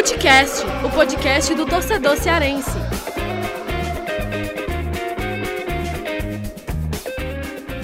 Futecast, 0.00 0.64
o 0.82 0.90
podcast 0.90 1.54
do 1.54 1.66
torcedor 1.66 2.16
cearense. 2.16 2.70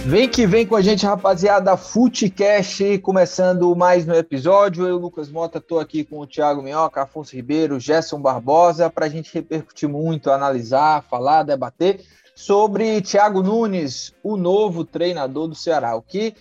Vem 0.06 0.26
que 0.26 0.46
vem 0.46 0.66
com 0.66 0.76
a 0.76 0.80
gente, 0.80 1.04
rapaziada. 1.04 1.76
Futecast, 1.76 2.98
começando 3.00 3.76
mais 3.76 4.08
um 4.08 4.14
episódio. 4.14 4.86
Eu, 4.86 4.96
Lucas 4.96 5.30
Mota, 5.30 5.58
estou 5.58 5.78
aqui 5.78 6.04
com 6.04 6.18
o 6.18 6.26
Thiago 6.26 6.62
Minhoca, 6.62 7.02
Afonso 7.02 7.36
Ribeiro, 7.36 7.78
Gerson 7.78 8.18
Barbosa, 8.18 8.88
para 8.88 9.04
a 9.04 9.10
gente 9.10 9.34
repercutir 9.34 9.86
muito, 9.86 10.30
analisar, 10.30 11.02
falar, 11.02 11.42
debater 11.42 12.00
sobre 12.34 13.02
Thiago 13.02 13.42
Nunes, 13.42 14.14
o 14.22 14.38
novo 14.38 14.86
treinador 14.86 15.48
do 15.48 15.54
Ceará. 15.54 15.94
O 15.94 16.00
que 16.00 16.34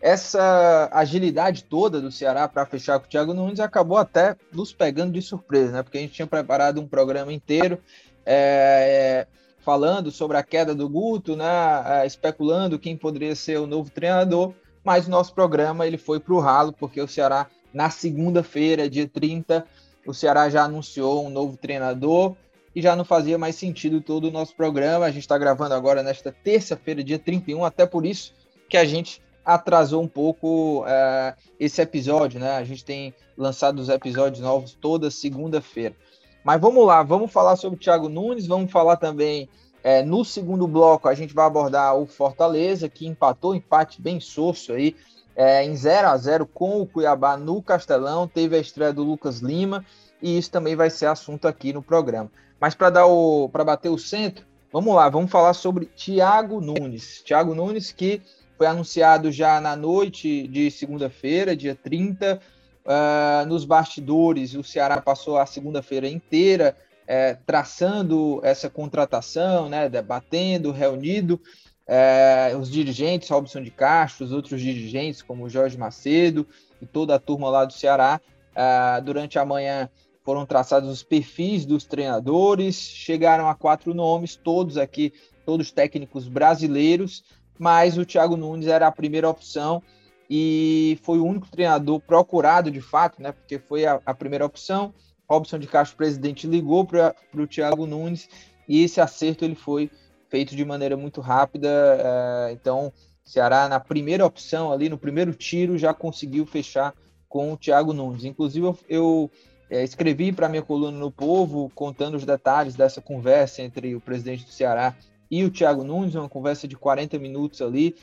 essa 0.00 0.88
agilidade 0.92 1.64
toda 1.64 2.00
do 2.00 2.12
Ceará 2.12 2.46
para 2.46 2.66
fechar 2.66 2.98
com 2.98 3.06
o 3.06 3.08
Thiago 3.08 3.34
Nunes 3.34 3.60
acabou 3.60 3.98
até 3.98 4.36
nos 4.52 4.72
pegando 4.72 5.12
de 5.12 5.22
surpresa, 5.22 5.72
né? 5.72 5.82
Porque 5.82 5.98
a 5.98 6.00
gente 6.00 6.14
tinha 6.14 6.26
preparado 6.26 6.80
um 6.80 6.86
programa 6.86 7.32
inteiro. 7.32 7.78
É, 8.24 9.26
falando 9.68 10.10
sobre 10.10 10.38
a 10.38 10.42
queda 10.42 10.74
do 10.74 10.88
Guto, 10.88 11.36
né, 11.36 11.44
é, 11.84 12.06
especulando 12.06 12.78
quem 12.78 12.96
poderia 12.96 13.34
ser 13.36 13.58
o 13.58 13.66
novo 13.66 13.90
treinador, 13.90 14.54
mas 14.82 15.06
o 15.06 15.10
nosso 15.10 15.34
programa 15.34 15.86
ele 15.86 15.98
foi 15.98 16.18
para 16.18 16.32
o 16.32 16.40
ralo, 16.40 16.72
porque 16.72 17.00
o 17.02 17.06
Ceará, 17.06 17.46
na 17.70 17.90
segunda-feira, 17.90 18.88
dia 18.88 19.06
30, 19.06 19.66
o 20.06 20.14
Ceará 20.14 20.48
já 20.48 20.64
anunciou 20.64 21.26
um 21.26 21.28
novo 21.28 21.58
treinador 21.58 22.34
e 22.74 22.80
já 22.80 22.96
não 22.96 23.04
fazia 23.04 23.36
mais 23.36 23.56
sentido 23.56 24.00
todo 24.00 24.28
o 24.28 24.30
nosso 24.30 24.56
programa. 24.56 25.04
A 25.04 25.10
gente 25.10 25.24
está 25.24 25.36
gravando 25.36 25.74
agora 25.74 26.02
nesta 26.02 26.32
terça-feira, 26.32 27.04
dia 27.04 27.18
31, 27.18 27.62
até 27.62 27.84
por 27.84 28.06
isso 28.06 28.32
que 28.70 28.76
a 28.78 28.86
gente 28.86 29.20
atrasou 29.48 30.02
um 30.02 30.06
pouco 30.06 30.82
uh, 30.82 31.34
esse 31.58 31.80
episódio, 31.80 32.38
né? 32.38 32.58
A 32.58 32.64
gente 32.64 32.84
tem 32.84 33.14
lançado 33.34 33.78
os 33.78 33.88
episódios 33.88 34.42
novos 34.42 34.74
toda 34.74 35.10
segunda-feira. 35.10 35.96
Mas 36.44 36.60
vamos 36.60 36.86
lá, 36.86 37.02
vamos 37.02 37.32
falar 37.32 37.56
sobre 37.56 37.78
o 37.78 37.80
Thiago 37.80 38.10
Nunes, 38.10 38.46
vamos 38.46 38.70
falar 38.70 38.98
também 38.98 39.48
é, 39.82 40.02
no 40.02 40.22
segundo 40.22 40.68
bloco, 40.68 41.08
a 41.08 41.14
gente 41.14 41.32
vai 41.32 41.46
abordar 41.46 41.96
o 41.96 42.04
Fortaleza, 42.04 42.90
que 42.90 43.06
empatou, 43.06 43.54
empate 43.54 44.02
bem 44.02 44.20
soço 44.20 44.74
aí, 44.74 44.94
é, 45.34 45.64
em 45.64 45.74
0 45.74 46.08
a 46.08 46.16
0 46.18 46.46
com 46.46 46.82
o 46.82 46.86
Cuiabá 46.86 47.34
no 47.38 47.62
Castelão, 47.62 48.28
teve 48.28 48.54
a 48.54 48.60
estreia 48.60 48.92
do 48.92 49.02
Lucas 49.02 49.38
Lima, 49.38 49.82
e 50.20 50.36
isso 50.36 50.50
também 50.50 50.76
vai 50.76 50.90
ser 50.90 51.06
assunto 51.06 51.48
aqui 51.48 51.72
no 51.72 51.82
programa. 51.82 52.30
Mas 52.60 52.74
para 52.74 52.90
dar 52.90 53.06
o 53.06 53.48
para 53.48 53.64
bater 53.64 53.88
o 53.88 53.98
centro, 53.98 54.44
vamos 54.70 54.94
lá, 54.94 55.08
vamos 55.08 55.30
falar 55.30 55.54
sobre 55.54 55.86
Thiago 55.86 56.60
Nunes. 56.60 57.22
Thiago 57.22 57.54
Nunes 57.54 57.92
que 57.92 58.20
foi 58.58 58.66
anunciado 58.66 59.32
já 59.32 59.60
na 59.60 59.74
noite 59.74 60.46
de 60.48 60.70
segunda-feira, 60.70 61.56
dia 61.56 61.74
30, 61.74 62.40
Uh, 62.88 63.44
nos 63.44 63.66
bastidores, 63.66 64.54
o 64.54 64.64
Ceará 64.64 64.98
passou 64.98 65.36
a 65.36 65.44
segunda-feira 65.44 66.08
inteira 66.08 66.74
é, 67.08 67.34
traçando 67.34 68.38
essa 68.42 68.68
contratação, 68.68 69.68
né, 69.68 69.88
debatendo, 69.88 70.70
reunido. 70.70 71.40
É, 71.86 72.54
os 72.58 72.70
dirigentes, 72.70 73.30
Robson 73.30 73.62
de 73.62 73.70
Castro, 73.70 74.26
os 74.26 74.32
outros 74.32 74.60
dirigentes, 74.60 75.22
como 75.22 75.48
Jorge 75.48 75.78
Macedo 75.78 76.46
e 76.82 76.86
toda 76.86 77.14
a 77.14 77.18
turma 77.18 77.48
lá 77.48 77.64
do 77.64 77.72
Ceará, 77.72 78.20
uh, 78.52 79.02
durante 79.02 79.38
a 79.38 79.44
manhã 79.44 79.88
foram 80.22 80.44
traçados 80.44 80.90
os 80.90 81.02
perfis 81.02 81.64
dos 81.64 81.84
treinadores, 81.84 82.76
chegaram 82.76 83.48
a 83.48 83.54
quatro 83.54 83.94
nomes, 83.94 84.36
todos 84.36 84.76
aqui, 84.76 85.14
todos 85.46 85.72
técnicos 85.72 86.28
brasileiros, 86.28 87.24
mas 87.58 87.98
o 87.98 88.04
Thiago 88.04 88.36
Nunes 88.36 88.68
era 88.68 88.86
a 88.86 88.92
primeira 88.92 89.28
opção 89.28 89.82
e 90.30 90.98
foi 91.02 91.18
o 91.18 91.24
único 91.24 91.48
treinador 91.48 92.00
procurado 92.00 92.70
de 92.70 92.80
fato, 92.80 93.22
né? 93.22 93.32
Porque 93.32 93.58
foi 93.58 93.86
a, 93.86 94.00
a 94.04 94.14
primeira 94.14 94.44
opção. 94.44 94.94
Robson 95.28 95.58
de 95.58 95.66
Castro, 95.66 95.96
presidente, 95.96 96.46
ligou 96.46 96.86
para 96.86 97.14
o 97.34 97.46
Thiago 97.46 97.86
Nunes 97.86 98.28
e 98.68 98.82
esse 98.82 99.00
acerto 99.00 99.44
ele 99.44 99.54
foi 99.54 99.90
feito 100.28 100.54
de 100.54 100.64
maneira 100.64 100.96
muito 100.96 101.20
rápida. 101.20 101.68
É, 101.68 102.52
então, 102.52 102.92
Ceará, 103.24 103.68
na 103.68 103.80
primeira 103.80 104.24
opção, 104.24 104.72
ali 104.72 104.88
no 104.88 104.98
primeiro 104.98 105.34
tiro, 105.34 105.76
já 105.76 105.92
conseguiu 105.92 106.46
fechar 106.46 106.94
com 107.28 107.52
o 107.52 107.56
Thiago 107.56 107.92
Nunes. 107.92 108.24
Inclusive, 108.24 108.66
eu, 108.66 108.78
eu 108.88 109.30
é, 109.70 109.82
escrevi 109.82 110.32
para 110.32 110.48
minha 110.48 110.62
coluna 110.62 110.98
no 110.98 111.10
Povo, 111.10 111.70
contando 111.74 112.16
os 112.16 112.24
detalhes 112.24 112.74
dessa 112.74 113.00
conversa 113.02 113.62
entre 113.62 113.94
o 113.94 114.00
presidente 114.00 114.44
do 114.44 114.50
Ceará 114.50 114.94
e 115.30 115.44
o 115.44 115.50
Thiago 115.50 115.84
Nunes, 115.84 116.14
uma 116.14 116.28
conversa 116.28 116.66
de 116.66 116.76
40 116.76 117.18
minutos 117.18 117.60
ali, 117.60 117.96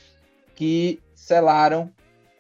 que 0.56 1.00
selaram 1.14 1.92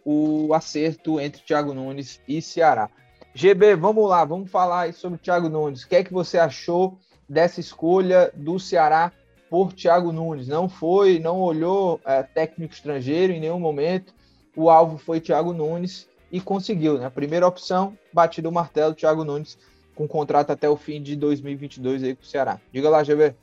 o 0.03 0.53
acerto 0.53 1.19
entre 1.19 1.41
Thiago 1.41 1.73
Nunes 1.73 2.21
e 2.27 2.41
Ceará. 2.41 2.89
GB, 3.33 3.75
vamos 3.75 4.07
lá, 4.07 4.23
vamos 4.23 4.49
falar 4.49 4.93
sobre 4.93 5.17
o 5.17 5.21
Thiago 5.21 5.49
Nunes. 5.49 5.83
O 5.83 5.89
que 5.89 5.95
é 5.95 6.03
que 6.03 6.13
você 6.13 6.37
achou 6.37 6.97
dessa 7.27 7.59
escolha 7.59 8.31
do 8.35 8.59
Ceará 8.59 9.11
por 9.49 9.73
Thiago 9.73 10.11
Nunes? 10.11 10.47
Não 10.47 10.69
foi, 10.69 11.19
não 11.19 11.41
olhou 11.41 11.99
é, 12.05 12.23
técnico 12.23 12.73
estrangeiro 12.73 13.33
em 13.33 13.39
nenhum 13.39 13.59
momento. 13.59 14.13
O 14.55 14.69
alvo 14.69 14.97
foi 14.97 15.19
Thiago 15.19 15.51
Nunes 15.51 16.07
e 16.31 16.39
conseguiu, 16.39 16.97
né? 16.97 17.09
Primeira 17.09 17.47
opção, 17.47 17.97
batido 18.13 18.47
o 18.47 18.53
martelo, 18.53 18.93
Thiago 18.93 19.25
Nunes 19.25 19.57
com 19.95 20.07
contrato 20.07 20.51
até 20.51 20.69
o 20.69 20.75
fim 20.75 21.01
de 21.01 21.15
2022 21.15 22.03
aí 22.03 22.15
com 22.15 22.21
o 22.21 22.25
Ceará. 22.25 22.59
Diga 22.71 22.89
lá, 22.89 23.03
GB. 23.03 23.33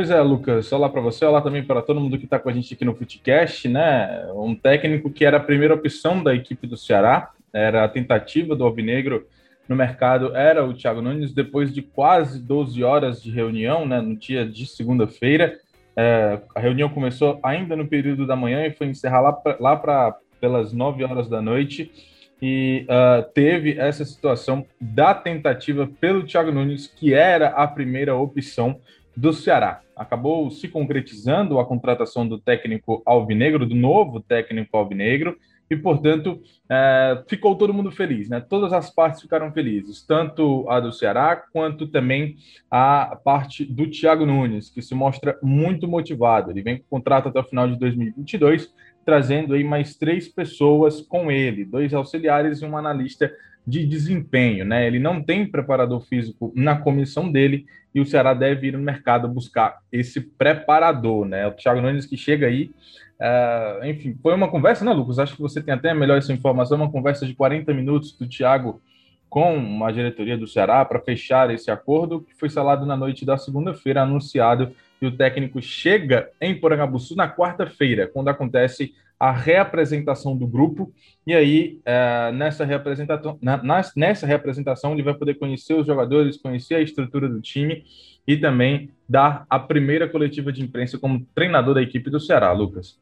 Pois 0.00 0.08
é, 0.10 0.18
Lucas, 0.22 0.72
olá 0.72 0.88
para 0.88 1.02
você, 1.02 1.26
olá 1.26 1.42
também 1.42 1.62
para 1.62 1.82
todo 1.82 2.00
mundo 2.00 2.16
que 2.16 2.24
está 2.24 2.38
com 2.38 2.48
a 2.48 2.52
gente 2.54 2.72
aqui 2.72 2.86
no 2.86 2.94
Footcast, 2.94 3.68
né? 3.68 4.32
Um 4.34 4.54
técnico 4.54 5.10
que 5.10 5.26
era 5.26 5.36
a 5.36 5.40
primeira 5.40 5.74
opção 5.74 6.22
da 6.22 6.34
equipe 6.34 6.66
do 6.66 6.74
Ceará, 6.74 7.32
era 7.52 7.84
a 7.84 7.88
tentativa 7.88 8.56
do 8.56 8.64
Alvinegro 8.64 9.26
no 9.68 9.76
mercado, 9.76 10.34
era 10.34 10.64
o 10.64 10.72
Thiago 10.72 11.02
Nunes, 11.02 11.34
depois 11.34 11.70
de 11.70 11.82
quase 11.82 12.40
12 12.40 12.82
horas 12.82 13.22
de 13.22 13.30
reunião, 13.30 13.84
né, 13.86 14.00
no 14.00 14.16
dia 14.16 14.46
de 14.46 14.64
segunda-feira. 14.64 15.58
É, 15.94 16.40
a 16.56 16.60
reunião 16.60 16.88
começou 16.88 17.38
ainda 17.42 17.76
no 17.76 17.86
período 17.86 18.26
da 18.26 18.34
manhã 18.34 18.64
e 18.64 18.70
foi 18.70 18.86
encerrar 18.86 19.20
lá, 19.60 19.76
para 19.76 20.16
pelas 20.40 20.72
9 20.72 21.04
horas 21.04 21.28
da 21.28 21.42
noite. 21.42 21.92
E 22.40 22.86
uh, 22.88 23.22
teve 23.34 23.78
essa 23.78 24.02
situação 24.02 24.64
da 24.80 25.12
tentativa 25.12 25.86
pelo 26.00 26.22
Thiago 26.22 26.50
Nunes, 26.50 26.86
que 26.86 27.12
era 27.12 27.48
a 27.48 27.66
primeira 27.66 28.16
opção 28.16 28.80
do 29.14 29.32
Ceará. 29.34 29.82
Acabou 30.00 30.50
se 30.50 30.66
concretizando 30.66 31.58
a 31.58 31.66
contratação 31.66 32.26
do 32.26 32.38
técnico 32.38 33.02
alvinegro, 33.04 33.66
do 33.66 33.74
novo 33.74 34.18
técnico 34.18 34.74
alvinegro, 34.74 35.36
e, 35.68 35.76
portanto, 35.76 36.40
é, 36.70 37.22
ficou 37.28 37.54
todo 37.54 37.74
mundo 37.74 37.90
feliz, 37.90 38.26
né? 38.30 38.40
Todas 38.40 38.72
as 38.72 38.88
partes 38.88 39.20
ficaram 39.20 39.52
felizes, 39.52 40.02
tanto 40.02 40.66
a 40.70 40.80
do 40.80 40.90
Ceará 40.90 41.36
quanto 41.36 41.86
também 41.86 42.36
a 42.70 43.14
parte 43.22 43.62
do 43.62 43.90
Thiago 43.90 44.24
Nunes, 44.24 44.70
que 44.70 44.80
se 44.80 44.94
mostra 44.94 45.38
muito 45.42 45.86
motivado. 45.86 46.50
Ele 46.50 46.62
vem 46.62 46.78
com 46.78 46.84
contrato 46.88 47.28
até 47.28 47.38
o 47.38 47.44
final 47.44 47.68
de 47.68 47.78
2022, 47.78 48.72
trazendo 49.04 49.52
aí 49.52 49.62
mais 49.62 49.94
três 49.96 50.26
pessoas 50.28 51.02
com 51.02 51.30
ele, 51.30 51.66
dois 51.66 51.92
auxiliares 51.92 52.62
e 52.62 52.64
um 52.64 52.74
analista 52.74 53.30
de 53.70 53.86
desempenho, 53.86 54.64
né? 54.64 54.84
Ele 54.86 54.98
não 54.98 55.22
tem 55.22 55.46
preparador 55.46 56.00
físico 56.00 56.52
na 56.56 56.76
comissão 56.76 57.30
dele 57.30 57.64
e 57.94 58.00
o 58.00 58.06
Ceará 58.06 58.34
deve 58.34 58.66
ir 58.66 58.72
no 58.72 58.80
mercado 58.80 59.28
buscar 59.28 59.78
esse 59.92 60.20
preparador, 60.20 61.24
né? 61.24 61.46
O 61.46 61.52
Thiago 61.52 61.80
Nunes 61.80 62.04
que 62.04 62.16
chega 62.16 62.48
aí, 62.48 62.72
uh, 63.20 63.84
enfim, 63.86 64.16
foi 64.20 64.34
uma 64.34 64.48
conversa, 64.48 64.84
né, 64.84 64.92
Lucas? 64.92 65.20
Acho 65.20 65.36
que 65.36 65.42
você 65.42 65.62
tem 65.62 65.72
até 65.72 65.94
melhor 65.94 66.18
essa 66.18 66.32
informação, 66.32 66.76
uma 66.76 66.90
conversa 66.90 67.24
de 67.24 67.32
40 67.32 67.72
minutos 67.72 68.12
do 68.12 68.28
Thiago 68.28 68.82
com 69.28 69.84
a 69.84 69.92
diretoria 69.92 70.36
do 70.36 70.48
Ceará 70.48 70.84
para 70.84 70.98
fechar 70.98 71.48
esse 71.50 71.70
acordo 71.70 72.20
que 72.20 72.34
foi 72.34 72.50
selado 72.50 72.84
na 72.84 72.96
noite 72.96 73.24
da 73.24 73.38
segunda-feira, 73.38 74.02
anunciado 74.02 74.72
e 75.00 75.06
o 75.06 75.16
técnico 75.16 75.60
chega 75.62 76.30
em 76.40 76.58
Porangabuçu 76.58 77.16
na 77.16 77.28
quarta-feira, 77.28 78.06
quando 78.06 78.28
acontece 78.28 78.94
a 79.18 79.32
reapresentação 79.32 80.34
do 80.34 80.46
grupo, 80.46 80.92
e 81.26 81.34
aí 81.34 81.78
é, 81.84 82.32
nessa, 82.32 82.64
reapresentação, 82.64 83.38
na, 83.42 83.60
nessa 83.94 84.26
reapresentação 84.26 84.92
ele 84.92 85.02
vai 85.02 85.12
poder 85.12 85.34
conhecer 85.34 85.74
os 85.74 85.86
jogadores, 85.86 86.38
conhecer 86.38 86.76
a 86.76 86.80
estrutura 86.80 87.28
do 87.28 87.40
time 87.40 87.84
e 88.26 88.36
também 88.36 88.90
dar 89.06 89.44
a 89.50 89.58
primeira 89.58 90.08
coletiva 90.08 90.50
de 90.50 90.62
imprensa 90.62 90.98
como 90.98 91.26
treinador 91.34 91.74
da 91.74 91.82
equipe 91.82 92.08
do 92.08 92.18
Ceará, 92.18 92.50
Lucas. 92.52 92.98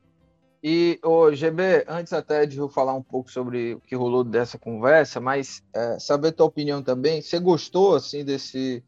E, 0.63 0.99
o 1.05 1.33
GB, 1.33 1.85
antes 1.87 2.13
até 2.13 2.45
de 2.45 2.59
eu 2.59 2.69
falar 2.69 2.95
um 2.95 3.03
pouco 3.03 3.31
sobre 3.31 3.75
o 3.75 3.81
que 3.81 3.95
rolou 3.95 4.25
dessa 4.25 4.59
conversa, 4.59 5.21
mas 5.21 5.63
é, 5.73 5.99
saber 6.01 6.33
tua 6.33 6.47
opinião 6.47 6.83
também, 6.83 7.23
você 7.23 7.39
gostou, 7.39 7.95
assim, 7.95 8.25
desse, 8.25 8.83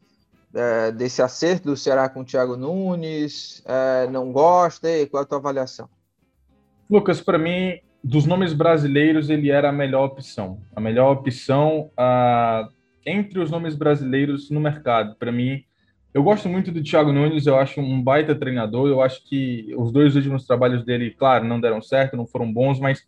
é, 0.53 0.91
desse 0.91 1.21
acerto 1.21 1.69
do 1.69 1.77
Ceará 1.77 2.09
com 2.09 2.21
o 2.21 2.25
Thiago 2.25 2.57
Nunes? 2.57 3.63
É, 3.65 4.07
não 4.09 4.31
gosta? 4.31 4.89
E 4.89 5.07
qual 5.07 5.23
é 5.23 5.25
a 5.25 5.27
tua 5.27 5.37
avaliação? 5.37 5.89
Lucas, 6.89 7.21
para 7.21 7.37
mim, 7.37 7.79
dos 8.03 8.25
nomes 8.25 8.53
brasileiros, 8.53 9.29
ele 9.29 9.49
era 9.49 9.69
a 9.69 9.71
melhor 9.71 10.05
opção. 10.05 10.61
A 10.75 10.81
melhor 10.81 11.11
opção 11.13 11.89
uh, 11.97 12.69
entre 13.05 13.39
os 13.39 13.49
nomes 13.49 13.75
brasileiros 13.75 14.49
no 14.49 14.59
mercado. 14.59 15.15
Para 15.15 15.31
mim, 15.31 15.63
eu 16.13 16.23
gosto 16.23 16.49
muito 16.49 16.71
do 16.71 16.83
Thiago 16.83 17.13
Nunes, 17.13 17.47
eu 17.47 17.57
acho 17.57 17.79
um 17.79 18.01
baita 18.01 18.35
treinador. 18.35 18.89
Eu 18.89 19.01
acho 19.01 19.23
que 19.23 19.73
os 19.77 19.91
dois 19.91 20.15
últimos 20.15 20.45
trabalhos 20.45 20.83
dele, 20.83 21.11
claro, 21.11 21.45
não 21.45 21.61
deram 21.61 21.81
certo, 21.81 22.17
não 22.17 22.27
foram 22.27 22.51
bons, 22.51 22.79
mas 22.79 23.03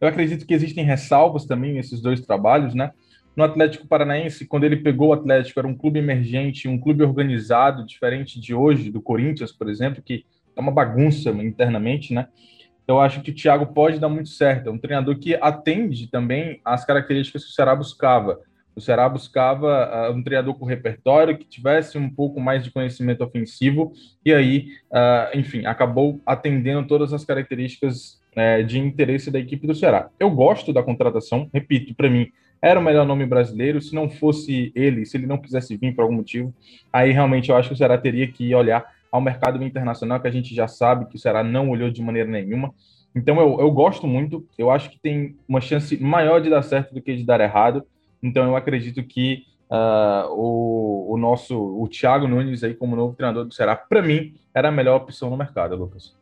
eu 0.00 0.08
acredito 0.08 0.44
que 0.44 0.54
existem 0.54 0.84
ressalvas 0.84 1.44
também 1.44 1.72
nesses 1.72 2.00
dois 2.00 2.20
trabalhos, 2.20 2.74
né? 2.74 2.90
No 3.34 3.44
Atlético 3.44 3.86
Paranaense, 3.86 4.46
quando 4.46 4.64
ele 4.64 4.76
pegou 4.76 5.08
o 5.08 5.12
Atlético, 5.12 5.58
era 5.58 5.68
um 5.68 5.76
clube 5.76 5.98
emergente, 5.98 6.68
um 6.68 6.78
clube 6.78 7.02
organizado, 7.02 7.86
diferente 7.86 8.38
de 8.38 8.54
hoje, 8.54 8.90
do 8.90 9.00
Corinthians, 9.00 9.52
por 9.52 9.68
exemplo, 9.68 10.02
que 10.02 10.24
é 10.54 10.60
uma 10.60 10.72
bagunça 10.72 11.30
internamente, 11.30 12.12
né? 12.12 12.28
Eu 12.86 13.00
acho 13.00 13.22
que 13.22 13.30
o 13.30 13.34
Thiago 13.34 13.66
pode 13.66 13.98
dar 13.98 14.08
muito 14.08 14.28
certo. 14.28 14.68
É 14.68 14.72
um 14.72 14.78
treinador 14.78 15.18
que 15.18 15.34
atende 15.36 16.08
também 16.08 16.60
às 16.64 16.84
características 16.84 17.44
que 17.44 17.50
o 17.50 17.54
Ceará 17.54 17.74
buscava. 17.74 18.40
O 18.74 18.80
Ceará 18.80 19.08
buscava 19.08 20.10
uh, 20.10 20.12
um 20.12 20.22
treinador 20.22 20.54
com 20.54 20.64
repertório, 20.64 21.36
que 21.36 21.44
tivesse 21.44 21.96
um 21.96 22.10
pouco 22.10 22.40
mais 22.40 22.64
de 22.64 22.70
conhecimento 22.70 23.22
ofensivo, 23.22 23.92
e 24.24 24.32
aí, 24.32 24.68
uh, 24.90 25.38
enfim, 25.38 25.64
acabou 25.66 26.20
atendendo 26.26 26.86
todas 26.86 27.12
as 27.12 27.24
características 27.24 28.20
uh, 28.36 28.64
de 28.64 28.78
interesse 28.78 29.30
da 29.30 29.38
equipe 29.38 29.66
do 29.66 29.74
Ceará. 29.74 30.08
Eu 30.18 30.30
gosto 30.30 30.72
da 30.72 30.82
contratação, 30.82 31.48
repito, 31.52 31.94
para 31.94 32.10
mim, 32.10 32.28
era 32.62 32.78
o 32.78 32.82
melhor 32.82 33.04
nome 33.04 33.26
brasileiro. 33.26 33.82
Se 33.82 33.92
não 33.94 34.08
fosse 34.08 34.72
ele, 34.74 35.04
se 35.04 35.16
ele 35.16 35.26
não 35.26 35.36
quisesse 35.36 35.76
vir 35.76 35.94
por 35.94 36.02
algum 36.02 36.14
motivo, 36.14 36.54
aí 36.92 37.10
realmente 37.10 37.50
eu 37.50 37.56
acho 37.56 37.68
que 37.68 37.74
o 37.74 37.76
Ceará 37.76 37.98
teria 37.98 38.30
que 38.30 38.54
olhar 38.54 38.86
ao 39.10 39.20
mercado 39.20 39.62
internacional, 39.62 40.20
que 40.20 40.28
a 40.28 40.30
gente 40.32 40.54
já 40.54 40.68
sabe 40.68 41.06
que 41.06 41.16
o 41.16 41.18
Ceará 41.18 41.42
não 41.42 41.68
olhou 41.68 41.90
de 41.90 42.00
maneira 42.00 42.30
nenhuma. 42.30 42.72
Então 43.14 43.38
eu, 43.38 43.60
eu 43.60 43.70
gosto 43.70 44.06
muito, 44.06 44.46
eu 44.56 44.70
acho 44.70 44.88
que 44.90 44.98
tem 44.98 45.36
uma 45.46 45.60
chance 45.60 46.02
maior 46.02 46.40
de 46.40 46.48
dar 46.48 46.62
certo 46.62 46.94
do 46.94 47.02
que 47.02 47.14
de 47.14 47.24
dar 47.24 47.40
errado. 47.40 47.84
Então 48.22 48.44
eu 48.44 48.56
acredito 48.56 49.02
que 49.02 49.42
uh, 49.70 50.30
o, 50.30 51.12
o 51.12 51.18
nosso, 51.18 51.58
o 51.58 51.86
Thiago 51.88 52.28
Nunes 52.28 52.64
aí 52.64 52.74
como 52.74 52.96
novo 52.96 53.14
treinador 53.14 53.44
do 53.44 53.52
Ceará, 53.52 53.76
para 53.76 54.00
mim, 54.00 54.34
era 54.54 54.68
a 54.68 54.72
melhor 54.72 54.96
opção 54.96 55.28
no 55.28 55.36
mercado, 55.36 55.76
Lucas. 55.76 56.14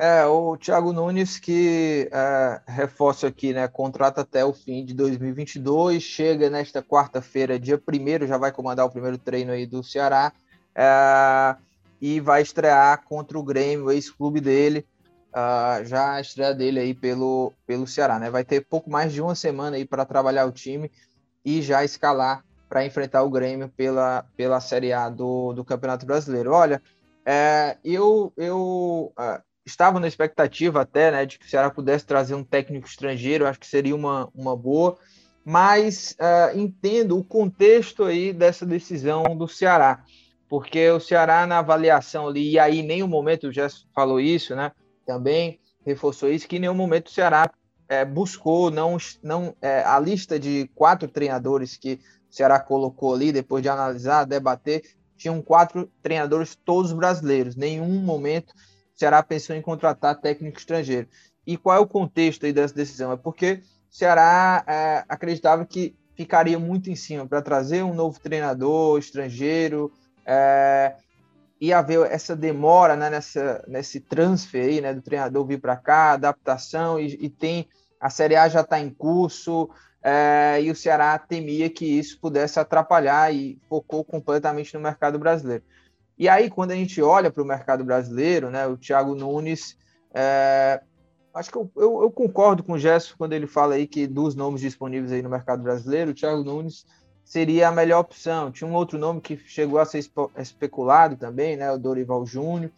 É, 0.00 0.24
o 0.26 0.56
Thiago 0.56 0.92
Nunes 0.92 1.40
que 1.40 2.08
é, 2.12 2.60
reforço 2.68 3.26
aqui, 3.26 3.52
né, 3.52 3.66
contrata 3.66 4.20
até 4.20 4.44
o 4.44 4.52
fim 4.52 4.84
de 4.84 4.94
2022, 4.94 6.00
chega 6.00 6.48
nesta 6.48 6.80
quarta-feira, 6.80 7.58
dia 7.58 7.76
1 7.76 8.26
já 8.26 8.38
vai 8.38 8.52
comandar 8.52 8.86
o 8.86 8.90
primeiro 8.90 9.18
treino 9.18 9.50
aí 9.50 9.66
do 9.66 9.82
Ceará, 9.82 10.32
é, 10.72 11.56
e 12.00 12.20
vai 12.20 12.42
estrear 12.42 13.02
contra 13.04 13.36
o 13.36 13.42
Grêmio, 13.42 13.90
ex-clube 13.90 14.40
dele, 14.40 14.86
uh, 15.28 15.84
já 15.84 16.12
a 16.12 16.20
estreia 16.20 16.54
dele 16.54 16.78
aí 16.78 16.94
pelo, 16.94 17.52
pelo 17.66 17.86
Ceará, 17.86 18.18
né? 18.18 18.30
Vai 18.30 18.44
ter 18.44 18.64
pouco 18.64 18.90
mais 18.90 19.12
de 19.12 19.20
uma 19.20 19.34
semana 19.34 19.76
aí 19.76 19.84
para 19.84 20.04
trabalhar 20.04 20.46
o 20.46 20.52
time 20.52 20.90
e 21.44 21.60
já 21.62 21.84
escalar 21.84 22.44
para 22.68 22.84
enfrentar 22.84 23.22
o 23.22 23.30
Grêmio 23.30 23.68
pela, 23.68 24.24
pela 24.36 24.60
Série 24.60 24.92
A 24.92 25.08
do, 25.08 25.52
do 25.52 25.64
Campeonato 25.64 26.06
Brasileiro. 26.06 26.52
Olha, 26.52 26.82
é, 27.24 27.76
eu, 27.82 28.32
eu 28.36 29.12
uh, 29.68 29.70
estava 29.70 30.00
na 30.00 30.08
expectativa 30.08 30.80
até 30.80 31.10
né, 31.10 31.26
de 31.26 31.38
que 31.38 31.46
o 31.46 31.48
Ceará 31.48 31.70
pudesse 31.70 32.06
trazer 32.06 32.34
um 32.34 32.44
técnico 32.44 32.88
estrangeiro, 32.88 33.46
acho 33.46 33.60
que 33.60 33.66
seria 33.66 33.94
uma, 33.94 34.28
uma 34.34 34.56
boa, 34.56 34.96
mas 35.44 36.16
uh, 36.20 36.58
entendo 36.58 37.18
o 37.18 37.24
contexto 37.24 38.04
aí 38.04 38.32
dessa 38.32 38.66
decisão 38.66 39.36
do 39.36 39.46
Ceará, 39.46 40.02
porque 40.48 40.90
o 40.90 41.00
Ceará 41.00 41.46
na 41.46 41.58
avaliação 41.58 42.28
ali, 42.28 42.52
e 42.52 42.58
aí 42.58 42.82
nem 42.82 43.02
o 43.02 43.08
momento 43.08 43.52
já 43.52 43.68
falou 43.94 44.20
isso, 44.20 44.56
né? 44.56 44.72
também 45.06 45.58
reforçou 45.86 46.28
isso, 46.28 46.46
que 46.46 46.56
em 46.56 46.60
nenhum 46.60 46.74
momento 46.74 47.06
o 47.06 47.10
Ceará 47.10 47.50
é, 47.88 48.04
buscou 48.04 48.70
não, 48.70 48.98
não 49.22 49.56
é, 49.62 49.82
a 49.82 49.98
lista 49.98 50.38
de 50.38 50.70
quatro 50.74 51.08
treinadores 51.08 51.78
que 51.78 51.98
o 52.30 52.34
Ceará 52.34 52.60
colocou 52.60 53.14
ali, 53.14 53.32
depois 53.32 53.62
de 53.62 53.70
analisar, 53.70 54.26
debater, 54.26 54.82
tinham 55.16 55.40
quatro 55.40 55.90
treinadores 56.02 56.54
todos 56.54 56.92
brasileiros. 56.92 57.56
Nenhum 57.56 57.88
momento 58.00 58.50
o 58.50 58.67
Ceará 58.98 59.22
pensou 59.22 59.54
em 59.54 59.62
contratar 59.62 60.20
técnico 60.20 60.58
estrangeiro. 60.58 61.08
E 61.46 61.56
qual 61.56 61.76
é 61.76 61.78
o 61.78 61.86
contexto 61.86 62.44
aí 62.44 62.52
dessa 62.52 62.74
decisão? 62.74 63.12
É 63.12 63.16
porque 63.16 63.62
o 63.90 63.94
Ceará 63.94 64.64
é, 64.66 65.04
acreditava 65.08 65.64
que 65.64 65.96
ficaria 66.16 66.58
muito 66.58 66.90
em 66.90 66.96
cima 66.96 67.26
para 67.26 67.40
trazer 67.40 67.84
um 67.84 67.94
novo 67.94 68.18
treinador 68.18 68.98
estrangeiro, 68.98 69.92
é, 70.26 70.96
ia 71.60 71.78
haver 71.78 72.10
essa 72.10 72.34
demora 72.34 72.96
né, 72.96 73.08
nessa, 73.08 73.64
nesse 73.68 74.00
transfer 74.00 74.64
aí, 74.64 74.80
né, 74.80 74.92
do 74.92 75.00
treinador 75.00 75.46
vir 75.46 75.60
para 75.60 75.76
cá, 75.76 76.12
adaptação, 76.12 76.98
e, 76.98 77.16
e, 77.20 77.30
tem 77.30 77.68
a 78.00 78.10
Série 78.10 78.34
A 78.34 78.48
já 78.48 78.62
está 78.62 78.80
em 78.80 78.90
curso, 78.90 79.70
é, 80.02 80.58
e 80.60 80.70
o 80.70 80.76
Ceará 80.76 81.16
temia 81.18 81.70
que 81.70 81.86
isso 81.86 82.18
pudesse 82.20 82.58
atrapalhar 82.58 83.32
e 83.32 83.58
focou 83.68 84.04
completamente 84.04 84.74
no 84.74 84.80
mercado 84.80 85.18
brasileiro. 85.18 85.62
E 86.18 86.28
aí, 86.28 86.50
quando 86.50 86.72
a 86.72 86.74
gente 86.74 87.00
olha 87.00 87.30
para 87.30 87.42
o 87.42 87.46
mercado 87.46 87.84
brasileiro, 87.84 88.50
né, 88.50 88.66
o 88.66 88.76
Thiago 88.76 89.14
Nunes, 89.14 89.76
é, 90.12 90.80
acho 91.32 91.50
que 91.50 91.56
eu, 91.56 91.70
eu, 91.76 92.02
eu, 92.02 92.10
concordo 92.10 92.62
com 92.62 92.72
o 92.72 92.78
Gerson 92.78 93.14
quando 93.16 93.34
ele 93.34 93.46
fala 93.46 93.74
aí 93.74 93.86
que 93.86 94.06
dos 94.06 94.34
nomes 94.34 94.60
disponíveis 94.60 95.12
aí 95.12 95.22
no 95.22 95.30
mercado 95.30 95.62
brasileiro, 95.62 96.10
o 96.10 96.14
Thiago 96.14 96.42
Nunes 96.42 96.84
seria 97.24 97.68
a 97.68 97.72
melhor 97.72 98.00
opção. 98.00 98.50
Tinha 98.50 98.68
um 98.68 98.74
outro 98.74 98.98
nome 98.98 99.20
que 99.20 99.36
chegou 99.36 99.78
a 99.78 99.84
ser 99.84 100.04
especulado 100.36 101.16
também, 101.16 101.56
né? 101.56 101.70
O 101.70 101.78
Dorival 101.78 102.26
Júnior. 102.26 102.72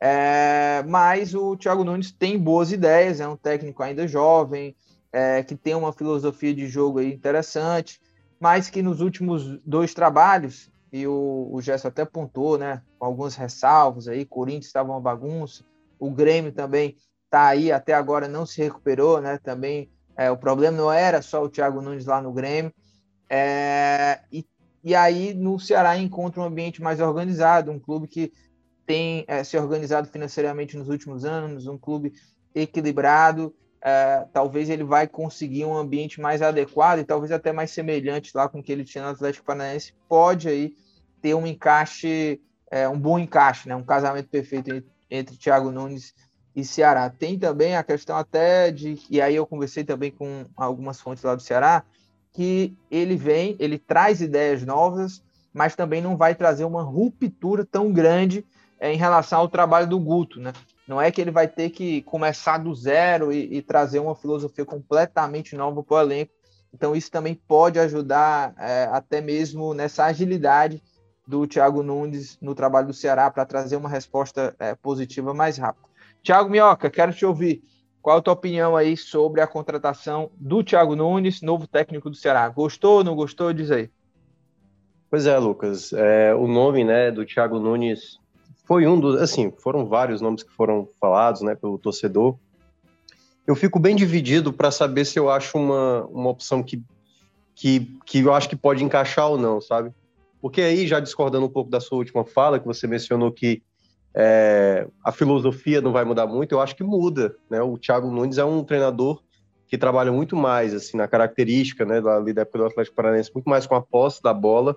É, 0.00 0.82
mas 0.86 1.34
o 1.34 1.56
Thiago 1.56 1.84
Nunes 1.84 2.12
tem 2.12 2.38
boas 2.38 2.72
ideias, 2.72 3.20
é 3.20 3.28
um 3.28 3.36
técnico 3.36 3.82
ainda 3.82 4.06
jovem, 4.06 4.76
é, 5.12 5.42
que 5.42 5.54
tem 5.54 5.74
uma 5.74 5.92
filosofia 5.92 6.52
de 6.52 6.66
jogo 6.66 6.98
aí 6.98 7.12
interessante, 7.12 8.00
mas 8.38 8.68
que 8.68 8.82
nos 8.82 9.00
últimos 9.00 9.58
dois 9.64 9.94
trabalhos, 9.94 10.68
e 10.94 11.08
o, 11.08 11.48
o 11.50 11.60
Gerson 11.60 11.88
até 11.88 12.02
apontou, 12.02 12.56
né? 12.56 12.80
Com 12.96 13.06
algumas 13.06 13.34
ressalvas 13.34 14.06
aí, 14.06 14.24
Corinthians 14.24 14.66
estava 14.66 14.92
uma 14.92 15.00
bagunça, 15.00 15.64
o 15.98 16.08
Grêmio 16.08 16.52
também 16.52 16.94
está 17.24 17.48
aí, 17.48 17.72
até 17.72 17.92
agora 17.92 18.28
não 18.28 18.46
se 18.46 18.62
recuperou, 18.62 19.20
né? 19.20 19.36
Também 19.38 19.90
é, 20.16 20.30
o 20.30 20.36
problema 20.36 20.76
não 20.76 20.92
era 20.92 21.20
só 21.20 21.42
o 21.42 21.48
Thiago 21.48 21.82
Nunes 21.82 22.06
lá 22.06 22.22
no 22.22 22.32
Grêmio, 22.32 22.72
é, 23.28 24.20
e, 24.30 24.46
e 24.84 24.94
aí 24.94 25.34
no 25.34 25.58
Ceará 25.58 25.98
encontra 25.98 26.40
um 26.40 26.44
ambiente 26.44 26.80
mais 26.80 27.00
organizado, 27.00 27.72
um 27.72 27.80
clube 27.80 28.06
que 28.06 28.32
tem 28.86 29.24
é, 29.26 29.42
se 29.42 29.58
organizado 29.58 30.06
financeiramente 30.06 30.76
nos 30.76 30.88
últimos 30.88 31.24
anos, 31.24 31.66
um 31.66 31.76
clube 31.76 32.12
equilibrado. 32.54 33.52
É, 33.82 34.26
talvez 34.32 34.70
ele 34.70 34.84
vai 34.84 35.08
conseguir 35.08 35.64
um 35.64 35.76
ambiente 35.76 36.20
mais 36.20 36.40
adequado 36.40 37.00
e 37.00 37.04
talvez 37.04 37.32
até 37.32 37.52
mais 37.52 37.72
semelhante 37.72 38.30
lá 38.32 38.48
com 38.48 38.60
o 38.60 38.62
que 38.62 38.70
ele 38.70 38.84
tinha 38.84 39.02
no 39.02 39.10
Atlético 39.10 39.44
Paranaense. 39.44 39.92
Pode 40.08 40.48
aí 40.48 40.72
ter 41.24 41.34
um 41.34 41.46
encaixe, 41.46 42.38
é, 42.70 42.86
um 42.86 43.00
bom 43.00 43.18
encaixe, 43.18 43.66
né? 43.66 43.74
um 43.74 43.82
casamento 43.82 44.28
perfeito 44.28 44.84
entre, 45.10 45.38
Thiago 45.38 45.70
Nunes 45.70 46.14
e 46.54 46.62
Ceará. 46.62 47.08
Tem 47.08 47.38
também 47.38 47.76
a 47.76 47.82
questão 47.82 48.14
até 48.14 48.70
de, 48.70 48.98
e 49.08 49.22
aí 49.22 49.34
eu 49.34 49.46
conversei 49.46 49.84
também 49.84 50.10
com 50.10 50.44
algumas 50.54 51.00
fontes 51.00 51.24
lá 51.24 51.34
do 51.34 51.40
Ceará, 51.40 51.82
que 52.30 52.76
ele 52.90 53.16
vem, 53.16 53.56
ele 53.58 53.78
traz 53.78 54.20
ideias 54.20 54.66
novas, 54.66 55.24
mas 55.50 55.74
também 55.74 56.02
não 56.02 56.14
vai 56.14 56.34
trazer 56.34 56.66
uma 56.66 56.82
ruptura 56.82 57.64
tão 57.64 57.90
grande 57.90 58.44
é, 58.78 58.92
em 58.92 58.98
relação 58.98 59.38
ao 59.40 59.48
trabalho 59.48 59.86
do 59.86 59.98
Guto, 59.98 60.38
né? 60.38 60.52
Não 60.86 61.00
é 61.00 61.10
que 61.10 61.22
ele 61.22 61.30
vai 61.30 61.48
ter 61.48 61.70
que 61.70 62.02
começar 62.02 62.58
do 62.58 62.74
zero 62.74 63.32
e, 63.32 63.56
e 63.56 63.62
trazer 63.62 63.98
uma 63.98 64.14
filosofia 64.14 64.66
completamente 64.66 65.56
nova 65.56 65.82
para 65.82 65.96
o 65.96 66.00
elenco. 66.00 66.32
Então, 66.70 66.94
isso 66.94 67.10
também 67.10 67.34
pode 67.34 67.78
ajudar 67.78 68.52
é, 68.58 68.90
até 68.92 69.22
mesmo 69.22 69.72
nessa 69.72 70.04
agilidade 70.04 70.82
do 71.26 71.46
Thiago 71.46 71.82
Nunes 71.82 72.38
no 72.40 72.54
trabalho 72.54 72.88
do 72.88 72.94
Ceará 72.94 73.30
para 73.30 73.46
trazer 73.46 73.76
uma 73.76 73.88
resposta 73.88 74.54
é, 74.58 74.74
positiva 74.74 75.32
mais 75.32 75.56
rápida. 75.58 75.86
Thiago 76.22 76.50
Minhoca, 76.50 76.90
quero 76.90 77.12
te 77.12 77.24
ouvir. 77.24 77.62
Qual 78.02 78.18
a 78.18 78.22
tua 78.22 78.34
opinião 78.34 78.76
aí 78.76 78.96
sobre 78.96 79.40
a 79.40 79.46
contratação 79.46 80.30
do 80.36 80.62
Thiago 80.62 80.94
Nunes, 80.94 81.40
novo 81.40 81.66
técnico 81.66 82.10
do 82.10 82.16
Ceará? 82.16 82.46
Gostou, 82.50 83.02
não 83.02 83.16
gostou? 83.16 83.52
Diz 83.52 83.70
aí. 83.70 83.90
Pois 85.10 85.26
é, 85.26 85.38
Lucas. 85.38 85.92
É, 85.92 86.34
o 86.34 86.46
nome 86.46 86.84
né, 86.84 87.10
do 87.10 87.24
Thiago 87.24 87.58
Nunes 87.58 88.18
foi 88.64 88.86
um 88.86 88.98
dos. 89.00 89.20
Assim, 89.20 89.50
foram 89.50 89.86
vários 89.86 90.20
nomes 90.20 90.42
que 90.42 90.52
foram 90.52 90.88
falados 91.00 91.40
né, 91.40 91.54
pelo 91.54 91.78
torcedor. 91.78 92.36
Eu 93.46 93.54
fico 93.54 93.78
bem 93.78 93.94
dividido 93.94 94.52
para 94.52 94.70
saber 94.70 95.04
se 95.04 95.18
eu 95.18 95.30
acho 95.30 95.56
uma, 95.56 96.04
uma 96.06 96.30
opção 96.30 96.62
que, 96.62 96.82
que, 97.54 97.98
que 98.04 98.20
eu 98.20 98.34
acho 98.34 98.48
que 98.48 98.56
pode 98.56 98.82
encaixar 98.82 99.28
ou 99.28 99.38
não, 99.38 99.60
sabe? 99.60 99.92
Porque 100.44 100.60
aí, 100.60 100.86
já 100.86 101.00
discordando 101.00 101.46
um 101.46 101.48
pouco 101.48 101.70
da 101.70 101.80
sua 101.80 101.96
última 101.96 102.22
fala, 102.22 102.60
que 102.60 102.66
você 102.66 102.86
mencionou 102.86 103.32
que 103.32 103.62
é, 104.14 104.86
a 105.02 105.10
filosofia 105.10 105.80
não 105.80 105.90
vai 105.90 106.04
mudar 106.04 106.26
muito, 106.26 106.52
eu 106.52 106.60
acho 106.60 106.76
que 106.76 106.84
muda. 106.84 107.34
Né? 107.48 107.62
O 107.62 107.78
Thiago 107.78 108.10
Nunes 108.10 108.36
é 108.36 108.44
um 108.44 108.62
treinador 108.62 109.22
que 109.66 109.78
trabalha 109.78 110.12
muito 110.12 110.36
mais 110.36 110.74
assim 110.74 110.98
na 110.98 111.08
característica 111.08 111.86
né, 111.86 111.98
da, 111.98 112.20
da 112.20 112.42
época 112.42 112.58
do 112.58 112.66
Atlético 112.66 112.94
Paranaense, 112.94 113.30
muito 113.34 113.48
mais 113.48 113.66
com 113.66 113.74
a 113.74 113.80
posse 113.80 114.22
da 114.22 114.34
bola, 114.34 114.76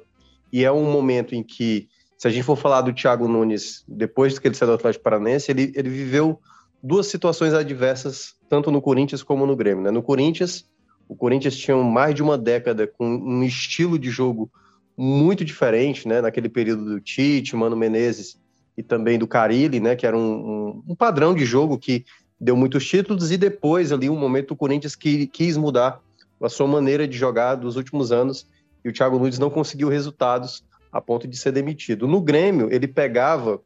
e 0.54 0.64
é 0.64 0.72
um 0.72 0.90
momento 0.90 1.36
em 1.36 1.44
que, 1.44 1.90
se 2.18 2.30
a 2.30 2.32
gente 2.32 2.46
for 2.46 2.56
falar 2.56 2.80
do 2.80 2.94
Thiago 2.94 3.28
Nunes, 3.28 3.84
depois 3.86 4.40
que 4.40 4.48
ele 4.48 4.56
saiu 4.56 4.70
do 4.70 4.76
Atlético 4.76 5.04
Paranaense, 5.04 5.52
ele, 5.52 5.74
ele 5.76 5.90
viveu 5.90 6.40
duas 6.82 7.08
situações 7.08 7.54
adversas, 7.54 8.36
tanto 8.48 8.72
no 8.72 8.82
Corinthians 8.82 9.22
como 9.22 9.46
no 9.46 9.54
Grêmio. 9.54 9.84
Né? 9.84 9.92
No 9.92 10.02
Corinthians, 10.02 10.66
o 11.10 11.14
Corinthians 11.14 11.58
tinha 11.58 11.76
mais 11.76 12.16
de 12.16 12.24
uma 12.24 12.38
década 12.38 12.88
com 12.88 13.06
um 13.06 13.44
estilo 13.44 14.00
de 14.00 14.10
jogo 14.10 14.50
muito 14.98 15.46
diferente, 15.46 16.08
né? 16.08 16.22
naquele 16.22 16.50
período 16.50 16.86
do 16.86 17.00
Tite, 17.00 17.56
Mano 17.56 17.76
Menezes, 17.76 18.40
e 18.78 18.84
também 18.84 19.18
do 19.18 19.28
Carilli, 19.28 19.80
né, 19.80 19.96
que 19.96 20.06
era 20.06 20.16
um, 20.16 20.22
um, 20.22 20.84
um, 20.90 20.96
padrão 20.96 21.34
de 21.34 21.44
jogo 21.44 21.80
que 21.80 22.06
deu 22.40 22.56
muitos 22.56 22.88
títulos, 22.88 23.32
e 23.32 23.38
depois 23.38 23.92
ali 23.92 24.08
um 24.08 24.16
momento 24.16 24.52
o 24.52 24.56
Corinthians 24.56 24.96
que, 24.96 25.26
quis 25.26 25.58
mudar 25.58 26.00
a 26.40 26.48
sua 26.48 26.68
maneira 26.68 27.08
de 27.08 27.18
jogar 27.18 27.56
dos 27.56 27.76
últimos 27.76 28.12
anos 28.12 28.48
e 28.86 28.90
o 28.90 28.94
Thiago 28.94 29.18
Nunes 29.18 29.40
não 29.40 29.50
conseguiu 29.50 29.90
resultados 29.90 30.64
a 30.92 31.02
ponto 31.02 31.28
de 31.28 31.36
ser 31.36 31.52
demitido. 31.52 32.08
No 32.08 32.22
Grêmio, 32.22 32.72
ele 32.72 32.88
pegava 32.88 33.60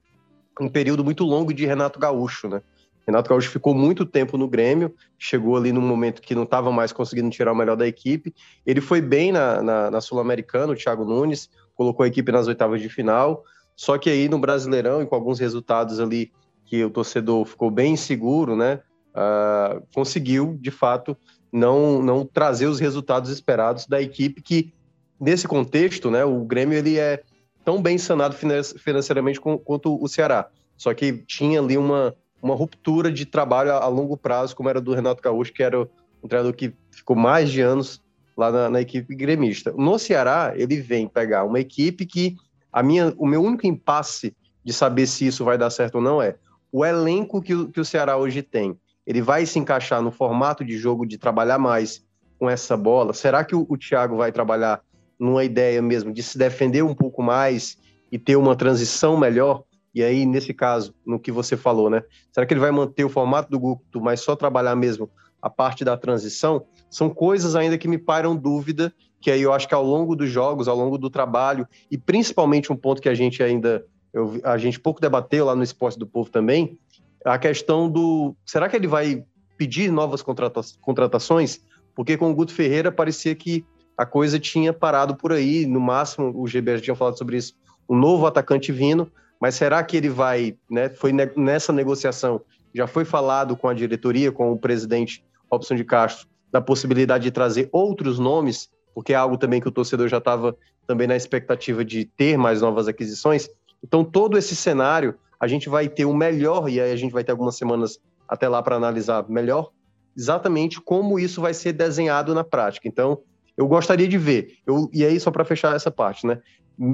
um 0.59 0.69
período 0.69 1.03
muito 1.03 1.25
longo 1.25 1.53
de 1.53 1.65
Renato 1.65 1.99
Gaúcho, 1.99 2.47
né? 2.47 2.61
Renato 3.05 3.29
Gaúcho 3.29 3.49
ficou 3.49 3.73
muito 3.73 4.05
tempo 4.05 4.37
no 4.37 4.47
Grêmio, 4.47 4.93
chegou 5.17 5.57
ali 5.57 5.71
num 5.71 5.81
momento 5.81 6.21
que 6.21 6.35
não 6.35 6.43
estava 6.43 6.71
mais 6.71 6.91
conseguindo 6.91 7.29
tirar 7.29 7.51
o 7.51 7.55
melhor 7.55 7.75
da 7.75 7.87
equipe. 7.87 8.33
Ele 8.65 8.79
foi 8.79 9.01
bem 9.01 9.31
na, 9.31 9.61
na, 9.61 9.91
na 9.91 10.01
Sul-Americana, 10.01 10.73
o 10.73 10.75
Thiago 10.75 11.03
Nunes, 11.03 11.49
colocou 11.75 12.03
a 12.03 12.07
equipe 12.07 12.31
nas 12.31 12.47
oitavas 12.47 12.81
de 12.81 12.89
final. 12.89 13.43
Só 13.75 13.97
que 13.97 14.09
aí 14.09 14.29
no 14.29 14.37
Brasileirão, 14.37 15.01
e 15.01 15.05
com 15.05 15.15
alguns 15.15 15.39
resultados 15.39 15.99
ali 15.99 16.31
que 16.65 16.83
o 16.85 16.89
torcedor 16.89 17.45
ficou 17.45 17.71
bem 17.71 17.93
inseguro, 17.93 18.55
né? 18.55 18.79
Uh, 19.13 19.85
conseguiu, 19.93 20.57
de 20.61 20.71
fato, 20.71 21.17
não, 21.51 22.01
não 22.01 22.25
trazer 22.25 22.67
os 22.67 22.79
resultados 22.79 23.29
esperados 23.29 23.85
da 23.85 24.01
equipe 24.01 24.41
que, 24.41 24.71
nesse 25.19 25.47
contexto, 25.47 26.09
né, 26.09 26.23
o 26.23 26.45
Grêmio 26.45 26.77
ele 26.77 26.97
é 26.97 27.21
tão 27.65 27.81
bem 27.81 27.97
sanado 27.97 28.35
financeiramente 28.77 29.39
quanto 29.39 30.01
o 30.01 30.07
Ceará. 30.07 30.47
Só 30.77 30.93
que 30.93 31.13
tinha 31.27 31.59
ali 31.59 31.77
uma, 31.77 32.15
uma 32.41 32.55
ruptura 32.55 33.11
de 33.11 33.25
trabalho 33.25 33.71
a, 33.71 33.87
longo 33.87 34.17
prazo, 34.17 34.55
como 34.55 34.69
era 34.69 34.81
do 34.81 34.93
Renato 34.93 35.21
Gaúcho, 35.21 35.53
que 35.53 35.63
era 35.63 35.81
um 36.23 36.27
treinador 36.27 36.53
que 36.53 36.73
ficou 36.91 37.15
mais 37.15 37.51
de 37.51 37.61
anos 37.61 38.01
lá 38.35 38.51
na, 38.51 38.69
na, 38.69 38.81
equipe 38.81 39.15
gremista. 39.15 39.71
No 39.77 39.99
Ceará, 39.99 40.53
ele 40.55 40.81
vem 40.81 41.07
pegar 41.07 41.43
uma 41.43 41.59
equipe 41.59 42.05
que 42.05 42.35
a 42.71 42.81
minha, 42.81 43.13
o 43.17 43.27
meu 43.27 43.43
único 43.43 43.67
impasse 43.67 44.35
de 44.63 44.73
saber 44.73 45.07
se 45.07 45.27
isso 45.27 45.43
vai 45.43 45.57
dar 45.57 45.69
certo 45.69 45.95
ou 45.95 46.01
não 46.01 46.21
é 46.21 46.35
o 46.71 46.85
elenco 46.85 47.41
que 47.41 47.53
o, 47.53 47.69
que 47.69 47.79
o 47.79 47.85
Ceará 47.85 48.17
hoje 48.17 48.41
tem. 48.41 48.77
Ele 49.05 49.21
vai 49.21 49.45
se 49.45 49.59
encaixar 49.59 50.01
no 50.01 50.11
formato 50.11 50.63
de 50.63 50.77
jogo 50.77 51.05
de 51.05 51.17
trabalhar 51.17 51.57
mais 51.57 52.03
com 52.39 52.49
essa 52.49 52.77
bola? 52.77 53.13
Será 53.13 53.43
que 53.43 53.55
o, 53.55 53.65
o 53.67 53.77
Thiago 53.77 54.15
vai 54.15 54.31
trabalhar 54.31 54.81
numa 55.19 55.43
ideia 55.43 55.81
mesmo 55.81 56.13
de 56.13 56.23
se 56.23 56.37
defender 56.37 56.83
um 56.83 56.95
pouco 56.95 57.21
mais 57.21 57.77
e 58.11 58.17
ter 58.17 58.35
uma 58.35 58.55
transição 58.55 59.17
melhor? 59.17 59.63
E 59.93 60.03
aí, 60.03 60.25
nesse 60.25 60.53
caso, 60.53 60.93
no 61.05 61.19
que 61.19 61.31
você 61.31 61.57
falou, 61.57 61.89
né? 61.89 62.03
Será 62.31 62.45
que 62.45 62.53
ele 62.53 62.61
vai 62.61 62.71
manter 62.71 63.03
o 63.03 63.09
formato 63.09 63.49
do 63.49 63.59
Guto, 63.59 63.99
mas 63.99 64.21
só 64.21 64.35
trabalhar 64.35 64.75
mesmo 64.75 65.09
a 65.41 65.49
parte 65.49 65.83
da 65.83 65.97
transição? 65.97 66.65
São 66.89 67.09
coisas 67.09 67.55
ainda 67.55 67.77
que 67.77 67.87
me 67.87 67.97
pairam 67.97 68.35
dúvida, 68.35 68.93
que 69.19 69.29
aí 69.29 69.41
eu 69.41 69.53
acho 69.53 69.67
que 69.67 69.73
ao 69.73 69.83
longo 69.83 70.15
dos 70.15 70.29
jogos, 70.29 70.67
ao 70.67 70.77
longo 70.77 70.97
do 70.97 71.09
trabalho, 71.09 71.67
e 71.89 71.97
principalmente 71.97 72.71
um 72.71 72.75
ponto 72.75 73.01
que 73.01 73.09
a 73.09 73.13
gente 73.13 73.43
ainda, 73.43 73.85
eu, 74.13 74.39
a 74.43 74.57
gente 74.57 74.79
pouco 74.79 75.01
debateu 75.01 75.45
lá 75.45 75.55
no 75.55 75.63
Esporte 75.63 75.99
do 75.99 76.07
Povo 76.07 76.29
também, 76.29 76.79
a 77.23 77.37
questão 77.37 77.89
do, 77.89 78.35
será 78.45 78.67
que 78.67 78.75
ele 78.75 78.87
vai 78.87 79.23
pedir 79.57 79.91
novas 79.91 80.21
contrata 80.21 80.61
contratações? 80.81 81.61
Porque 81.93 82.17
com 82.17 82.31
o 82.31 82.33
Guto 82.33 82.53
Ferreira 82.53 82.91
parecia 82.91 83.35
que 83.35 83.63
a 83.97 84.05
coisa 84.05 84.39
tinha 84.39 84.73
parado 84.73 85.15
por 85.15 85.31
aí, 85.31 85.65
no 85.65 85.79
máximo, 85.79 86.33
o 86.35 86.47
GBR 86.47 86.81
tinha 86.81 86.95
falado 86.95 87.17
sobre 87.17 87.37
isso, 87.37 87.53
um 87.87 87.95
novo 87.95 88.25
atacante 88.25 88.71
vindo, 88.71 89.11
mas 89.41 89.55
será 89.55 89.83
que 89.83 89.97
ele 89.97 90.09
vai, 90.09 90.55
né? 90.69 90.89
Foi 90.89 91.11
nessa 91.11 91.73
negociação, 91.73 92.41
já 92.73 92.85
foi 92.85 93.03
falado 93.03 93.57
com 93.57 93.67
a 93.67 93.73
diretoria, 93.73 94.31
com 94.31 94.51
o 94.51 94.57
presidente 94.57 95.25
Robson 95.51 95.75
de 95.75 95.83
Castro, 95.83 96.27
da 96.51 96.61
possibilidade 96.61 97.23
de 97.23 97.31
trazer 97.31 97.67
outros 97.71 98.19
nomes, 98.19 98.69
porque 98.93 99.13
é 99.13 99.15
algo 99.15 99.37
também 99.37 99.59
que 99.59 99.67
o 99.67 99.71
torcedor 99.71 100.07
já 100.07 100.19
estava 100.19 100.55
também 100.85 101.07
na 101.07 101.15
expectativa 101.15 101.83
de 101.83 102.05
ter 102.05 102.37
mais 102.37 102.61
novas 102.61 102.87
aquisições. 102.87 103.49
Então, 103.83 104.03
todo 104.03 104.37
esse 104.37 104.55
cenário, 104.55 105.15
a 105.39 105.47
gente 105.47 105.69
vai 105.69 105.89
ter 105.89 106.05
o 106.05 106.13
melhor, 106.13 106.69
e 106.69 106.79
aí 106.79 106.91
a 106.91 106.95
gente 106.95 107.11
vai 107.11 107.23
ter 107.23 107.31
algumas 107.31 107.57
semanas 107.57 107.99
até 108.27 108.47
lá 108.47 108.61
para 108.61 108.75
analisar 108.75 109.27
melhor, 109.27 109.71
exatamente 110.15 110.79
como 110.79 111.17
isso 111.17 111.41
vai 111.41 111.53
ser 111.53 111.73
desenhado 111.73 112.35
na 112.35 112.43
prática. 112.43 112.87
Então, 112.87 113.19
eu 113.57 113.67
gostaria 113.67 114.07
de 114.07 114.17
ver. 114.17 114.57
Eu, 114.65 114.89
e 114.93 115.03
aí, 115.03 115.19
só 115.19 115.31
para 115.31 115.45
fechar 115.45 115.75
essa 115.75 115.89
parte, 115.89 116.27
né? 116.27 116.39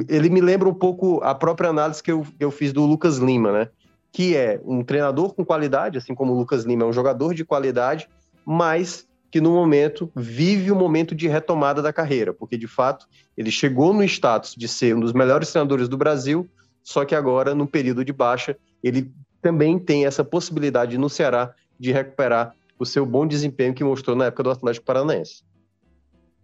Ele 0.10 0.29
me 0.29 0.41
lembra 0.41 0.67
um 0.67 0.74
pouco 0.74 1.22
a 1.24 1.34
própria 1.34 1.70
análise 1.70 2.03
que 2.03 2.12
eu, 2.12 2.25
eu 2.39 2.51
fiz 2.51 2.74
do 2.74 2.86
Lucas 2.86 3.17
Lima, 3.17 3.51
né? 3.51 3.70
Que 4.12 4.36
é 4.36 4.60
um 4.65 4.84
treinador 4.84 5.34
com 5.34 5.46
qualidade, 5.46 5.98
assim 5.98 6.13
como 6.13 6.34
o 6.34 6.38
Lucas 6.38 6.65
Lima 6.65 6.84
é 6.84 6.86
um 6.86 6.94
jogador 6.94 7.34
de 7.34 7.46
qualidade, 7.46 8.10
mas 8.46 9.08
que 9.29 9.41
no 9.41 9.51
momento 9.51 10.12
vive 10.15 10.72
um 10.72 10.75
momento 10.75 11.13
de 11.13 11.27
retomada 11.27 11.82
da 11.82 11.94
carreira, 11.94 12.34
porque 12.34 12.58
de 12.58 12.67
fato 12.67 13.08
ele 13.38 13.51
chegou 13.51 13.94
no 13.94 14.03
status 14.03 14.56
de 14.56 14.67
ser 14.67 14.96
um 14.96 15.00
dos 15.00 15.13
melhores 15.13 15.51
treinadores 15.51 15.88
do 15.88 15.98
Brasil, 15.98 16.48
só 16.84 17.03
que 17.03 17.13
agora, 17.13 17.53
no 17.53 17.67
período 17.67 18.03
de 18.03 18.13
baixa, 18.13 18.58
ele 18.82 19.12
também 19.41 19.77
tem 19.77 20.06
essa 20.06 20.24
possibilidade 20.24 20.98
no 20.98 21.10
Ceará 21.10 21.53
de 21.79 21.91
recuperar 21.91 22.53
o 22.79 22.86
seu 22.86 23.06
bom 23.06 23.27
desempenho 23.27 23.74
que 23.74 23.84
mostrou 23.84 24.15
na 24.15 24.25
época 24.25 24.44
do 24.44 24.51
Atlético 24.51 24.86
Paranaense. 24.86 25.44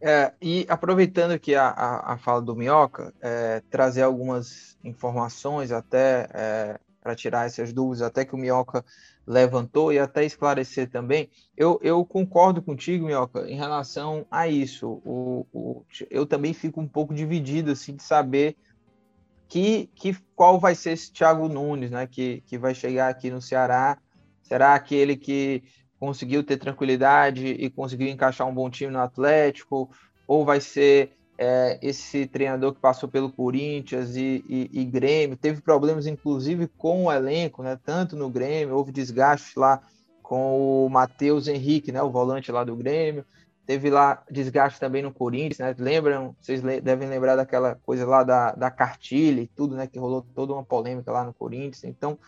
É, 0.05 0.33
e 0.41 0.65
aproveitando 0.67 1.31
aqui 1.31 1.55
a, 1.55 1.69
a, 1.69 2.13
a 2.13 2.17
fala 2.17 2.41
do 2.41 2.53
Minhoca, 2.53 3.13
é, 3.21 3.61
trazer 3.69 4.01
algumas 4.01 4.77
informações 4.83 5.71
até 5.71 6.27
é, 6.33 6.79
para 7.01 7.15
tirar 7.15 7.45
essas 7.45 7.71
dúvidas, 7.71 8.01
até 8.01 8.25
que 8.25 8.35
o 8.35 8.37
Minhoca 8.37 8.83
levantou 9.25 9.93
e 9.93 9.99
até 9.99 10.25
esclarecer 10.25 10.89
também. 10.89 11.29
Eu, 11.55 11.79
eu 11.81 12.03
concordo 12.03 12.61
contigo, 12.61 13.05
Minhoca, 13.05 13.49
em 13.49 13.55
relação 13.55 14.25
a 14.29 14.45
isso. 14.45 15.01
O, 15.05 15.47
o, 15.53 15.85
eu 16.11 16.25
também 16.25 16.51
fico 16.53 16.81
um 16.81 16.87
pouco 16.87 17.13
dividido 17.13 17.71
assim, 17.71 17.95
de 17.95 18.03
saber 18.03 18.57
que, 19.47 19.89
que 19.95 20.17
qual 20.35 20.59
vai 20.59 20.75
ser 20.75 20.91
esse 20.91 21.13
Thiago 21.13 21.47
Nunes, 21.47 21.91
né, 21.91 22.07
que, 22.07 22.43
que 22.45 22.57
vai 22.57 22.75
chegar 22.75 23.07
aqui 23.07 23.29
no 23.29 23.41
Ceará. 23.41 23.97
Será 24.41 24.75
aquele 24.75 25.15
que 25.15 25.63
conseguiu 26.03 26.43
ter 26.43 26.57
tranquilidade 26.57 27.47
e 27.47 27.69
conseguiu 27.69 28.09
encaixar 28.09 28.45
um 28.45 28.53
bom 28.53 28.69
time 28.69 28.91
no 28.91 28.99
Atlético, 28.99 29.89
ou 30.27 30.43
vai 30.43 30.59
ser 30.59 31.13
é, 31.37 31.79
esse 31.81 32.27
treinador 32.27 32.73
que 32.73 32.81
passou 32.81 33.07
pelo 33.07 33.31
Corinthians 33.31 34.17
e, 34.17 34.43
e, 34.49 34.69
e, 34.81 34.83
Grêmio, 34.83 35.37
teve 35.37 35.61
problemas 35.61 36.05
inclusive 36.05 36.67
com 36.77 37.05
o 37.05 37.11
elenco, 37.11 37.63
né? 37.63 37.79
Tanto 37.85 38.17
no 38.17 38.29
Grêmio, 38.29 38.75
houve 38.75 38.91
desgaste 38.91 39.57
lá 39.57 39.81
com 40.21 40.85
o 40.85 40.89
Matheus 40.89 41.47
Henrique, 41.47 41.89
né? 41.89 42.03
O 42.03 42.11
volante 42.11 42.51
lá 42.51 42.65
do 42.65 42.75
Grêmio. 42.75 43.25
Teve 43.65 43.89
lá 43.89 44.21
desgaste 44.29 44.81
também 44.81 45.01
no 45.01 45.13
Corinthians, 45.13 45.59
né? 45.59 45.73
Lembram? 45.79 46.35
Vocês 46.41 46.61
devem 46.61 47.07
lembrar 47.07 47.37
daquela 47.37 47.75
coisa 47.85 48.05
lá 48.05 48.25
da, 48.25 48.51
da 48.51 48.69
cartilha 48.69 49.39
e 49.39 49.47
tudo, 49.47 49.77
né? 49.77 49.87
Que 49.87 49.97
rolou 49.97 50.21
toda 50.35 50.51
uma 50.51 50.65
polêmica 50.65 51.13
lá 51.13 51.23
no 51.23 51.33
Corinthians. 51.33 51.85
Então, 51.85 52.19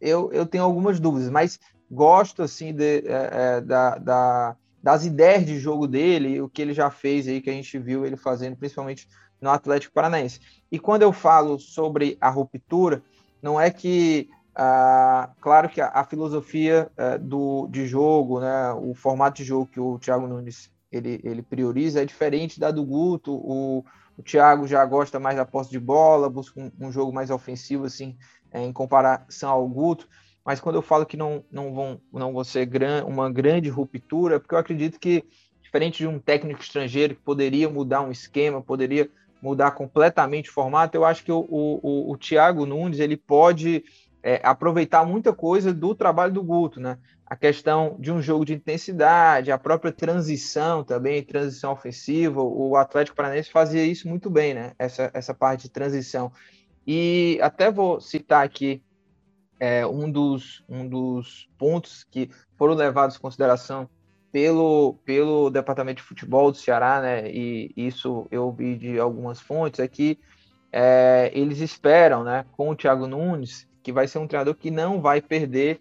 eu, 0.00 0.32
eu 0.32 0.46
tenho 0.46 0.64
algumas 0.64 1.00
dúvidas, 1.00 1.30
mas 1.30 1.58
gosto 1.90 2.42
assim 2.42 2.72
de, 2.72 2.98
é, 3.06 3.30
é, 3.32 3.60
da, 3.60 3.96
da, 3.96 4.56
das 4.82 5.04
ideias 5.04 5.44
de 5.44 5.58
jogo 5.58 5.86
dele, 5.86 6.40
o 6.40 6.48
que 6.48 6.62
ele 6.62 6.74
já 6.74 6.90
fez 6.90 7.26
aí, 7.28 7.40
que 7.40 7.50
a 7.50 7.52
gente 7.52 7.78
viu 7.78 8.04
ele 8.04 8.16
fazendo, 8.16 8.56
principalmente 8.56 9.08
no 9.40 9.50
Atlético 9.50 9.94
Paranaense. 9.94 10.40
E 10.70 10.78
quando 10.78 11.02
eu 11.02 11.12
falo 11.12 11.58
sobre 11.58 12.16
a 12.20 12.28
ruptura, 12.30 13.02
não 13.42 13.60
é 13.60 13.70
que, 13.70 14.28
ah, 14.54 15.30
claro 15.40 15.68
que 15.68 15.80
a, 15.80 15.88
a 15.88 16.04
filosofia 16.04 16.90
é, 16.96 17.18
do, 17.18 17.68
de 17.68 17.86
jogo, 17.86 18.40
né, 18.40 18.72
o 18.72 18.94
formato 18.94 19.36
de 19.36 19.44
jogo 19.44 19.66
que 19.66 19.80
o 19.80 19.98
Thiago 19.98 20.26
Nunes 20.26 20.70
ele, 20.90 21.20
ele 21.22 21.42
prioriza 21.42 22.02
é 22.02 22.04
diferente 22.04 22.58
da 22.58 22.70
do 22.70 22.84
Guto, 22.84 23.34
o, 23.34 23.84
o 24.16 24.22
Thiago 24.22 24.66
já 24.66 24.84
gosta 24.84 25.20
mais 25.20 25.36
da 25.36 25.44
posse 25.44 25.70
de 25.70 25.78
bola, 25.78 26.30
busca 26.30 26.58
um, 26.60 26.70
um 26.80 26.92
jogo 26.92 27.12
mais 27.12 27.30
ofensivo, 27.30 27.84
assim, 27.84 28.16
é, 28.52 28.62
em 28.62 28.72
comparação 28.72 29.50
ao 29.50 29.68
Guto 29.68 30.08
mas 30.46 30.60
quando 30.60 30.76
eu 30.76 30.82
falo 30.82 31.04
que 31.04 31.16
não, 31.16 31.44
não, 31.50 31.74
vão, 31.74 32.00
não 32.12 32.32
vão 32.32 32.44
ser 32.44 32.64
gran, 32.66 33.04
uma 33.04 33.28
grande 33.28 33.68
ruptura, 33.68 34.36
é 34.36 34.38
porque 34.38 34.54
eu 34.54 34.58
acredito 34.58 35.00
que, 35.00 35.24
diferente 35.60 35.98
de 35.98 36.06
um 36.06 36.20
técnico 36.20 36.60
estrangeiro 36.60 37.16
que 37.16 37.20
poderia 37.20 37.68
mudar 37.68 38.02
um 38.02 38.12
esquema, 38.12 38.62
poderia 38.62 39.10
mudar 39.42 39.72
completamente 39.72 40.48
o 40.48 40.52
formato, 40.52 40.96
eu 40.96 41.04
acho 41.04 41.24
que 41.24 41.32
o, 41.32 41.44
o, 41.50 42.12
o 42.12 42.16
Thiago 42.16 42.64
Nunes 42.64 43.00
ele 43.00 43.16
pode 43.16 43.84
é, 44.22 44.40
aproveitar 44.44 45.04
muita 45.04 45.32
coisa 45.32 45.74
do 45.74 45.96
trabalho 45.96 46.32
do 46.32 46.44
Guto, 46.44 46.80
né? 46.80 46.96
A 47.26 47.34
questão 47.34 47.96
de 47.98 48.12
um 48.12 48.22
jogo 48.22 48.44
de 48.44 48.54
intensidade, 48.54 49.50
a 49.50 49.58
própria 49.58 49.90
transição 49.90 50.84
também, 50.84 51.24
transição 51.24 51.72
ofensiva, 51.72 52.40
o 52.40 52.76
Atlético 52.76 53.16
Paranaense 53.16 53.50
fazia 53.50 53.84
isso 53.84 54.08
muito 54.08 54.30
bem, 54.30 54.54
né? 54.54 54.74
Essa, 54.78 55.10
essa 55.12 55.34
parte 55.34 55.62
de 55.62 55.70
transição. 55.70 56.30
E 56.86 57.38
até 57.42 57.70
vou 57.70 58.00
citar 58.00 58.44
aqui 58.44 58.82
é, 59.58 59.86
um, 59.86 60.10
dos, 60.10 60.62
um 60.68 60.86
dos 60.86 61.48
pontos 61.58 62.04
que 62.04 62.30
foram 62.56 62.74
levados 62.74 63.16
em 63.16 63.20
consideração 63.20 63.88
pelo, 64.30 64.94
pelo 65.04 65.50
Departamento 65.50 66.02
de 66.02 66.08
Futebol 66.08 66.52
do 66.52 66.58
Ceará, 66.58 67.00
né, 67.00 67.30
e 67.30 67.72
isso 67.74 68.26
eu 68.30 68.52
vi 68.52 68.76
de 68.76 68.98
algumas 68.98 69.40
fontes, 69.40 69.80
é 69.80 69.88
que 69.88 70.18
é, 70.70 71.30
eles 71.34 71.60
esperam, 71.60 72.22
né, 72.22 72.44
com 72.52 72.68
o 72.68 72.76
Thiago 72.76 73.06
Nunes, 73.06 73.66
que 73.82 73.92
vai 73.92 74.06
ser 74.06 74.18
um 74.18 74.26
treinador 74.26 74.54
que 74.54 74.70
não 74.70 75.00
vai 75.00 75.22
perder, 75.22 75.80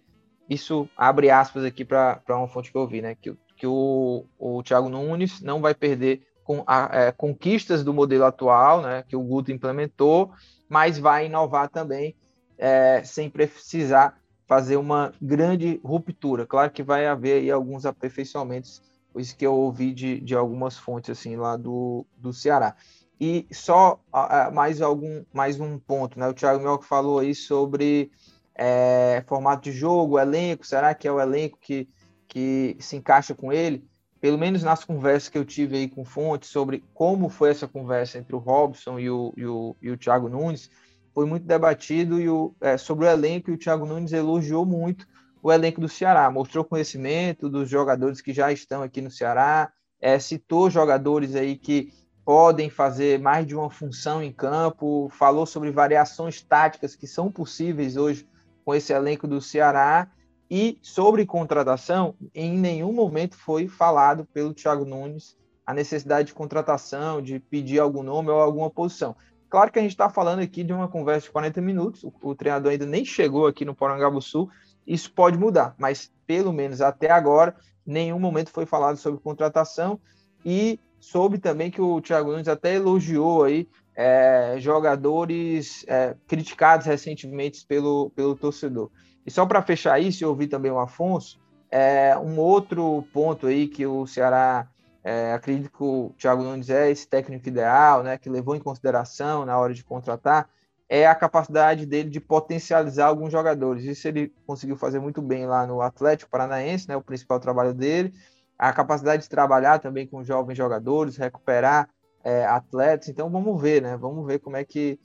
isso 0.49 0.87
abre 0.95 1.29
aspas 1.29 1.65
aqui 1.65 1.83
para 1.83 2.21
uma 2.29 2.47
fonte 2.47 2.71
que 2.71 2.77
eu 2.77 2.87
vi, 2.87 3.01
né, 3.01 3.15
que, 3.15 3.35
que 3.57 3.67
o, 3.67 4.25
o 4.39 4.63
Thiago 4.63 4.87
Nunes 4.87 5.41
não 5.41 5.59
vai 5.59 5.75
perder 5.75 6.21
com 6.43 6.63
a, 6.65 6.89
é, 6.93 7.11
conquistas 7.11 7.83
do 7.83 7.93
modelo 7.93 8.23
atual, 8.23 8.81
né, 8.81 9.03
que 9.05 9.17
o 9.17 9.21
Guto 9.21 9.51
implementou, 9.51 10.31
mas 10.69 10.97
vai 10.97 11.27
inovar 11.27 11.69
também 11.69 12.15
é, 12.57 13.03
sem 13.03 13.29
precisar 13.29 14.17
fazer 14.47 14.77
uma 14.77 15.13
grande 15.21 15.79
ruptura. 15.83 16.45
Claro 16.45 16.71
que 16.71 16.83
vai 16.83 17.07
haver 17.07 17.41
aí 17.41 17.51
alguns 17.51 17.85
aperfeiçoamentos 17.85 18.81
isso 19.19 19.35
que 19.35 19.45
eu 19.45 19.53
ouvi 19.53 19.93
de, 19.93 20.19
de 20.19 20.35
algumas 20.35 20.77
fontes 20.77 21.09
assim 21.09 21.35
lá 21.35 21.55
do, 21.55 22.05
do 22.17 22.33
Ceará. 22.33 22.75
E 23.19 23.47
só 23.51 24.01
uh, 24.13 24.53
mais 24.53 24.81
algum 24.81 25.23
mais 25.33 25.59
um 25.59 25.79
ponto, 25.79 26.19
né? 26.19 26.27
O 26.27 26.33
Thiago 26.33 26.61
Mioca 26.61 26.85
falou 26.85 27.19
aí 27.19 27.33
sobre 27.33 28.11
é, 28.53 29.23
formato 29.25 29.63
de 29.63 29.71
jogo, 29.71 30.19
elenco, 30.19 30.65
será 30.65 30.93
que 30.93 31.07
é 31.07 31.11
o 31.11 31.19
elenco 31.19 31.57
que, 31.61 31.87
que 32.27 32.75
se 32.79 32.97
encaixa 32.97 33.33
com 33.33 33.53
ele? 33.53 33.87
Pelo 34.25 34.39
menos 34.39 34.63
nas 34.63 34.83
conversas 34.83 35.29
que 35.29 35.37
eu 35.37 35.45
tive 35.45 35.77
aí 35.77 35.87
com 35.87 36.03
fontes 36.03 36.49
sobre 36.49 36.83
como 36.95 37.29
foi 37.29 37.51
essa 37.51 37.67
conversa 37.67 38.17
entre 38.17 38.35
o 38.35 38.39
Robson 38.39 38.97
e 38.97 39.07
o, 39.07 39.31
e 39.37 39.45
o, 39.45 39.75
e 39.79 39.91
o 39.91 39.97
Thiago 39.97 40.27
Nunes, 40.27 40.67
foi 41.13 41.27
muito 41.27 41.45
debatido 41.45 42.19
e 42.19 42.27
o, 42.27 42.55
é, 42.59 42.75
sobre 42.75 43.05
o 43.05 43.07
elenco 43.07 43.51
e 43.51 43.53
o 43.53 43.57
Thiago 43.59 43.85
Nunes 43.85 44.13
elogiou 44.13 44.65
muito 44.65 45.05
o 45.43 45.53
elenco 45.53 45.79
do 45.79 45.87
Ceará, 45.87 46.31
mostrou 46.31 46.65
conhecimento 46.65 47.47
dos 47.47 47.69
jogadores 47.69 48.19
que 48.19 48.33
já 48.33 48.51
estão 48.51 48.81
aqui 48.81 48.99
no 48.99 49.11
Ceará, 49.11 49.71
é, 50.01 50.17
citou 50.17 50.71
jogadores 50.71 51.35
aí 51.35 51.55
que 51.55 51.93
podem 52.25 52.67
fazer 52.67 53.19
mais 53.19 53.45
de 53.45 53.55
uma 53.55 53.69
função 53.69 54.23
em 54.23 54.31
campo, 54.31 55.07
falou 55.11 55.45
sobre 55.45 55.69
variações 55.69 56.41
táticas 56.41 56.95
que 56.95 57.05
são 57.05 57.31
possíveis 57.31 57.95
hoje 57.95 58.27
com 58.65 58.73
esse 58.73 58.91
elenco 58.91 59.27
do 59.27 59.39
Ceará 59.39 60.09
e 60.49 60.77
sobre 60.81 61.25
contratação, 61.25 62.15
em 62.33 62.57
nenhum 62.57 62.93
momento 62.93 63.37
foi 63.37 63.67
falado 63.67 64.25
pelo 64.25 64.53
Thiago 64.53 64.85
Nunes 64.85 65.37
a 65.65 65.73
necessidade 65.73 66.27
de 66.27 66.33
contratação, 66.33 67.21
de 67.21 67.39
pedir 67.39 67.79
algum 67.79 68.03
nome 68.03 68.29
ou 68.29 68.39
alguma 68.39 68.69
posição. 68.69 69.15
Claro 69.49 69.71
que 69.71 69.79
a 69.79 69.81
gente 69.81 69.91
está 69.91 70.09
falando 70.09 70.39
aqui 70.39 70.63
de 70.63 70.71
uma 70.71 70.87
conversa 70.87 71.25
de 71.25 71.31
40 71.31 71.61
minutos, 71.61 72.03
o, 72.03 72.13
o 72.21 72.35
treinador 72.35 72.71
ainda 72.71 72.85
nem 72.85 73.03
chegou 73.03 73.47
aqui 73.47 73.65
no 73.65 73.75
Sul 74.21 74.49
isso 74.85 75.11
pode 75.11 75.37
mudar, 75.37 75.73
mas 75.79 76.11
pelo 76.27 76.53
menos 76.53 76.81
até 76.81 77.09
agora, 77.09 77.55
nenhum 77.85 78.19
momento 78.19 78.51
foi 78.51 78.65
falado 78.65 78.97
sobre 78.97 79.19
contratação 79.19 79.99
e 80.45 80.79
soube 80.99 81.39
também 81.39 81.71
que 81.71 81.81
o 81.81 81.99
Thiago 82.01 82.31
Nunes 82.31 82.47
até 82.47 82.75
elogiou 82.75 83.43
aí 83.43 83.67
é, 83.95 84.55
jogadores 84.59 85.85
é, 85.87 86.15
criticados 86.27 86.85
recentemente 86.85 87.65
pelo, 87.65 88.11
pelo 88.11 88.35
torcedor. 88.35 88.91
E 89.25 89.31
só 89.31 89.45
para 89.45 89.61
fechar 89.61 89.99
isso, 89.99 90.23
eu 90.23 90.29
ouvi 90.29 90.47
também 90.47 90.71
o 90.71 90.79
Afonso, 90.79 91.39
é, 91.71 92.17
um 92.17 92.39
outro 92.39 93.05
ponto 93.11 93.47
aí 93.47 93.67
que 93.67 93.85
o 93.85 94.05
Ceará 94.05 94.67
é, 95.03 95.33
acredito 95.33 95.71
que 95.71 95.83
o 95.83 96.13
Thiago 96.17 96.43
Nunes 96.43 96.69
é 96.69 96.89
esse 96.89 97.07
técnico 97.07 97.47
ideal, 97.47 98.03
né, 98.03 98.17
que 98.17 98.29
levou 98.29 98.55
em 98.55 98.59
consideração 98.59 99.45
na 99.45 99.57
hora 99.57 99.73
de 99.73 99.83
contratar, 99.83 100.49
é 100.87 101.07
a 101.07 101.15
capacidade 101.15 101.85
dele 101.85 102.09
de 102.09 102.19
potencializar 102.19 103.07
alguns 103.07 103.31
jogadores. 103.31 103.83
Isso 103.83 104.07
ele 104.07 104.31
conseguiu 104.45 104.75
fazer 104.75 104.99
muito 104.99 105.21
bem 105.21 105.45
lá 105.45 105.65
no 105.65 105.81
Atlético 105.81 106.29
Paranaense, 106.29 106.87
né, 106.87 106.95
o 106.95 107.01
principal 107.01 107.39
trabalho 107.39 107.73
dele. 107.73 108.13
A 108.57 108.71
capacidade 108.71 109.23
de 109.23 109.29
trabalhar 109.29 109.79
também 109.79 110.07
com 110.07 110.23
jovens 110.23 110.55
jogadores, 110.55 111.17
recuperar 111.17 111.89
é, 112.23 112.45
atletas. 112.45 113.09
Então 113.09 113.29
vamos 113.29 113.61
ver, 113.61 113.81
né? 113.81 113.97
Vamos 113.97 114.25
ver 114.25 114.39
como 114.39 114.55
é 114.55 114.63
que, 114.63 114.97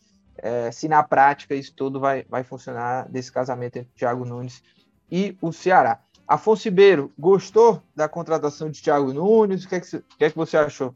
é, 0.42 0.70
se 0.70 0.88
na 0.88 1.02
prática 1.02 1.54
isso 1.54 1.74
tudo 1.74 2.00
vai, 2.00 2.24
vai 2.28 2.42
funcionar 2.42 3.08
desse 3.08 3.30
casamento 3.30 3.76
entre 3.76 3.92
Thiago 3.94 4.24
Nunes 4.24 4.62
e 5.10 5.36
o 5.40 5.52
Ceará. 5.52 6.00
Afonso 6.26 6.68
Ribeiro, 6.68 7.12
gostou 7.18 7.82
da 7.94 8.08
contratação 8.08 8.70
de 8.70 8.80
Thiago 8.80 9.12
Nunes? 9.12 9.64
O 9.64 9.68
que 9.68 9.74
é 9.74 9.80
que, 9.80 10.02
que, 10.18 10.24
é 10.24 10.30
que 10.30 10.36
você 10.36 10.56
achou? 10.56 10.94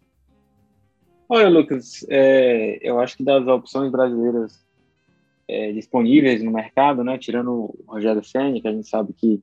Olha, 1.29 1.49
Lucas, 1.49 2.07
é, 2.09 2.79
eu 2.81 3.01
acho 3.01 3.17
que 3.17 3.25
das 3.25 3.47
opções 3.47 3.91
brasileiras 3.91 4.65
é, 5.49 5.73
disponíveis 5.73 6.43
no 6.43 6.53
mercado, 6.53 7.03
né? 7.03 7.19
Tirando 7.19 7.51
o 7.51 7.85
Rogério 7.87 8.23
Senna, 8.23 8.61
que 8.61 8.69
a 8.69 8.73
gente 8.73 8.89
sabe 8.89 9.13
que 9.13 9.43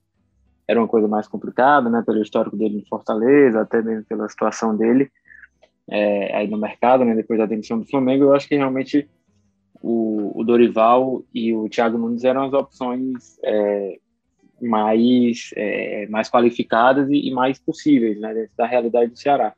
era 0.67 0.79
uma 0.79 0.88
coisa 0.88 1.08
mais 1.08 1.27
complicada, 1.27 1.89
né? 1.89 2.01
Pelo 2.05 2.22
histórico 2.22 2.55
dele 2.55 2.77
em 2.77 2.86
Fortaleza, 2.86 3.62
até 3.62 3.82
mesmo 3.82 4.06
pela 4.06 4.30
situação 4.30 4.75
dele 4.75 5.12
é, 5.89 6.36
aí 6.38 6.47
no 6.47 6.58
mercado, 6.58 7.04
né? 7.04 7.13
Depois 7.13 7.38
da 7.38 7.45
demissão 7.45 7.80
do 7.80 7.86
Flamengo, 7.86 8.23
eu 8.23 8.34
acho 8.34 8.47
que 8.47 8.56
realmente 8.56 9.10
o, 9.82 10.32
o 10.39 10.44
Dorival 10.44 11.24
e 11.34 11.54
o 11.54 11.67
Thiago 11.67 11.98
Nunes 11.98 12.24
eram 12.24 12.44
as 12.44 12.54
opções 12.54 13.39
é, 13.44 13.98
mais 14.62 15.50
é, 15.56 16.08
mais 16.08 16.30
qualificadas 16.30 17.10
e, 17.10 17.28
e, 17.28 17.32
mais 17.32 17.60
possíveis, 17.60 18.20
né? 18.20 18.34
Dentro 18.34 18.52
da 18.56 18.65
realidade 18.65 19.12
do 19.12 19.17
Ceará. 19.17 19.54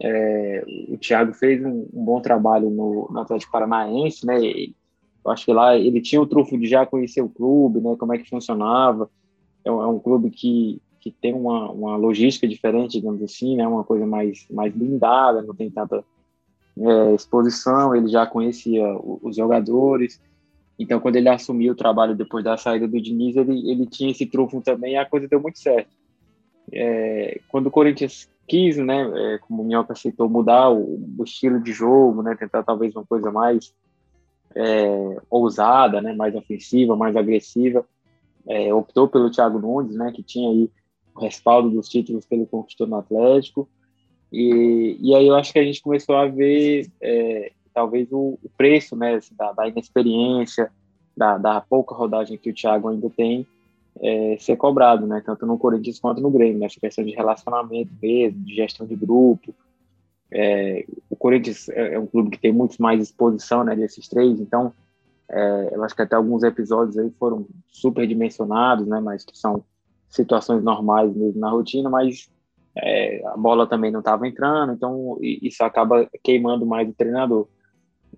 É, 0.00 0.64
o 0.88 0.96
Thiago 0.98 1.32
fez 1.34 1.64
um, 1.64 1.86
um, 1.92 2.04
bom 2.04 2.20
trabalho 2.20 2.70
no, 2.70 3.08
no 3.10 3.20
Atlético 3.20 3.52
Paranaense, 3.52 4.26
né? 4.26 4.38
Eu 5.24 5.30
acho 5.30 5.44
que 5.44 5.52
lá 5.52 5.76
ele 5.76 6.00
tinha 6.00 6.20
o 6.20 6.26
trufo 6.26 6.56
de 6.56 6.66
já 6.66 6.86
conhecer 6.86 7.20
o 7.20 7.28
clube, 7.28 7.80
né, 7.80 7.96
como 7.98 8.14
é 8.14 8.18
que 8.18 8.28
funcionava. 8.28 9.10
É 9.64 9.70
um, 9.70 9.82
é 9.82 9.86
um 9.86 9.98
clube 9.98 10.30
que, 10.30 10.80
que 11.00 11.10
tem 11.10 11.34
uma, 11.34 11.70
uma 11.72 11.96
logística 11.96 12.46
diferente, 12.46 12.92
digamos 12.92 13.20
assim, 13.22 13.56
né, 13.56 13.66
uma 13.66 13.82
coisa 13.82 14.06
mais, 14.06 14.46
mais 14.48 14.72
blindada, 14.72 15.42
não 15.42 15.54
tem 15.54 15.68
tanta 15.68 16.04
é, 16.78 17.14
exposição. 17.14 17.94
Ele 17.94 18.08
já 18.08 18.26
conhecia 18.26 18.84
os 19.22 19.36
jogadores. 19.36 20.20
Então, 20.78 21.00
quando 21.00 21.16
ele 21.16 21.28
assumiu 21.28 21.72
o 21.72 21.76
trabalho 21.76 22.14
depois 22.14 22.44
da 22.44 22.56
saída 22.56 22.86
do 22.86 23.00
Diniz, 23.00 23.36
ele, 23.36 23.70
ele 23.70 23.86
tinha 23.86 24.10
esse 24.10 24.26
trufo 24.26 24.60
também 24.60 24.92
e 24.92 24.96
a 24.96 25.06
coisa 25.06 25.26
deu 25.26 25.40
muito 25.40 25.58
certo. 25.58 25.90
É, 26.72 27.40
quando 27.48 27.66
o 27.66 27.70
Corinthians 27.70 28.28
quis, 28.46 28.76
né, 28.76 29.10
é, 29.14 29.38
como 29.38 29.62
o 29.62 29.64
Minhoca 29.64 29.92
aceitou, 29.92 30.28
mudar 30.28 30.70
o, 30.70 31.00
o, 31.18 31.24
estilo 31.24 31.60
de 31.60 31.72
jogo, 31.72 32.22
né, 32.22 32.36
tentar 32.36 32.62
talvez 32.62 32.94
uma 32.94 33.04
coisa 33.04 33.30
mais 33.30 33.74
é, 34.54 35.16
ousada, 35.30 36.00
né, 36.00 36.14
mais 36.14 36.34
ofensiva, 36.34 36.96
mais 36.96 37.16
agressiva. 37.16 37.84
É, 38.46 38.72
optou 38.72 39.08
pelo 39.08 39.30
Thiago 39.30 39.58
Nunes, 39.58 39.96
né, 39.96 40.12
que 40.12 40.22
tinha 40.22 40.50
aí 40.50 40.70
o 41.14 41.20
respaldo 41.20 41.70
dos 41.70 41.88
títulos 41.88 42.26
que 42.26 42.34
ele 42.34 42.46
conquistou 42.46 42.86
no 42.86 42.96
Atlético. 42.96 43.68
E, 44.36 44.98
e 45.00 45.14
aí 45.14 45.26
eu 45.26 45.34
acho 45.34 45.50
que 45.50 45.58
a 45.58 45.64
gente 45.64 45.80
começou 45.80 46.14
a 46.14 46.26
ver 46.26 46.90
é, 47.00 47.52
talvez 47.72 48.12
o, 48.12 48.38
o, 48.42 48.50
preço 48.54 48.94
né, 48.94 49.14
assim, 49.14 49.34
da, 49.34 49.50
da 49.52 49.66
inexperiência, 49.66 50.70
da, 51.16 51.38
da, 51.38 51.58
pouca 51.62 51.94
rodagem 51.94 52.36
que 52.36 52.50
o 52.50 52.54
Thiago 52.54 52.88
ainda 52.88 53.08
tem, 53.08 53.46
é, 53.98 54.36
ser 54.38 54.58
cobrado, 54.58 55.06
né, 55.06 55.22
tanto 55.24 55.46
no 55.46 55.56
Corinthians 55.56 55.98
quanto 55.98 56.20
no 56.20 56.30
Grêmio, 56.30 56.58
né, 56.58 56.66
essa 56.66 56.78
questão 56.78 57.02
de 57.02 57.12
relacionamento 57.12 57.90
mesmo, 58.02 58.44
de 58.44 58.54
gestão 58.54 58.86
de 58.86 58.94
grupo, 58.94 59.54
é, 60.30 60.84
o 61.08 61.16
Corinthians 61.16 61.70
é, 61.70 61.94
é 61.94 61.98
um 61.98 62.06
clube 62.06 62.28
que 62.28 62.38
tem 62.38 62.52
muito 62.52 62.76
mais 62.76 63.00
exposição 63.00 63.64
né, 63.64 63.74
desses 63.74 64.06
três, 64.06 64.38
então 64.38 64.70
é, 65.30 65.70
eu 65.72 65.82
acho 65.82 65.96
que 65.96 66.02
até 66.02 66.14
alguns 66.14 66.42
episódios 66.42 66.98
aí 66.98 67.10
foram 67.18 67.46
super 67.68 68.06
dimensionados, 68.06 68.86
né, 68.86 69.00
mas 69.00 69.24
que 69.24 69.38
são 69.38 69.64
situações 70.10 70.62
normais 70.62 71.16
mesmo 71.16 71.40
na 71.40 71.48
rotina, 71.48 71.88
mas 71.88 72.28
é, 72.76 73.22
a 73.26 73.36
bola 73.36 73.66
também 73.66 73.90
não 73.90 74.00
estava 74.00 74.28
entrando, 74.28 74.72
então 74.72 75.18
isso 75.20 75.64
acaba 75.64 76.08
queimando 76.22 76.66
mais 76.66 76.88
o 76.88 76.94
treinador. 76.94 77.48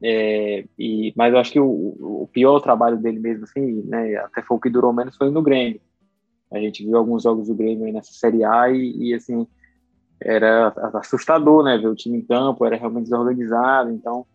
É, 0.02 0.64
e, 0.78 1.12
mas 1.16 1.32
eu 1.32 1.38
acho 1.38 1.52
que 1.52 1.60
o, 1.60 1.66
o, 2.22 2.28
pior 2.32 2.60
trabalho 2.60 2.96
dele 2.96 3.18
mesmo, 3.18 3.44
assim, 3.44 3.82
né, 3.82 4.16
até 4.16 4.42
foi 4.42 4.56
o 4.56 4.60
que 4.60 4.70
durou 4.70 4.92
menos, 4.92 5.16
foi 5.16 5.30
no 5.30 5.42
Grêmio. 5.42 5.80
A 6.50 6.58
gente 6.58 6.84
viu 6.84 6.96
alguns 6.96 7.22
jogos 7.24 7.48
do 7.48 7.54
Grêmio 7.54 7.92
nessa 7.92 8.12
Série 8.12 8.44
A 8.44 8.70
e, 8.70 9.08
e 9.08 9.14
assim, 9.14 9.46
era 10.20 10.72
assustador, 10.94 11.62
né? 11.62 11.78
Ver 11.78 11.88
o 11.88 11.94
time 11.94 12.18
em 12.18 12.24
campo, 12.24 12.64
era 12.64 12.76
realmente 12.76 13.04
desorganizado, 13.04 13.90
então 13.90 14.26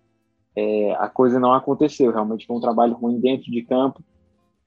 é, 0.56 0.94
a 0.96 1.10
coisa 1.10 1.40
não 1.40 1.54
aconteceu. 1.54 2.12
Realmente 2.12 2.46
foi 2.46 2.56
um 2.56 2.62
trabalho 2.62 2.94
ruim 2.94 3.20
dentro 3.20 3.52
de 3.52 3.62
campo 3.64 4.02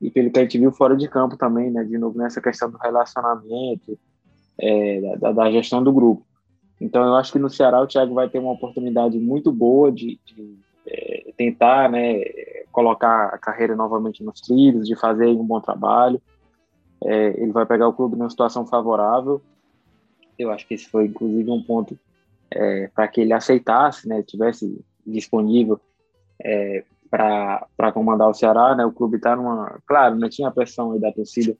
e 0.00 0.10
pelo 0.10 0.30
que 0.30 0.38
a 0.38 0.42
gente 0.42 0.58
viu 0.58 0.72
fora 0.72 0.96
de 0.96 1.08
campo 1.08 1.36
também, 1.36 1.70
né? 1.70 1.84
De 1.84 1.96
novo 1.96 2.18
nessa 2.18 2.40
questão 2.40 2.70
do 2.70 2.78
relacionamento, 2.78 3.98
é, 4.58 5.16
da, 5.18 5.32
da, 5.32 5.50
gestão 5.50 5.82
do 5.82 5.92
grupo. 5.92 6.26
Então 6.80 7.04
eu 7.04 7.14
acho 7.14 7.32
que 7.32 7.38
no 7.38 7.50
Ceará 7.50 7.80
o 7.80 7.86
Thiago 7.86 8.14
vai 8.14 8.28
ter 8.28 8.38
uma 8.38 8.52
oportunidade 8.52 9.18
muito 9.18 9.50
boa 9.50 9.90
de, 9.90 10.18
de 10.24 10.58
é, 10.86 11.32
tentar, 11.36 11.90
né? 11.90 12.22
Colocar 12.70 13.28
a 13.28 13.38
carreira 13.38 13.74
novamente 13.74 14.22
nos 14.22 14.40
trilhos, 14.40 14.86
de 14.86 14.94
fazer 14.94 15.26
um 15.28 15.44
bom 15.44 15.60
trabalho. 15.60 16.20
É, 17.02 17.40
ele 17.40 17.52
vai 17.52 17.64
pegar 17.64 17.88
o 17.88 17.92
clube 17.92 18.16
numa 18.16 18.30
situação 18.30 18.66
favorável 18.66 19.40
eu 20.38 20.50
acho 20.50 20.66
que 20.66 20.74
esse 20.74 20.88
foi, 20.88 21.06
inclusive, 21.06 21.50
um 21.50 21.62
ponto 21.62 21.98
é, 22.50 22.88
para 22.94 23.08
que 23.08 23.20
ele 23.20 23.32
aceitasse, 23.32 24.08
né, 24.08 24.22
tivesse 24.22 24.84
disponível 25.06 25.80
é, 26.42 26.84
para 27.10 27.92
comandar 27.92 28.28
o 28.28 28.34
Ceará, 28.34 28.74
né, 28.74 28.84
o 28.84 28.92
clube 28.92 29.16
está 29.16 29.34
numa, 29.34 29.78
claro, 29.86 30.16
não 30.16 30.28
tinha 30.28 30.48
a 30.48 30.52
pressão 30.52 30.98
da 30.98 31.12
torcida 31.12 31.56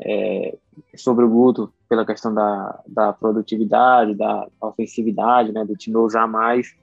é, 0.00 0.56
sobre 0.96 1.24
o 1.24 1.28
Guto 1.28 1.72
pela 1.88 2.06
questão 2.06 2.32
da, 2.32 2.80
da 2.86 3.12
produtividade, 3.12 4.14
da 4.14 4.46
ofensividade, 4.60 5.52
né, 5.52 5.64
do 5.64 5.76
time 5.76 5.96
usar 5.96 6.26
mais, 6.26 6.74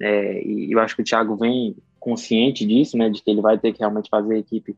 é, 0.00 0.42
e 0.42 0.72
eu 0.72 0.80
acho 0.80 0.94
que 0.94 1.02
o 1.02 1.04
Thiago 1.04 1.36
vem 1.36 1.76
consciente 1.98 2.66
disso, 2.66 2.96
né, 2.96 3.08
de 3.08 3.22
que 3.22 3.30
ele 3.30 3.40
vai 3.40 3.58
ter 3.58 3.72
que 3.72 3.80
realmente 3.80 4.10
fazer 4.10 4.34
a 4.34 4.38
equipe 4.38 4.76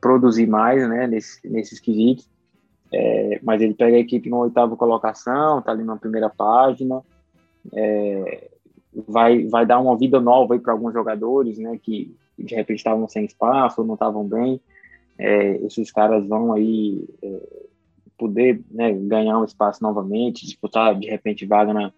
produzir 0.00 0.46
mais, 0.46 0.88
né, 0.88 1.06
nesse, 1.06 1.46
nesses 1.48 1.80
quesitos, 1.80 2.28
é, 2.92 3.40
mas 3.42 3.60
ele 3.60 3.74
pega 3.74 3.96
a 3.96 4.00
equipe 4.00 4.30
na 4.30 4.38
oitava 4.38 4.76
colocação, 4.76 5.58
está 5.58 5.72
ali 5.72 5.84
na 5.84 5.96
primeira 5.96 6.30
página, 6.30 7.02
é, 7.74 8.50
vai, 9.06 9.44
vai 9.44 9.66
dar 9.66 9.80
uma 9.80 9.96
vida 9.96 10.20
nova 10.20 10.58
para 10.58 10.72
alguns 10.72 10.92
jogadores, 10.92 11.58
né, 11.58 11.78
que 11.82 12.16
de 12.38 12.54
repente 12.54 12.78
estavam 12.78 13.08
sem 13.08 13.24
espaço, 13.24 13.84
não 13.84 13.94
estavam 13.94 14.24
bem. 14.24 14.60
É, 15.18 15.56
esses 15.64 15.90
caras 15.90 16.26
vão 16.26 16.52
aí 16.52 17.06
é, 17.22 17.66
poder 18.18 18.62
né, 18.70 18.92
ganhar 18.92 19.38
um 19.38 19.44
espaço 19.44 19.82
novamente, 19.82 20.46
disputar 20.46 20.98
de 20.98 21.08
repente 21.08 21.46
vaga 21.46 21.72
na, 21.72 21.92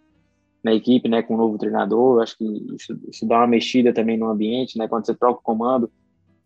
na 0.63 0.75
equipe, 0.75 1.09
né, 1.09 1.23
com 1.23 1.35
um 1.35 1.39
novo 1.39 1.59
treinador. 1.59 2.17
Eu 2.17 2.23
acho 2.23 2.37
que 2.37 2.45
isso, 2.75 2.99
isso 3.09 3.27
dá 3.27 3.39
uma 3.39 3.47
mexida 3.47 3.93
também 3.93 4.17
no 4.17 4.29
ambiente, 4.29 4.79
né? 4.79 4.89
Quando 4.89 5.07
você 5.07 5.15
troca 5.15 5.41
o 5.41 5.43
comando, 5.43 5.91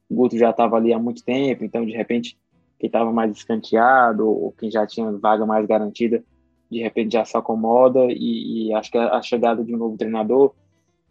o 0.08 0.14
Guto 0.14 0.36
já 0.36 0.50
estava 0.50 0.76
ali 0.76 0.92
há 0.92 0.98
muito 0.98 1.24
tempo, 1.24 1.64
então 1.64 1.84
de 1.84 1.92
repente 1.92 2.38
quem 2.78 2.88
estava 2.88 3.12
mais 3.12 3.30
escanteado 3.36 4.28
ou 4.28 4.52
quem 4.52 4.70
já 4.70 4.86
tinha 4.86 5.10
vaga 5.12 5.46
mais 5.46 5.64
garantida, 5.66 6.22
de 6.70 6.80
repente 6.80 7.12
já 7.12 7.24
se 7.24 7.36
acomoda 7.36 8.06
e, 8.10 8.68
e 8.68 8.74
acho 8.74 8.90
que 8.90 8.98
a, 8.98 9.16
a, 9.16 9.22
chegada 9.22 9.62
de 9.62 9.74
um 9.74 9.78
novo 9.78 9.96
treinador 9.96 10.52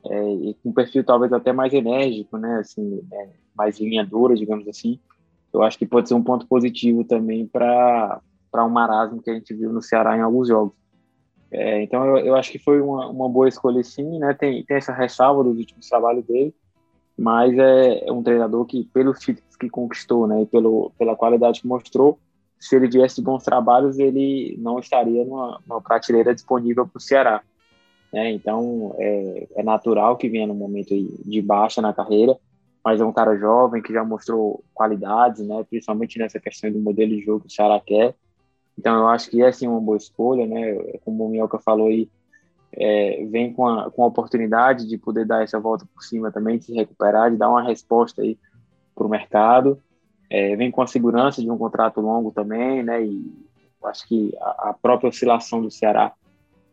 é, 0.05 0.33
e 0.33 0.53
com 0.55 0.69
um 0.69 0.73
perfil 0.73 1.03
talvez 1.03 1.31
até 1.31 1.53
mais 1.53 1.73
enérgico, 1.73 2.37
né, 2.37 2.57
assim, 2.57 3.01
é, 3.11 3.29
mais 3.55 3.79
linha 3.79 4.05
dura, 4.05 4.35
digamos 4.35 4.67
assim, 4.67 4.99
eu 5.53 5.63
acho 5.63 5.77
que 5.77 5.85
pode 5.85 6.07
ser 6.07 6.13
um 6.13 6.23
ponto 6.23 6.47
positivo 6.47 7.03
também 7.03 7.45
para 7.45 8.21
um 8.55 8.69
marasmo 8.69 9.21
que 9.21 9.29
a 9.29 9.33
gente 9.33 9.53
viu 9.53 9.71
no 9.71 9.81
Ceará 9.81 10.17
em 10.17 10.21
alguns 10.21 10.47
jogos. 10.47 10.73
É, 11.51 11.81
então 11.83 12.05
eu, 12.05 12.17
eu, 12.25 12.35
acho 12.35 12.49
que 12.51 12.59
foi 12.59 12.79
uma, 12.79 13.09
uma 13.09 13.27
boa 13.27 13.47
escolha 13.47 13.83
sim, 13.83 14.19
né? 14.19 14.33
Tem, 14.33 14.63
tem 14.63 14.77
essa 14.77 14.93
ressalva 14.93 15.43
dos 15.43 15.57
últimos 15.57 15.89
trabalhos 15.89 16.25
dele, 16.25 16.55
mas 17.17 17.57
é, 17.57 18.07
é 18.07 18.11
um 18.11 18.23
treinador 18.23 18.65
que, 18.65 18.85
pelos 18.93 19.19
títulos 19.19 19.55
que 19.57 19.69
conquistou, 19.69 20.25
né, 20.25 20.41
e 20.41 20.45
pelo, 20.45 20.91
pela 20.97 21.15
qualidade 21.15 21.61
que 21.61 21.67
mostrou, 21.67 22.17
se 22.59 22.75
ele 22.75 22.87
tivesse 22.87 23.21
bons 23.21 23.43
trabalhos, 23.43 23.99
ele 23.99 24.55
não 24.59 24.79
estaria 24.79 25.25
numa, 25.25 25.59
numa 25.67 25.81
prateleira 25.81 26.33
disponível 26.33 26.87
para 26.87 26.97
o 26.97 27.01
Ceará. 27.01 27.41
Né? 28.13 28.31
Então, 28.31 28.95
é, 28.99 29.47
é, 29.55 29.63
natural 29.63 30.15
que 30.15 30.29
venha 30.29 30.47
num 30.47 30.53
momento 30.53 30.93
de 31.25 31.41
baixa 31.41 31.81
na 31.81 31.93
carreira, 31.93 32.37
mas 32.83 32.99
é 32.99 33.05
um 33.05 33.13
cara 33.13 33.37
jovem 33.37 33.81
que 33.81 33.93
já 33.93 34.03
mostrou 34.03 34.63
qualidades, 34.73 35.45
né? 35.45 35.63
principalmente 35.69 36.17
nessa 36.17 36.39
questão 36.39 36.71
do 36.71 36.79
modelo 36.79 37.11
de 37.11 37.21
jogo 37.21 37.41
que 37.41 37.47
o 37.47 37.51
Ceará 37.51 37.79
quer. 37.79 38.15
Então, 38.77 38.97
eu 38.97 39.07
acho 39.07 39.29
que 39.29 39.43
é 39.43 39.51
sim 39.51 39.67
uma 39.67 39.79
boa 39.79 39.97
escolha, 39.97 40.47
né? 40.47 40.75
Como 41.05 41.25
o 41.25 41.29
Minhoca 41.29 41.59
falou 41.59 41.87
aí, 41.87 42.09
é, 42.73 43.25
vem 43.29 43.53
com 43.53 43.67
a, 43.67 43.91
com 43.91 44.03
a 44.03 44.07
oportunidade 44.07 44.87
de 44.87 44.97
poder 44.97 45.25
dar 45.25 45.43
essa 45.43 45.59
volta 45.59 45.85
por 45.93 46.01
cima 46.01 46.31
também, 46.31 46.57
de 46.57 46.65
se 46.65 46.73
recuperar, 46.73 47.29
de 47.29 47.37
dar 47.37 47.49
uma 47.49 47.61
resposta 47.61 48.21
aí 48.21 48.39
para 48.95 49.05
o 49.05 49.09
mercado. 49.09 49.79
É, 50.29 50.55
vem 50.55 50.71
com 50.71 50.81
a 50.81 50.87
segurança 50.87 51.41
de 51.41 51.51
um 51.51 51.57
contrato 51.57 51.99
longo 51.99 52.31
também, 52.31 52.81
né? 52.81 53.03
E 53.03 53.31
acho 53.83 54.07
que 54.07 54.35
a, 54.39 54.69
a 54.69 54.73
própria 54.73 55.09
oscilação 55.09 55.61
do 55.61 55.69
Ceará 55.69 56.13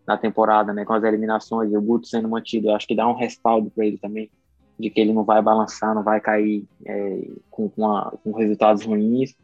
na 0.06 0.16
temporada, 0.16 0.72
né, 0.72 0.86
com 0.86 0.94
as 0.94 1.04
eliminações 1.04 1.70
e 1.70 1.76
o 1.76 1.82
Guto 1.82 2.06
sendo 2.06 2.28
mantido, 2.28 2.70
acho 2.70 2.86
que 2.86 2.96
dá 2.96 3.06
um 3.06 3.14
respaldo 3.14 3.70
para 3.70 3.84
ele 3.84 3.98
também, 3.98 4.30
de 4.78 4.90
que 4.90 5.00
ele 5.00 5.12
não 5.12 5.24
vai 5.24 5.42
balançar, 5.42 5.94
não 5.94 6.02
vai 6.02 6.20
cair 6.20 6.64
é, 6.86 7.28
com, 7.50 7.68
com, 7.68 7.90
a, 7.90 8.12
com, 8.22 8.32
resultados 8.32 8.84
ruins. 8.84 9.34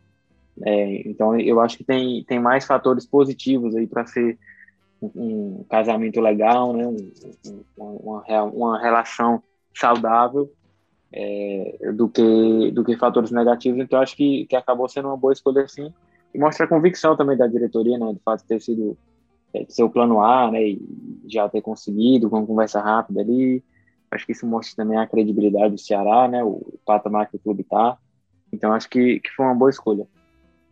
É, 0.63 1.09
então, 1.09 1.39
eu 1.39 1.61
acho 1.61 1.77
que 1.77 1.85
tem, 1.85 2.23
tem 2.25 2.39
mais 2.39 2.65
fatores 2.65 3.05
positivos 3.05 3.75
aí 3.75 3.87
para 3.87 4.07
ser 4.07 4.39
um 5.03 5.65
casamento 5.69 6.21
legal, 6.21 6.73
né? 6.73 6.87
Um, 6.87 7.65
uma, 7.77 8.43
uma 8.45 8.81
relação 8.81 9.43
saudável 9.75 10.51
é, 11.13 11.93
do 11.95 12.09
que 12.09 12.71
do 12.73 12.85
que 12.85 12.97
fatores 12.97 13.31
negativos. 13.31 13.81
Então 13.81 14.01
acho 14.01 14.17
que, 14.17 14.47
que 14.47 14.57
acabou 14.57 14.89
sendo 14.89 15.09
uma 15.09 15.17
boa 15.17 15.33
escolha 15.33 15.63
assim 15.63 15.93
e 16.35 16.39
mostra 16.39 16.67
a 16.67 16.69
convicção 16.69 17.17
também 17.17 17.37
da 17.37 17.47
diretoria, 17.47 17.99
né? 17.99 18.13
De 18.13 18.21
fato 18.21 18.45
ter 18.47 18.61
sido 18.61 18.97
é, 19.53 19.65
seu 19.69 19.89
plano 19.89 20.21
A, 20.21 20.51
né? 20.51 20.63
E 20.63 20.83
já 21.29 21.49
ter 21.49 21.61
conseguido 21.61 22.29
com 22.29 22.47
conversa 22.47 22.81
rápida 22.81 23.21
ali. 23.21 23.63
Acho 24.15 24.27
que 24.27 24.33
isso 24.33 24.47
mostra 24.47 24.77
também 24.77 24.97
a 24.97 25.07
credibilidade 25.09 25.75
do 25.75 25.81
Ceará, 25.81 26.29
né? 26.29 26.45
O 26.45 26.79
patamar 26.87 27.29
que 27.29 27.35
o 27.37 27.41
clube 27.41 27.63
está. 27.63 27.99
Então 28.53 28.73
acho 28.73 28.89
que, 28.89 29.19
que 29.19 29.31
foi 29.31 29.45
uma 29.45 29.55
boa 29.55 29.71
escolha. 29.71 30.07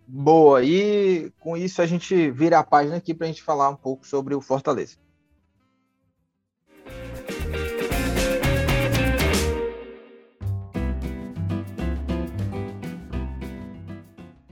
Boa, 0.07 0.63
e 0.63 1.33
com 1.41 1.57
isso 1.57 1.83
a 1.83 1.87
gente 1.87 2.31
vira 2.31 2.61
a 2.61 2.65
página 2.65 2.97
aqui 2.97 3.13
para 3.13 3.27
a 3.27 3.29
gente 3.29 3.43
falar 3.43 3.69
um 3.69 3.75
pouco 3.75 4.07
sobre 4.07 4.35
o 4.35 4.41
Fortaleza. 4.41 4.97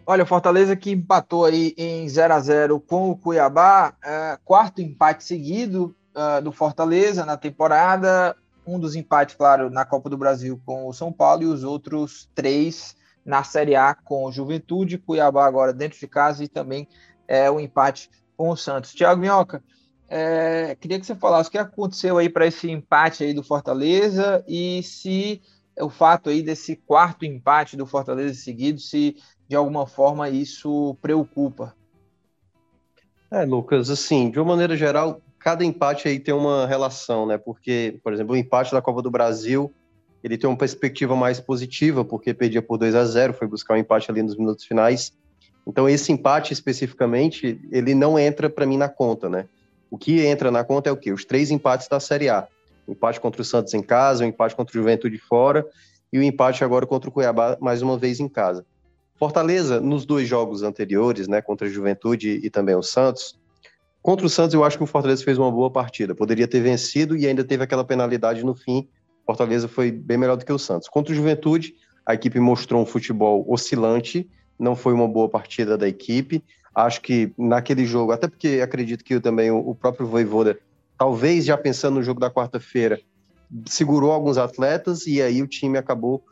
Olha, 0.05 0.25
o 0.25 0.27
Fortaleza 0.27 0.75
que 0.75 0.91
empatou 0.91 1.45
aí 1.45 1.73
em 1.77 2.09
0 2.09 2.35
a 2.35 2.41
0 2.41 2.81
com 2.81 3.11
o 3.11 3.17
Cuiabá, 3.17 3.95
é, 4.05 4.37
quarto 4.45 4.83
empate 4.83 5.23
seguido 5.23 5.95
uh, 6.17 6.43
do 6.43 6.51
Fortaleza 6.51 7.25
na 7.25 7.37
temporada. 7.37 8.35
Um 8.71 8.79
dos 8.79 8.95
empates, 8.95 9.35
claro, 9.35 9.69
na 9.69 9.85
Copa 9.85 10.09
do 10.09 10.17
Brasil 10.17 10.61
com 10.65 10.87
o 10.87 10.93
São 10.93 11.13
Paulo 11.13 11.43
e 11.43 11.47
os 11.47 11.65
outros 11.65 12.31
três 12.37 12.95
na 13.25 13.43
Série 13.43 13.75
A 13.75 13.95
com 13.95 14.25
o 14.25 14.31
Juventude, 14.31 14.97
Cuiabá 14.97 15.45
agora 15.45 15.73
dentro 15.73 15.99
de 15.99 16.07
casa 16.07 16.45
e 16.45 16.49
também 16.49 16.87
é, 17.27 17.51
o 17.51 17.59
empate 17.59 18.09
com 18.37 18.49
o 18.49 18.57
Santos. 18.57 18.95
Tiago 18.95 19.21
Minhoca, 19.21 19.61
é, 20.09 20.77
queria 20.77 21.01
que 21.01 21.07
você 21.07 21.17
falasse 21.17 21.49
o 21.49 21.53
que 21.53 21.59
aconteceu 21.59 22.17
aí 22.17 22.29
para 22.29 22.47
esse 22.47 22.71
empate 22.71 23.25
aí 23.25 23.35
do 23.35 23.43
Fortaleza 23.43 24.45
e 24.47 24.83
se 24.85 25.43
o 25.77 25.91
fato 25.91 26.31
aí 26.31 26.41
desse 26.41 26.77
quarto 26.77 27.25
empate 27.25 27.77
do 27.77 27.87
Fortaleza 27.87 28.35
seguido, 28.35 28.81
se 28.81 29.17
de 29.49 29.57
alguma 29.57 29.85
forma 29.85 30.29
isso 30.29 30.97
preocupa. 31.03 31.75
É, 33.33 33.45
Lucas, 33.45 33.91
assim, 33.91 34.31
de 34.31 34.39
uma 34.39 34.51
maneira 34.53 34.77
geral, 34.77 35.21
cada 35.41 35.65
empate 35.65 36.07
aí 36.07 36.21
tem 36.21 36.35
uma 36.35 36.67
relação, 36.67 37.27
né? 37.27 37.39
Porque, 37.39 37.99
por 38.05 38.13
exemplo, 38.13 38.35
o 38.35 38.37
empate 38.37 38.73
da 38.73 38.83
Copa 38.83 39.03
do 39.03 39.11
Brasil 39.11 39.73
ele 40.23 40.37
tem 40.37 40.49
uma 40.49 40.57
perspectiva 40.57 41.17
mais 41.17 41.41
positiva, 41.41 42.05
porque 42.05 42.35
perdia 42.35 42.61
por 42.61 42.77
2 42.77 42.95
a 42.95 43.05
0 43.07 43.33
foi 43.33 43.49
buscar 43.49 43.75
um 43.75 43.79
empate 43.79 44.11
ali 44.11 44.23
nos 44.23 44.37
minutos 44.37 44.67
finais. 44.67 45.13
Então, 45.67 45.89
esse 45.89 46.13
empate 46.13 46.53
especificamente, 46.53 47.59
ele 47.73 47.95
não 47.95 48.19
entra 48.19 48.51
para 48.51 48.67
mim 48.67 48.77
na 48.77 48.89
conta, 48.89 49.31
né? 49.31 49.47
O 49.91 49.97
que 49.97 50.25
entra 50.25 50.51
na 50.51 50.63
conta 50.63 50.91
é 50.91 50.93
o 50.93 50.97
quê? 50.97 51.11
Os 51.11 51.25
três 51.25 51.51
empates 51.51 51.89
da 51.89 51.99
Série 51.99 52.29
A. 52.29 52.47
O 52.87 52.93
empate 52.93 53.19
contra 53.19 53.41
o 53.41 53.45
Santos 53.45 53.73
em 53.73 53.83
casa, 53.83 54.25
o 54.25 54.27
empate 54.27 54.55
contra 54.55 54.71
o 54.71 54.81
Juventude 54.81 55.17
fora 55.17 55.67
e 56.13 56.19
o 56.19 56.23
empate 56.23 56.63
agora 56.63 56.87
contra 56.87 57.09
o 57.09 57.13
Cuiabá, 57.13 57.57
mais 57.61 57.81
uma 57.81 57.97
vez 57.97 58.21
em 58.21 58.29
casa. 58.29 58.67
Fortaleza, 59.17 59.81
nos 59.81 60.05
dois 60.05 60.29
jogos 60.29 60.63
anteriores, 60.63 61.29
né, 61.29 61.41
contra 61.41 61.67
a 61.67 61.71
Juventude 61.71 62.41
e 62.43 62.51
também 62.51 62.75
o 62.75 62.83
Santos, 62.83 63.39
contra 64.03 64.27
o 64.27 64.31
Santos 64.31 64.55
eu 64.55 64.65
acho 64.65 64.77
que 64.77 64.85
o 64.85 64.87
Fortaleza 64.87 65.25
fez 65.25 65.39
uma 65.39 65.51
boa 65.51 65.71
partida. 65.71 66.15
Poderia 66.15 66.49
ter 66.49 66.61
vencido 66.61 67.17
e 67.17 67.27
ainda 67.27 67.45
teve 67.45 67.63
aquela 67.63 67.85
penalidade 67.85 68.45
no 68.45 68.55
fim 68.55 68.89
Fortaleza 69.31 69.69
foi 69.69 69.93
bem 69.93 70.19
melhor 70.19 70.37
do 70.37 70.45
que 70.45 70.53
o 70.53 70.59
Santos. 70.59 70.89
Contra 70.89 71.13
o 71.13 71.17
Juventude, 71.17 71.75
a 72.05 72.15
equipe 72.15 72.41
mostrou 72.41 72.83
um 72.83 72.87
futebol 72.87 73.45
oscilante, 73.49 74.29
não 74.59 74.75
foi 74.75 74.93
uma 74.93 75.07
boa 75.07 75.29
partida 75.29 75.79
da 75.79 75.87
equipe. 75.87 76.43
Acho 76.75 77.01
que 77.01 77.33
naquele 77.39 77.85
jogo, 77.85 78.11
até 78.11 78.27
porque 78.27 78.61
acredito 78.63 79.05
que 79.05 79.21
também 79.21 79.51
o 79.51 79.75
próprio 79.75 80.07
Voivoda, 80.07 80.59
talvez 80.99 81.45
já 81.45 81.57
pensando 81.57 81.95
no 81.95 82.03
jogo 82.03 82.19
da 82.19 82.31
quarta-feira, 82.31 83.01
segurou 83.67 84.11
alguns 84.11 84.37
atletas 84.37 85.07
e 85.07 85.23
aí 85.23 85.43
o 85.43 85.47
time 85.47 85.79
acabou 85.79 86.25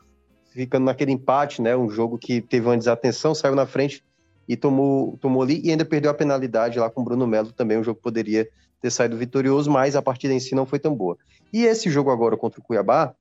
ficando 0.51 0.85
naquele 0.85 1.11
empate, 1.11 1.61
né? 1.61 1.75
Um 1.77 1.89
jogo 1.89 2.17
que 2.17 2.41
teve 2.41 2.65
uma 2.67 2.77
desatenção, 2.77 3.33
saiu 3.33 3.55
na 3.55 3.65
frente 3.65 4.03
e 4.49 4.57
tomou, 4.57 5.15
tomou 5.17 5.43
ali 5.43 5.61
e 5.63 5.69
ainda 5.69 5.85
perdeu 5.85 6.09
a 6.09 6.13
penalidade 6.13 6.79
lá 6.79 6.89
com 6.89 7.01
o 7.01 7.03
Bruno 7.03 7.27
Melo 7.27 7.51
também. 7.51 7.77
O 7.77 7.83
jogo 7.83 7.99
poderia 8.01 8.49
ter 8.81 8.89
saído 8.89 9.15
vitorioso, 9.15 9.69
mas 9.69 9.95
a 9.95 10.01
partida 10.01 10.33
em 10.33 10.39
si 10.39 10.55
não 10.55 10.65
foi 10.65 10.79
tão 10.79 10.95
boa. 10.95 11.15
E 11.53 11.65
esse 11.65 11.87
jogo 11.87 12.09
agora 12.09 12.35
contra 12.35 12.59
o 12.59 12.63
Cuiabá, 12.63 13.13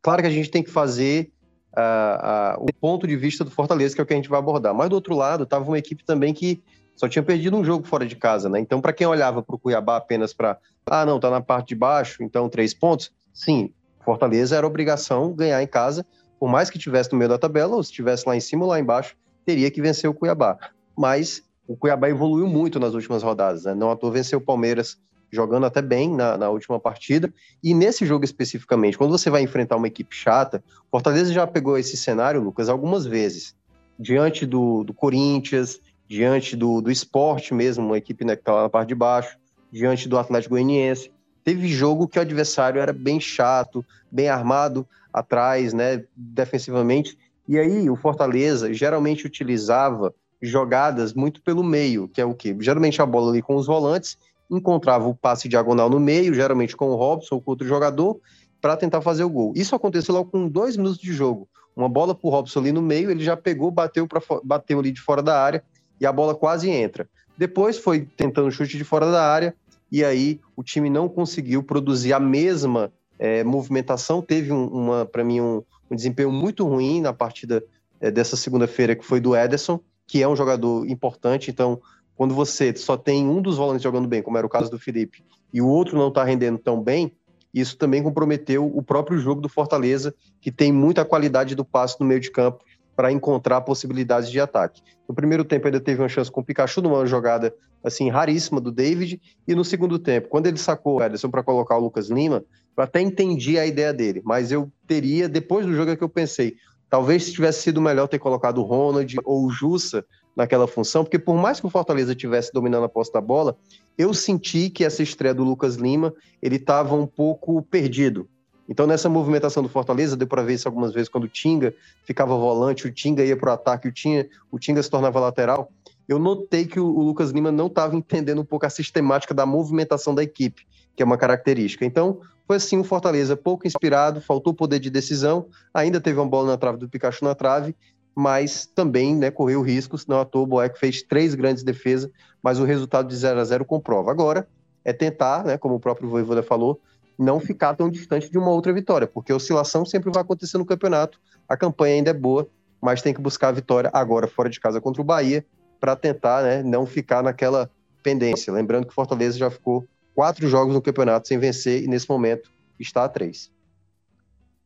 claro 0.00 0.22
que 0.22 0.28
a 0.28 0.30
gente 0.30 0.48
tem 0.48 0.62
que 0.62 0.70
fazer 0.70 1.32
uh, 1.72 2.60
uh, 2.60 2.64
o 2.64 2.72
ponto 2.72 3.08
de 3.08 3.16
vista 3.16 3.42
do 3.42 3.50
Fortaleza, 3.50 3.92
que 3.92 4.00
é 4.00 4.04
o 4.04 4.06
que 4.06 4.12
a 4.12 4.16
gente 4.16 4.28
vai 4.28 4.38
abordar. 4.38 4.72
Mas 4.72 4.88
do 4.88 4.94
outro 4.94 5.16
lado, 5.16 5.42
estava 5.42 5.64
uma 5.64 5.78
equipe 5.78 6.04
também 6.04 6.32
que 6.32 6.62
só 6.94 7.08
tinha 7.08 7.24
perdido 7.24 7.56
um 7.56 7.64
jogo 7.64 7.84
fora 7.84 8.06
de 8.06 8.14
casa, 8.14 8.48
né? 8.48 8.60
Então, 8.60 8.80
para 8.80 8.92
quem 8.92 9.08
olhava 9.08 9.42
para 9.42 9.56
o 9.56 9.58
Cuiabá 9.58 9.96
apenas 9.96 10.32
para, 10.32 10.58
ah, 10.86 11.04
não, 11.04 11.18
tá 11.18 11.28
na 11.28 11.40
parte 11.40 11.70
de 11.70 11.74
baixo, 11.74 12.22
então 12.22 12.48
três 12.48 12.72
pontos, 12.72 13.10
sim, 13.32 13.72
Fortaleza 14.04 14.56
era 14.56 14.66
obrigação 14.66 15.32
ganhar 15.32 15.60
em 15.60 15.66
casa, 15.66 16.06
por 16.38 16.48
mais 16.48 16.70
que 16.70 16.78
tivesse 16.78 17.10
no 17.10 17.18
meio 17.18 17.28
da 17.28 17.38
tabela, 17.38 17.74
ou 17.74 17.82
se 17.82 17.90
estivesse 17.90 18.28
lá 18.28 18.36
em 18.36 18.40
cima 18.40 18.64
ou 18.64 18.70
lá 18.70 18.78
embaixo, 18.78 19.16
teria 19.44 19.70
que 19.70 19.82
vencer 19.82 20.08
o 20.08 20.14
Cuiabá. 20.14 20.58
Mas 20.96 21.42
o 21.66 21.76
Cuiabá 21.76 22.08
evoluiu 22.08 22.46
muito 22.46 22.80
nas 22.80 22.94
últimas 22.94 23.22
rodadas, 23.22 23.64
né? 23.64 23.74
Não 23.74 23.90
à 23.90 23.96
toa 23.96 24.10
venceu 24.10 24.38
o 24.38 24.42
Palmeiras 24.42 24.98
jogando 25.30 25.66
até 25.66 25.80
bem 25.80 26.14
na, 26.14 26.36
na, 26.36 26.50
última 26.50 26.80
partida. 26.80 27.32
E 27.62 27.72
nesse 27.72 28.04
jogo 28.04 28.24
especificamente, 28.24 28.98
quando 28.98 29.10
você 29.10 29.30
vai 29.30 29.42
enfrentar 29.42 29.76
uma 29.76 29.86
equipe 29.86 30.14
chata, 30.14 30.62
Fortaleza 30.90 31.32
já 31.32 31.46
pegou 31.46 31.78
esse 31.78 31.96
cenário, 31.96 32.42
Lucas, 32.42 32.68
algumas 32.68 33.06
vezes. 33.06 33.54
Diante 33.98 34.44
do, 34.44 34.82
do 34.82 34.92
Corinthians, 34.92 35.78
diante 36.08 36.56
do, 36.56 36.80
do 36.80 36.90
esporte 36.90 37.54
mesmo, 37.54 37.86
uma 37.86 37.98
equipe 37.98 38.24
né, 38.24 38.34
que 38.34 38.42
está 38.42 38.52
lá 38.52 38.62
na 38.62 38.68
parte 38.68 38.88
de 38.88 38.94
baixo, 38.94 39.38
diante 39.70 40.08
do 40.08 40.18
Atlético 40.18 40.54
Goianiense. 40.54 41.12
Teve 41.44 41.68
jogo 41.68 42.08
que 42.08 42.18
o 42.18 42.22
adversário 42.22 42.80
era 42.80 42.92
bem 42.92 43.20
chato, 43.20 43.84
bem 44.10 44.28
armado 44.28 44.86
atrás, 45.12 45.72
né, 45.72 46.04
defensivamente. 46.16 47.16
E 47.48 47.58
aí 47.58 47.90
o 47.90 47.96
Fortaleza 47.96 48.72
geralmente 48.72 49.26
utilizava 49.26 50.14
jogadas 50.40 51.12
muito 51.12 51.42
pelo 51.42 51.62
meio, 51.62 52.08
que 52.08 52.20
é 52.20 52.24
o 52.24 52.34
quê? 52.34 52.56
Geralmente 52.60 53.02
a 53.02 53.06
bola 53.06 53.30
ali 53.30 53.42
com 53.42 53.56
os 53.56 53.66
volantes, 53.66 54.16
encontrava 54.50 55.08
o 55.08 55.14
passe 55.14 55.48
diagonal 55.48 55.88
no 55.88 56.00
meio, 56.00 56.34
geralmente 56.34 56.76
com 56.76 56.88
o 56.88 56.96
Robson 56.96 57.36
ou 57.36 57.40
com 57.40 57.50
outro 57.50 57.66
jogador, 57.66 58.20
para 58.60 58.76
tentar 58.76 59.00
fazer 59.00 59.24
o 59.24 59.30
gol. 59.30 59.52
Isso 59.54 59.74
aconteceu 59.74 60.14
logo 60.14 60.30
com 60.30 60.48
dois 60.48 60.76
minutos 60.76 60.98
de 60.98 61.12
jogo. 61.12 61.48
Uma 61.74 61.88
bola 61.88 62.14
para 62.14 62.26
o 62.26 62.30
Robson 62.30 62.60
ali 62.60 62.72
no 62.72 62.82
meio, 62.82 63.10
ele 63.10 63.22
já 63.22 63.36
pegou, 63.36 63.70
bateu, 63.70 64.06
pra, 64.06 64.20
bateu 64.42 64.78
ali 64.78 64.90
de 64.90 65.00
fora 65.00 65.22
da 65.22 65.40
área 65.40 65.62
e 66.00 66.06
a 66.06 66.12
bola 66.12 66.34
quase 66.34 66.68
entra. 66.68 67.08
Depois 67.38 67.78
foi 67.78 68.06
tentando 68.16 68.50
chute 68.50 68.76
de 68.76 68.84
fora 68.84 69.10
da 69.10 69.24
área, 69.24 69.54
e 69.90 70.04
aí 70.04 70.40
o 70.54 70.62
time 70.62 70.90
não 70.90 71.08
conseguiu 71.08 71.62
produzir 71.62 72.12
a 72.12 72.20
mesma 72.20 72.92
é, 73.20 73.44
movimentação. 73.44 74.22
Teve 74.22 74.50
um, 74.50 74.66
uma, 74.66 75.04
para 75.04 75.22
mim, 75.22 75.42
um, 75.42 75.62
um, 75.90 75.94
desempenho 75.94 76.32
muito 76.32 76.66
ruim 76.66 77.02
na 77.02 77.12
partida 77.12 77.62
é, 78.00 78.10
dessa 78.10 78.34
segunda-feira, 78.34 78.96
que 78.96 79.04
foi 79.04 79.20
do 79.20 79.36
Ederson, 79.36 79.78
que 80.06 80.22
é 80.22 80.26
um 80.26 80.34
jogador 80.34 80.88
importante. 80.88 81.50
Então, 81.50 81.80
quando 82.16 82.34
você 82.34 82.74
só 82.74 82.96
tem 82.96 83.28
um 83.28 83.42
dos 83.42 83.58
volantes 83.58 83.82
jogando 83.82 84.08
bem, 84.08 84.22
como 84.22 84.38
era 84.38 84.46
o 84.46 84.50
caso 84.50 84.70
do 84.70 84.78
Felipe, 84.78 85.22
e 85.52 85.60
o 85.60 85.68
outro 85.68 85.98
não 85.98 86.08
está 86.08 86.24
rendendo 86.24 86.58
tão 86.58 86.82
bem, 86.82 87.12
isso 87.52 87.76
também 87.76 88.02
comprometeu 88.02 88.66
o 88.66 88.82
próprio 88.82 89.18
jogo 89.18 89.40
do 89.40 89.48
Fortaleza, 89.48 90.14
que 90.40 90.50
tem 90.50 90.72
muita 90.72 91.04
qualidade 91.04 91.54
do 91.54 91.64
passe 91.64 92.00
no 92.00 92.06
meio 92.06 92.20
de 92.20 92.30
campo 92.30 92.64
para 93.00 93.10
encontrar 93.10 93.62
possibilidades 93.62 94.30
de 94.30 94.38
ataque. 94.38 94.82
No 95.08 95.14
primeiro 95.14 95.42
tempo 95.42 95.66
ainda 95.66 95.80
teve 95.80 96.02
uma 96.02 96.08
chance 96.10 96.30
com 96.30 96.42
o 96.42 96.44
Pikachu 96.44 96.82
numa 96.82 97.06
jogada 97.06 97.50
assim 97.82 98.10
raríssima 98.10 98.60
do 98.60 98.70
David 98.70 99.18
e 99.48 99.54
no 99.54 99.64
segundo 99.64 99.98
tempo, 99.98 100.28
quando 100.28 100.48
ele 100.48 100.58
sacou 100.58 100.98
o 100.98 101.02
Ederson 101.02 101.30
para 101.30 101.42
colocar 101.42 101.78
o 101.78 101.80
Lucas 101.80 102.10
Lima, 102.10 102.44
eu 102.76 102.84
até 102.84 103.00
entendi 103.00 103.58
a 103.58 103.64
ideia 103.64 103.90
dele, 103.90 104.20
mas 104.22 104.52
eu 104.52 104.70
teria 104.86 105.30
depois 105.30 105.64
do 105.64 105.72
jogo 105.72 105.92
é 105.92 105.96
que 105.96 106.04
eu 106.04 106.10
pensei, 106.10 106.56
talvez 106.90 107.24
se 107.24 107.32
tivesse 107.32 107.62
sido 107.62 107.80
melhor 107.80 108.06
ter 108.06 108.18
colocado 108.18 108.58
o 108.58 108.64
Ronald 108.64 109.16
ou 109.24 109.46
o 109.46 109.50
Jussa 109.50 110.04
naquela 110.36 110.66
função, 110.66 111.02
porque 111.02 111.18
por 111.18 111.36
mais 111.36 111.58
que 111.58 111.66
o 111.66 111.70
Fortaleza 111.70 112.14
tivesse 112.14 112.52
dominando 112.52 112.84
a 112.84 112.88
posse 112.90 113.10
da 113.10 113.20
bola, 113.22 113.56
eu 113.96 114.12
senti 114.12 114.68
que 114.68 114.84
essa 114.84 115.02
estreia 115.02 115.32
do 115.32 115.42
Lucas 115.42 115.76
Lima, 115.76 116.12
ele 116.42 116.56
estava 116.56 116.94
um 116.94 117.06
pouco 117.06 117.62
perdido. 117.62 118.28
Então, 118.70 118.86
nessa 118.86 119.08
movimentação 119.08 119.64
do 119.64 119.68
Fortaleza, 119.68 120.16
deu 120.16 120.28
para 120.28 120.42
ver 120.42 120.54
isso 120.54 120.68
algumas 120.68 120.92
vezes 120.92 121.08
quando 121.08 121.24
o 121.24 121.28
Tinga 121.28 121.74
ficava 122.04 122.36
volante, 122.36 122.86
o 122.86 122.92
Tinga 122.92 123.24
ia 123.24 123.36
para 123.36 123.50
o 123.50 123.52
ataque, 123.52 123.88
o 123.88 124.58
Tinga, 124.60 124.80
se 124.80 124.88
tornava 124.88 125.18
lateral. 125.18 125.72
Eu 126.08 126.20
notei 126.20 126.64
que 126.66 126.78
o, 126.78 126.86
o 126.86 127.02
Lucas 127.02 127.32
Lima 127.32 127.50
não 127.50 127.66
estava 127.66 127.96
entendendo 127.96 128.40
um 128.40 128.44
pouco 128.44 128.64
a 128.64 128.70
sistemática 128.70 129.34
da 129.34 129.44
movimentação 129.44 130.14
da 130.14 130.22
equipe, 130.22 130.68
que 130.94 131.02
é 131.02 131.06
uma 131.06 131.18
característica. 131.18 131.84
Então, 131.84 132.20
foi 132.46 132.58
assim 132.58 132.78
o 132.78 132.84
Fortaleza 132.84 133.36
pouco 133.36 133.66
inspirado, 133.66 134.20
faltou 134.20 134.54
poder 134.54 134.78
de 134.78 134.88
decisão, 134.88 135.46
ainda 135.74 136.00
teve 136.00 136.20
uma 136.20 136.28
bola 136.28 136.52
na 136.52 136.56
trave 136.56 136.78
do 136.78 136.88
Pikachu 136.88 137.24
na 137.24 137.34
trave, 137.34 137.74
mas 138.14 138.66
também 138.66 139.16
né, 139.16 139.32
correu 139.32 139.62
riscos, 139.62 140.06
não 140.06 140.20
à 140.20 140.24
toa 140.24 140.42
o 140.42 140.46
Boeck 140.46 140.78
fez 140.78 141.02
três 141.02 141.34
grandes 141.34 141.64
defesas, 141.64 142.08
mas 142.40 142.60
o 142.60 142.64
resultado 142.64 143.08
de 143.08 143.16
0 143.16 143.40
a 143.40 143.44
0 143.44 143.64
comprova. 143.64 144.12
Agora 144.12 144.46
é 144.84 144.92
tentar, 144.92 145.44
né, 145.44 145.58
como 145.58 145.74
o 145.74 145.80
próprio 145.80 146.08
Voivoda 146.08 146.42
falou, 146.42 146.80
não 147.20 147.38
ficar 147.38 147.74
tão 147.74 147.90
distante 147.90 148.30
de 148.30 148.38
uma 148.38 148.50
outra 148.50 148.72
vitória, 148.72 149.06
porque 149.06 149.32
oscilação 149.32 149.84
sempre 149.84 150.10
vai 150.10 150.22
acontecer 150.22 150.56
no 150.56 150.64
campeonato. 150.64 151.20
A 151.46 151.56
campanha 151.56 151.96
ainda 151.96 152.10
é 152.10 152.14
boa, 152.14 152.48
mas 152.80 153.02
tem 153.02 153.12
que 153.12 153.20
buscar 153.20 153.48
a 153.48 153.52
vitória 153.52 153.90
agora 153.92 154.26
fora 154.26 154.48
de 154.48 154.58
casa 154.58 154.80
contra 154.80 155.02
o 155.02 155.04
Bahia 155.04 155.44
para 155.78 155.94
tentar 155.94 156.42
né, 156.42 156.62
não 156.62 156.86
ficar 156.86 157.22
naquela 157.22 157.70
pendência. 158.02 158.52
Lembrando 158.52 158.86
que 158.86 158.94
Fortaleza 158.94 159.38
já 159.38 159.50
ficou 159.50 159.86
quatro 160.14 160.48
jogos 160.48 160.72
no 160.72 160.80
campeonato 160.80 161.28
sem 161.28 161.38
vencer 161.38 161.82
e 161.84 161.86
nesse 161.86 162.08
momento 162.08 162.50
está 162.78 163.04
a 163.04 163.08
três. 163.08 163.52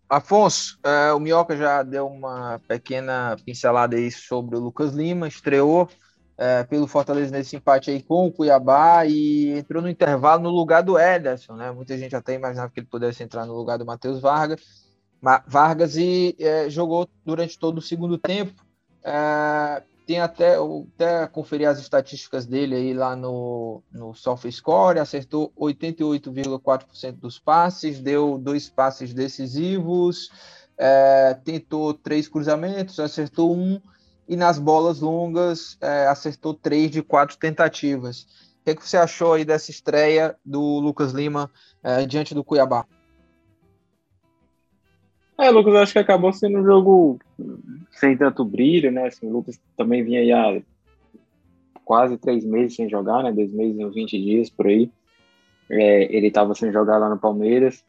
Afonso, 0.08 0.78
é, 0.84 1.12
o 1.12 1.18
Minhoca 1.18 1.56
já 1.56 1.82
deu 1.82 2.06
uma 2.06 2.60
pequena 2.68 3.36
pincelada 3.44 3.96
aí 3.96 4.12
sobre 4.12 4.56
o 4.56 4.60
Lucas 4.60 4.92
Lima, 4.92 5.26
estreou 5.26 5.88
é, 6.36 6.64
pelo 6.64 6.86
Fortaleza 6.86 7.30
nesse 7.30 7.56
empate 7.56 7.90
aí 7.90 8.02
com 8.02 8.26
o 8.26 8.32
Cuiabá 8.32 9.06
e 9.06 9.50
entrou 9.50 9.82
no 9.82 9.88
intervalo 9.88 10.42
no 10.42 10.50
lugar 10.50 10.82
do 10.82 10.98
Ederson, 10.98 11.54
né? 11.54 11.70
Muita 11.70 11.96
gente 11.96 12.16
até 12.16 12.34
imaginava 12.34 12.70
que 12.72 12.80
ele 12.80 12.86
pudesse 12.86 13.22
entrar 13.22 13.46
no 13.46 13.54
lugar 13.54 13.78
do 13.78 13.86
Matheus 13.86 14.20
Vargas, 14.20 14.60
Vargas 15.46 15.96
e 15.96 16.36
é, 16.38 16.68
jogou 16.68 17.08
durante 17.24 17.58
todo 17.58 17.78
o 17.78 17.82
segundo 17.82 18.18
tempo. 18.18 18.64
É, 19.02 19.82
tem 20.06 20.20
até, 20.20 20.56
até 20.94 21.26
conferir 21.26 21.68
as 21.68 21.78
estatísticas 21.78 22.44
dele 22.44 22.74
aí 22.74 22.92
lá 22.92 23.16
no, 23.16 23.82
no 23.90 24.14
SofaScore, 24.14 24.98
acertou 24.98 25.50
88,4% 25.58 27.12
dos 27.12 27.38
passes, 27.38 28.00
deu 28.00 28.36
dois 28.36 28.68
passes 28.68 29.14
decisivos, 29.14 30.30
é, 30.76 31.34
tentou 31.42 31.94
três 31.94 32.28
cruzamentos, 32.28 33.00
acertou 33.00 33.54
um, 33.54 33.80
e 34.28 34.36
nas 34.36 34.58
bolas 34.58 35.00
longas 35.00 35.76
é, 35.80 36.06
acertou 36.06 36.54
três 36.54 36.90
de 36.90 37.02
quatro 37.02 37.36
tentativas. 37.36 38.22
O 38.60 38.64
que, 38.64 38.70
é 38.70 38.74
que, 38.74 38.88
você 38.88 38.96
achou 38.96 39.34
aí 39.34 39.44
dessa 39.44 39.70
estreia 39.70 40.34
do 40.44 40.60
Lucas 40.80 41.12
Lima 41.12 41.50
é, 41.82 42.06
diante 42.06 42.34
do 42.34 42.42
Cuiabá? 42.42 42.86
É, 45.38 45.50
Lucas, 45.50 45.74
acho 45.74 45.92
que 45.92 45.98
acabou 45.98 46.32
sendo 46.32 46.58
um 46.58 46.64
jogo 46.64 47.18
sem 47.90 48.16
tanto 48.16 48.44
brilho, 48.44 48.90
né? 48.90 49.08
Assim, 49.08 49.26
o 49.26 49.32
Lucas 49.32 49.60
também 49.76 50.02
vinha 50.02 50.20
aí 50.20 50.32
há 50.32 50.62
quase 51.84 52.16
três 52.16 52.44
meses 52.44 52.76
sem 52.76 52.88
jogar, 52.88 53.22
né? 53.22 53.32
Dois 53.32 53.52
meses 53.52 53.78
e 53.78 53.84
uns 53.84 53.94
20 53.94 54.18
dias 54.18 54.48
por 54.48 54.66
aí. 54.66 54.90
É, 55.68 56.16
ele 56.16 56.28
estava 56.28 56.54
sem 56.54 56.72
jogar 56.72 56.98
lá 56.98 57.10
no 57.10 57.18
Palmeiras. 57.18 57.84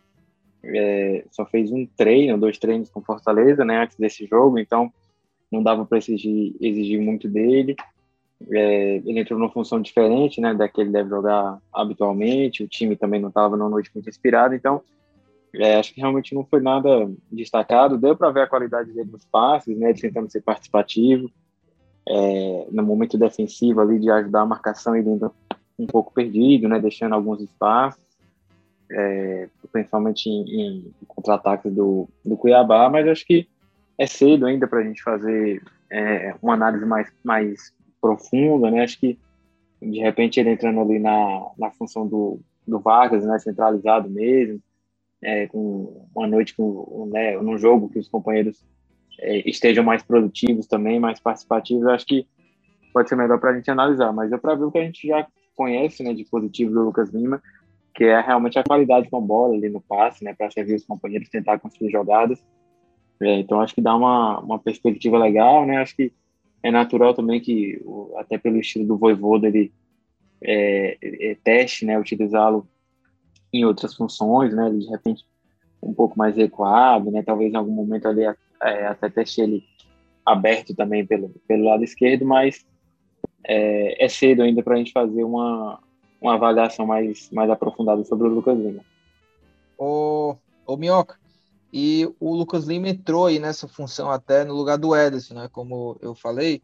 É, 0.63 1.24
só 1.32 1.45
fez 1.45 1.71
um 1.71 1.86
treino, 1.86 2.38
dois 2.38 2.58
treinos 2.58 2.89
com 2.89 3.02
Fortaleza, 3.02 3.63
né? 3.63 3.84
Antes 3.84 3.98
desse 3.98 4.26
jogo, 4.26 4.58
então 4.58 4.91
não 5.56 5.63
dava 5.63 5.86
para 5.86 5.98
exigir, 5.98 6.56
exigir 6.60 7.02
muito 7.02 7.28
dele. 7.28 7.76
É, 8.52 8.98
ele 8.98 9.20
entrou 9.20 9.39
numa 9.39 9.52
função 9.52 9.82
diferente, 9.82 10.41
né, 10.41 10.54
da 10.54 10.68
que 10.68 10.82
ele 10.82 10.91
deve 10.91 11.10
jogar 11.10 11.60
habitualmente. 11.74 12.63
O 12.63 12.68
time 12.68 12.96
também 12.96 13.20
não 13.20 13.30
estava 13.30 13.56
numa 13.56 13.70
noite 13.70 13.89
muito 13.94 14.10
inspirado, 14.10 14.54
então 14.54 14.82
é, 15.54 15.76
acho 15.76 15.94
que 15.94 16.02
realmente 16.02 16.36
não 16.36 16.44
foi 16.44 16.62
nada 16.62 17.10
destacado. 17.32 17.98
Deu 17.98 18.15
para 18.15 18.32
ver 18.32 18.41
a 18.41 18.48
qualidade 18.48 18.91
dele 18.91 19.10
nos 19.12 19.26
passes, 19.26 19.78
né, 19.78 19.94
tentando 19.94 20.30
ser 20.30 20.41
participativo. 20.41 21.30
É, 22.08 22.68
no 22.72 22.84
momento 22.84 23.18
defensivo 23.18 23.82
ali 23.82 23.98
de 23.98 24.12
ajudar 24.12 24.41
a 24.41 24.46
marcação 24.46 24.96
ele 24.96 25.10
ainda 25.10 25.32
um 25.78 25.88
pouco 25.88 26.13
perdido, 26.13 26.70
né, 26.70 26.80
deixando 26.80 27.15
alguns 27.15 27.41
espaços, 27.41 28.04
é, 28.91 29.50
principalmente 29.72 30.30
em, 30.30 30.94
em 31.02 31.06
contra-ataques 31.08 31.74
do, 31.74 32.08
do 32.24 32.38
Cuiabá, 32.38 32.89
mas 32.89 33.08
acho 33.08 33.26
que 33.26 33.48
é 33.98 34.06
cedo 34.06 34.46
ainda 34.46 34.68
para 34.68 34.80
a 34.80 34.84
gente 34.84 35.02
fazer 35.02 35.62
é, 35.90 36.36
uma 36.42 36.54
análise 36.54 36.86
mais, 36.86 37.12
mais 37.24 37.74
profunda, 38.02 38.70
né? 38.70 38.84
Acho 38.84 39.00
que 39.00 39.18
de 39.82 40.00
repente 40.00 40.40
ele 40.40 40.52
entrando 40.52 40.80
ali 40.82 41.00
na, 41.00 41.52
na 41.58 41.72
função 41.72 42.08
do, 42.08 42.40
do 42.68 42.80
Vargas, 42.80 43.26
né? 43.26 43.38
Centralizado 43.40 44.10
mesmo, 44.10 44.62
é, 45.22 45.48
com 45.48 46.08
uma 46.16 46.28
noite 46.28 46.56
com, 46.56 47.10
né, 47.12 47.38
num 47.38 47.58
jogo 47.58 47.90
que 47.90 48.00
os 48.00 48.08
companheiros 48.08 48.64
é, 49.20 49.50
estejam 49.50 49.84
mais 49.84 50.04
produtivos 50.04 50.68
também, 50.68 51.00
mais 51.00 51.20
participativos, 51.20 51.88
acho 51.88 52.06
que 52.06 52.28
pode 52.94 53.10
ser 53.10 53.16
melhor 53.16 53.40
para 53.40 53.52
a 53.52 53.56
gente 53.56 53.72
analisar. 53.72 54.12
Mas 54.12 54.32
é 54.32 54.38
para 54.38 54.56
ver 54.56 54.66
o 54.66 54.72
que 54.72 54.78
a 54.78 54.84
gente 54.84 55.08
já 55.08 55.26
conhece, 55.56 56.04
né? 56.04 56.14
De 56.14 56.26
positivo 56.26 56.74
do 56.74 56.84
Lucas 56.84 57.10
Lima, 57.10 57.42
que 57.94 58.04
é 58.04 58.20
realmente 58.20 58.60
a 58.60 58.64
qualidade 58.64 59.10
com 59.10 59.18
a 59.18 59.22
bola 59.22 59.56
ali 59.56 59.70
no 59.70 59.80
passe, 59.80 60.24
né? 60.24 60.34
Para 60.34 60.52
servir 60.52 60.76
os 60.76 60.86
companheiros, 60.86 61.30
tentar 61.30 61.60
construir 61.60 61.92
jogadas 61.92 62.44
é, 63.21 63.39
então 63.39 63.62
acho 63.62 63.73
que 63.73 63.82
dá 63.82 63.95
uma, 63.95 64.39
uma 64.39 64.60
perspectiva 64.60 65.17
legal, 65.17 65.65
né? 65.65 65.78
Acho 65.78 65.95
que 65.95 66.12
é 66.62 66.71
natural 66.71 67.13
também 67.13 67.39
que, 67.39 67.82
até 68.17 68.38
pelo 68.38 68.58
estilo 68.58 68.86
do 68.86 68.97
Voivoda, 68.97 69.47
ele 69.47 69.71
é, 70.41 70.97
é, 71.01 71.38
teste, 71.43 71.86
né? 71.86 71.97
Utilizá-lo 71.97 72.67
em 73.54 73.63
outras 73.63 73.95
funções, 73.95 74.54
né? 74.54 74.67
Ele, 74.67 74.80
de 74.80 74.89
repente 74.89 75.23
um 75.82 75.93
pouco 75.93 76.17
mais 76.17 76.36
recuado, 76.36 77.12
né? 77.12 77.21
Talvez 77.23 77.54
em 77.54 77.58
algum 77.58 77.71
momento 77.71 78.08
ali 78.08 78.23
é, 78.23 78.88
até 78.88 79.10
teste 79.10 79.41
ele 79.41 79.63
aberto 80.25 80.75
também 80.75 81.06
pelo, 81.06 81.30
pelo 81.47 81.65
lado 81.65 81.84
esquerdo, 81.84 82.25
mas 82.25 82.65
é, 83.43 84.04
é 84.04 84.10
cedo 84.10 84.41
ainda 84.41 84.63
para 84.63 84.73
a 84.73 84.78
gente 84.78 84.91
fazer 84.91 85.23
uma, 85.23 85.80
uma 86.19 86.34
avaliação 86.34 86.88
mais, 86.88 87.30
mais 87.32 87.49
aprofundada 87.49 88.04
sobre 88.04 88.28
o 88.28 88.32
Lucas 88.32 88.58
Lima. 88.58 88.84
Ô, 89.78 90.36
ô 90.65 90.75
Minhoca, 90.75 91.17
e 91.78 92.10
o 92.22 92.34
Lucas 92.34 92.64
Lima 92.64 92.88
entrou 92.88 93.26
aí 93.26 93.38
nessa 93.38 93.68
função 93.68 94.10
até 94.10 94.46
no 94.46 94.54
lugar 94.54 94.78
do 94.78 94.96
Ederson, 94.96 95.34
né? 95.34 95.50
Como 95.52 95.98
eu 96.02 96.16
falei. 96.16 96.62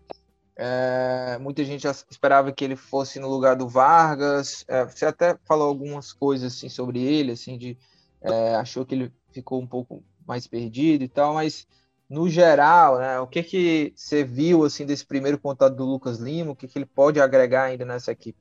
É, 0.56 1.38
muita 1.38 1.66
gente 1.66 1.86
esperava 2.10 2.50
que 2.54 2.64
ele 2.64 2.78
fosse 2.78 3.20
no 3.20 3.28
lugar 3.28 3.58
do 3.58 3.68
Vargas. 3.68 4.64
É, 4.70 4.86
você 4.86 5.06
até 5.06 5.38
falou 5.44 5.68
algumas 5.68 6.14
coisas 6.14 6.54
assim 6.54 6.70
sobre 6.70 7.04
ele, 7.04 7.34
assim, 7.34 7.58
de 7.58 7.78
é, 8.22 8.56
achou 8.56 8.86
que 8.86 8.96
ele 8.96 9.12
ficou 9.34 9.60
um 9.60 9.68
pouco 9.68 10.02
mais 10.26 10.48
perdido 10.48 11.04
e 11.04 11.10
tal, 11.10 11.34
mas 11.34 11.68
no 12.10 12.30
geral, 12.30 12.98
né, 12.98 13.20
o 13.20 13.28
que 13.28 13.44
que 13.44 13.94
você 13.94 14.24
viu 14.24 14.64
assim 14.64 14.86
desse 14.86 15.06
primeiro 15.06 15.38
contato 15.38 15.76
do 15.76 15.84
Lucas 15.84 16.20
Lima? 16.20 16.52
O 16.52 16.56
que 16.56 16.70
que 16.70 16.80
ele 16.80 16.86
pode 16.86 17.20
agregar 17.20 17.64
ainda 17.64 17.84
nessa 17.84 18.14
equipe? 18.14 18.40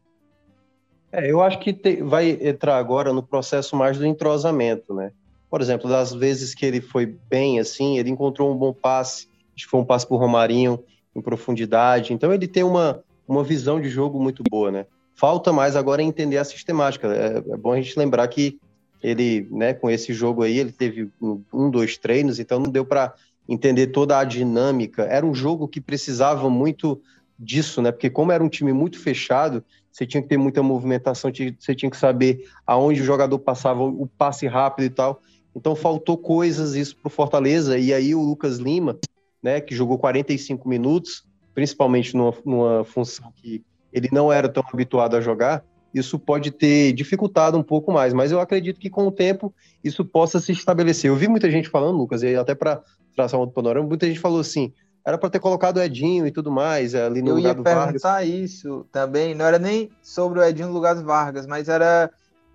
É, 1.10 1.28
eu 1.28 1.42
acho 1.42 1.58
que 1.58 1.72
te, 1.72 2.00
vai 2.00 2.30
entrar 2.30 2.76
agora 2.76 3.12
no 3.12 3.24
processo 3.24 3.74
mais 3.74 3.98
do 3.98 4.06
entrosamento, 4.06 4.94
né? 4.94 5.10
Por 5.50 5.60
exemplo, 5.60 5.90
das 5.90 6.12
vezes 6.12 6.54
que 6.54 6.64
ele 6.64 6.80
foi 6.80 7.06
bem, 7.06 7.58
assim, 7.58 7.98
ele 7.98 8.10
encontrou 8.10 8.52
um 8.52 8.56
bom 8.56 8.72
passe, 8.72 9.28
acho 9.54 9.64
que 9.64 9.70
foi 9.70 9.80
um 9.80 9.84
passe 9.84 10.06
por 10.06 10.18
Romarinho 10.18 10.82
em 11.14 11.20
profundidade. 11.20 12.12
Então 12.12 12.32
ele 12.32 12.46
tem 12.46 12.62
uma, 12.62 13.02
uma 13.26 13.42
visão 13.42 13.80
de 13.80 13.88
jogo 13.88 14.22
muito 14.22 14.42
boa, 14.48 14.70
né? 14.70 14.86
Falta 15.14 15.52
mais 15.52 15.76
agora 15.76 16.02
entender 16.02 16.38
a 16.38 16.44
sistemática. 16.44 17.08
É, 17.08 17.38
é 17.38 17.56
bom 17.56 17.72
a 17.72 17.76
gente 17.76 17.98
lembrar 17.98 18.26
que 18.28 18.58
ele, 19.02 19.48
né, 19.50 19.74
com 19.74 19.90
esse 19.90 20.12
jogo 20.12 20.42
aí, 20.42 20.58
ele 20.58 20.72
teve 20.72 21.10
um, 21.20 21.70
dois 21.70 21.96
treinos, 21.96 22.38
então 22.38 22.60
não 22.60 22.70
deu 22.70 22.84
para 22.84 23.14
entender 23.48 23.88
toda 23.88 24.18
a 24.18 24.24
dinâmica. 24.24 25.02
Era 25.02 25.26
um 25.26 25.34
jogo 25.34 25.66
que 25.66 25.80
precisava 25.80 26.48
muito 26.48 27.00
disso, 27.38 27.80
né? 27.80 27.90
Porque 27.90 28.10
como 28.10 28.30
era 28.30 28.44
um 28.44 28.48
time 28.48 28.72
muito 28.72 28.98
fechado, 28.98 29.64
você 29.90 30.06
tinha 30.06 30.22
que 30.22 30.28
ter 30.28 30.36
muita 30.36 30.62
movimentação, 30.62 31.32
você 31.58 31.74
tinha 31.74 31.90
que 31.90 31.96
saber 31.96 32.46
aonde 32.66 33.00
o 33.00 33.04
jogador 33.04 33.38
passava 33.38 33.82
o 33.82 34.06
passe 34.06 34.46
rápido 34.46 34.84
e 34.84 34.90
tal. 34.90 35.20
Então 35.54 35.74
faltou 35.74 36.16
coisas 36.16 36.74
isso 36.74 36.96
para 36.96 37.08
o 37.08 37.10
Fortaleza. 37.10 37.78
E 37.78 37.92
aí 37.92 38.14
o 38.14 38.22
Lucas 38.22 38.58
Lima, 38.58 38.98
né, 39.42 39.60
que 39.60 39.74
jogou 39.74 39.98
45 39.98 40.68
minutos, 40.68 41.24
principalmente 41.54 42.16
numa, 42.16 42.34
numa 42.44 42.84
função 42.84 43.32
que 43.34 43.64
ele 43.92 44.08
não 44.12 44.32
era 44.32 44.48
tão 44.48 44.62
habituado 44.72 45.16
a 45.16 45.20
jogar, 45.20 45.64
isso 45.92 46.18
pode 46.18 46.50
ter 46.52 46.92
dificultado 46.92 47.58
um 47.58 47.62
pouco 47.62 47.92
mais. 47.92 48.12
Mas 48.14 48.30
eu 48.30 48.40
acredito 48.40 48.78
que 48.78 48.88
com 48.88 49.06
o 49.06 49.12
tempo 49.12 49.52
isso 49.82 50.04
possa 50.04 50.38
se 50.40 50.52
estabelecer. 50.52 51.10
Eu 51.10 51.16
vi 51.16 51.26
muita 51.26 51.50
gente 51.50 51.68
falando, 51.68 51.98
Lucas, 51.98 52.22
e 52.22 52.36
até 52.36 52.54
para 52.54 52.80
traçar 53.14 53.38
um 53.38 53.42
outro 53.42 53.54
panorama, 53.54 53.88
muita 53.88 54.06
gente 54.06 54.20
falou 54.20 54.38
assim: 54.40 54.72
era 55.04 55.18
para 55.18 55.30
ter 55.30 55.40
colocado 55.40 55.78
o 55.78 55.82
Edinho 55.82 56.26
e 56.26 56.30
tudo 56.30 56.50
mais 56.50 56.94
ali 56.94 57.22
no 57.22 57.30
eu 57.30 57.34
lugar 57.36 57.54
do 57.54 57.62
Vargas. 57.62 57.78
Eu 57.78 57.80
ia 57.80 57.92
perguntar 57.92 58.24
isso 58.24 58.86
também. 58.92 59.34
Não 59.34 59.44
era 59.44 59.58
nem 59.58 59.90
sobre 60.02 60.38
o 60.38 60.44
Edinho 60.44 60.68
no 60.68 60.74
lugar 60.74 60.94
do 60.94 61.04
Vargas, 61.04 61.46
mas 61.46 61.68
era 61.68 62.10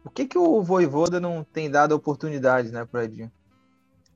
por 0.05 0.13
que, 0.13 0.27
que 0.27 0.37
o 0.37 0.61
Voivoda 0.61 1.19
não 1.19 1.43
tem 1.43 1.67
dado 1.67 1.93
oportunidade, 1.93 2.71
né, 2.71 2.85
pro 2.85 3.01
Edinho? 3.01 3.31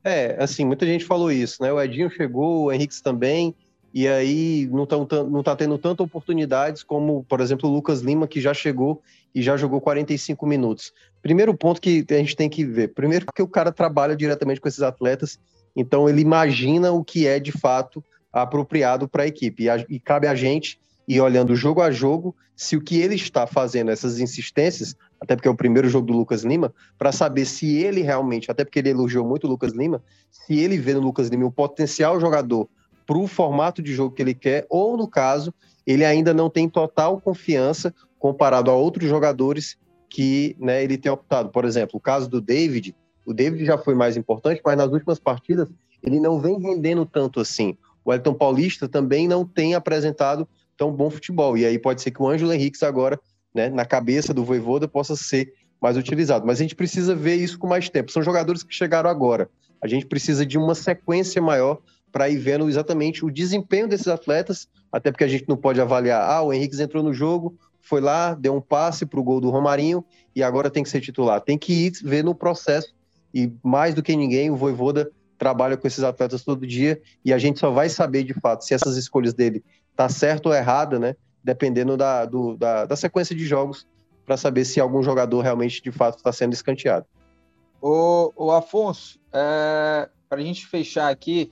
É, 0.04 0.36
assim, 0.40 0.64
muita 0.64 0.86
gente 0.86 1.04
falou 1.04 1.32
isso, 1.32 1.64
né? 1.64 1.74
O 1.74 1.82
Edinho 1.82 2.12
chegou, 2.12 2.66
o 2.66 2.72
Henrique 2.72 3.02
também, 3.02 3.56
e 3.92 4.08
aí 4.08 4.70
não, 4.72 4.86
tão, 4.86 5.08
não 5.28 5.42
tá 5.42 5.56
tendo 5.56 5.80
tantas 5.80 6.06
oportunidades 6.06 6.84
como, 6.84 7.26
por 7.28 7.42
exemplo, 7.42 7.68
o 7.68 7.74
Lucas 7.74 8.02
Lima, 8.02 8.28
que 8.28 8.40
já 8.40 8.54
chegou 8.54 9.02
e 9.34 9.42
já 9.42 9.58
jogou 9.58 9.82
45 9.82 10.46
minutos. 10.46 10.94
Primeiro 11.24 11.58
ponto 11.58 11.82
que 11.82 12.06
a 12.08 12.14
gente 12.18 12.36
tem 12.36 12.48
que 12.48 12.64
ver. 12.64 12.90
Primeiro, 12.90 13.26
que 13.34 13.42
o 13.42 13.48
cara 13.48 13.72
trabalha 13.72 14.16
diretamente 14.16 14.62
com 14.62 14.68
esses 14.68 14.84
atletas, 14.84 15.40
então 15.76 16.08
ele 16.08 16.22
imagina 16.22 16.92
o 16.92 17.04
que 17.04 17.26
é 17.26 17.40
de 17.40 17.52
fato 17.52 18.04
apropriado 18.32 19.10
para 19.10 19.24
a 19.24 19.28
equipe. 19.28 19.64
E, 19.64 19.96
e 19.96 20.00
cabe 20.00 20.28
a 20.28 20.36
gente 20.36 20.80
ir 21.10 21.20
olhando 21.20 21.56
jogo 21.56 21.82
a 21.82 21.90
jogo 21.90 22.36
se 22.56 22.78
o 22.78 22.82
que 22.82 23.02
ele 23.02 23.16
está 23.16 23.48
fazendo, 23.48 23.90
essas 23.90 24.20
insistências, 24.20 24.96
até 25.20 25.36
porque 25.36 25.48
é 25.48 25.52
o 25.52 25.56
primeiro 25.56 25.90
jogo 25.90 26.06
do 26.06 26.14
Lucas 26.14 26.44
Lima, 26.44 26.72
para 27.00 27.12
saber 27.12 27.46
se 27.46 27.78
ele 27.78 28.02
realmente, 28.02 28.52
até 28.52 28.64
porque 28.64 28.78
ele 28.78 28.90
elogiou 28.90 29.26
muito 29.26 29.48
o 29.48 29.50
Lucas 29.50 29.72
Lima, 29.72 30.04
se 30.30 30.60
ele 30.60 30.78
vê 30.78 30.94
no 30.94 31.00
Lucas 31.00 31.30
Lima 31.30 31.46
o 31.46 31.52
potencial 31.52 32.20
jogador 32.20 32.70
para 33.08 33.18
o 33.18 33.26
formato 33.26 33.82
de 33.82 33.92
jogo 33.92 34.14
que 34.14 34.22
ele 34.22 34.36
quer, 34.36 34.68
ou 34.70 34.96
no 34.96 35.08
caso, 35.08 35.52
ele 35.88 36.06
ainda 36.06 36.32
não 36.32 36.48
tem 36.48 36.70
total 36.70 37.20
confiança 37.20 37.92
comparado 38.20 38.70
a 38.70 38.76
outros 38.76 39.10
jogadores 39.10 39.78
que 40.08 40.56
né, 40.60 40.84
ele 40.84 40.98
tem 40.98 41.12
optado. 41.12 41.50
Por 41.50 41.66
exemplo, 41.66 41.98
o 41.98 42.00
caso 42.00 42.30
do 42.30 42.40
David, 42.40 42.96
o 43.26 43.34
David 43.34 43.66
já 43.66 43.80
foi 43.80 43.96
mais 43.96 44.16
importante, 44.16 44.62
mas 44.64 44.78
nas 44.78 44.92
últimas 44.92 45.18
partidas 45.18 45.68
ele 46.04 46.20
não 46.20 46.40
vem 46.40 46.60
rendendo 46.60 47.06
tanto 47.06 47.40
assim. 47.40 47.76
O 48.06 48.14
Elton 48.14 48.34
Paulista 48.34 48.88
também 48.88 49.28
não 49.28 49.46
tem 49.46 49.76
apresentado 49.76 50.48
tão 50.80 50.94
bom 50.94 51.10
futebol. 51.10 51.58
E 51.58 51.66
aí 51.66 51.78
pode 51.78 52.02
ser 52.02 52.10
que 52.10 52.22
o 52.22 52.28
Ângelo 52.28 52.54
Henrique 52.54 52.84
agora, 52.86 53.20
né, 53.54 53.70
na 53.70 53.86
cabeça 53.86 54.34
do 54.34 54.46
Voivoda, 54.46 54.88
possa 54.88 55.16
ser 55.16 55.54
mais 55.82 55.98
utilizado. 55.98 56.48
Mas 56.48 56.60
a 56.60 56.64
gente 56.64 56.76
precisa 56.76 57.14
ver 57.14 57.36
isso 57.36 57.60
com 57.60 57.68
mais 57.68 57.90
tempo. 57.90 58.12
São 58.12 58.24
jogadores 58.24 58.64
que 58.64 58.74
chegaram 58.74 59.10
agora. 59.10 59.50
A 59.82 59.88
gente 59.88 60.06
precisa 60.06 60.46
de 60.46 60.58
uma 60.58 60.74
sequência 60.74 61.42
maior 61.42 61.80
para 62.12 62.30
ir 62.30 62.38
vendo 62.38 62.68
exatamente 62.68 63.24
o 63.24 63.30
desempenho 63.30 63.88
desses 63.88 64.08
atletas, 64.08 64.68
até 64.92 65.12
porque 65.12 65.24
a 65.24 65.28
gente 65.28 65.48
não 65.48 65.56
pode 65.56 65.80
avaliar, 65.80 66.28
ah, 66.28 66.42
o 66.42 66.52
Henrique 66.52 66.82
entrou 66.82 67.04
no 67.04 67.14
jogo, 67.14 67.56
foi 67.82 68.02
lá, 68.02 68.34
deu 68.34 68.56
um 68.56 68.62
passe 68.62 69.06
para 69.06 69.20
o 69.20 69.24
gol 69.24 69.40
do 69.40 69.50
Romarinho 69.50 70.04
e 70.36 70.42
agora 70.42 70.70
tem 70.70 70.84
que 70.84 70.90
ser 70.90 71.02
titular. 71.02 71.40
Tem 71.42 71.58
que 71.58 71.72
ir 71.72 71.92
ver 72.04 72.24
no 72.24 72.34
processo 72.34 72.94
e 73.34 73.52
mais 73.64 73.94
do 73.94 74.02
que 74.02 74.16
ninguém 74.16 74.50
o 74.50 74.56
Voivoda 74.56 75.12
trabalha 75.38 75.78
com 75.78 75.88
esses 75.88 76.04
atletas 76.04 76.44
todo 76.44 76.68
dia 76.68 77.02
e 77.24 77.32
a 77.32 77.38
gente 77.38 77.60
só 77.60 77.72
vai 77.72 77.90
saber 77.90 78.24
de 78.24 78.34
fato 78.34 78.66
se 78.66 78.74
essas 78.74 78.98
escolhas 78.98 79.34
dele 79.34 79.64
tá 80.00 80.08
certo 80.08 80.46
ou 80.46 80.56
errada, 80.56 80.98
né? 80.98 81.14
Dependendo 81.44 81.98
da, 81.98 82.24
do, 82.24 82.56
da, 82.56 82.86
da 82.86 82.96
sequência 82.96 83.36
de 83.36 83.46
jogos, 83.46 83.86
para 84.26 84.38
saber 84.38 84.64
se 84.64 84.80
algum 84.80 85.04
jogador 85.04 85.42
realmente 85.42 85.84
de 85.84 85.92
fato 85.92 86.16
está 86.16 86.32
sendo 86.32 86.54
escanteado. 86.54 87.06
O, 87.82 88.32
o 88.34 88.50
Afonso, 88.50 89.20
é, 89.34 90.08
para 90.30 90.40
a 90.40 90.42
gente 90.42 90.66
fechar 90.68 91.10
aqui, 91.10 91.52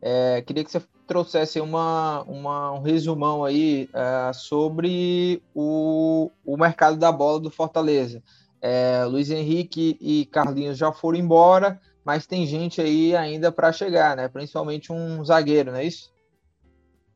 é, 0.00 0.40
queria 0.46 0.62
que 0.62 0.70
você 0.70 0.80
trouxesse 1.04 1.60
uma, 1.60 2.22
uma, 2.28 2.70
um 2.74 2.80
resumão 2.80 3.44
aí 3.44 3.90
é, 3.92 4.32
sobre 4.34 5.42
o, 5.52 6.30
o 6.46 6.56
mercado 6.56 6.96
da 6.96 7.10
bola 7.10 7.40
do 7.40 7.50
Fortaleza. 7.50 8.22
É, 8.62 9.04
Luiz 9.04 9.32
Henrique 9.32 9.96
e 10.00 10.26
Carlinhos 10.26 10.78
já 10.78 10.92
foram 10.92 11.18
embora, 11.18 11.80
mas 12.04 12.24
tem 12.24 12.46
gente 12.46 12.80
aí 12.80 13.16
ainda 13.16 13.50
para 13.50 13.72
chegar, 13.72 14.16
né? 14.16 14.28
Principalmente 14.28 14.92
um 14.92 15.24
zagueiro, 15.24 15.72
não 15.72 15.78
é 15.78 15.84
isso? 15.86 16.12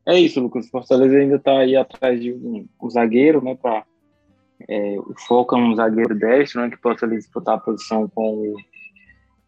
É 0.06 0.18
isso, 0.18 0.40
Lucas. 0.40 0.68
Fortaleza 0.68 1.16
ainda 1.16 1.36
está 1.36 1.58
aí 1.58 1.76
atrás 1.76 2.20
de 2.20 2.32
um, 2.32 2.66
um 2.80 2.90
zagueiro, 2.90 3.42
né? 3.42 3.54
Pra, 3.54 3.84
é, 4.68 4.96
o 4.98 5.14
foco 5.26 5.56
é 5.56 5.58
um 5.58 5.74
zagueiro 5.74 6.14
destro, 6.14 6.60
né? 6.60 6.70
Que 6.70 6.76
possa 6.76 7.08
disputar 7.08 7.56
a 7.56 7.60
posição 7.60 8.08
com 8.08 8.52
o 8.52 8.56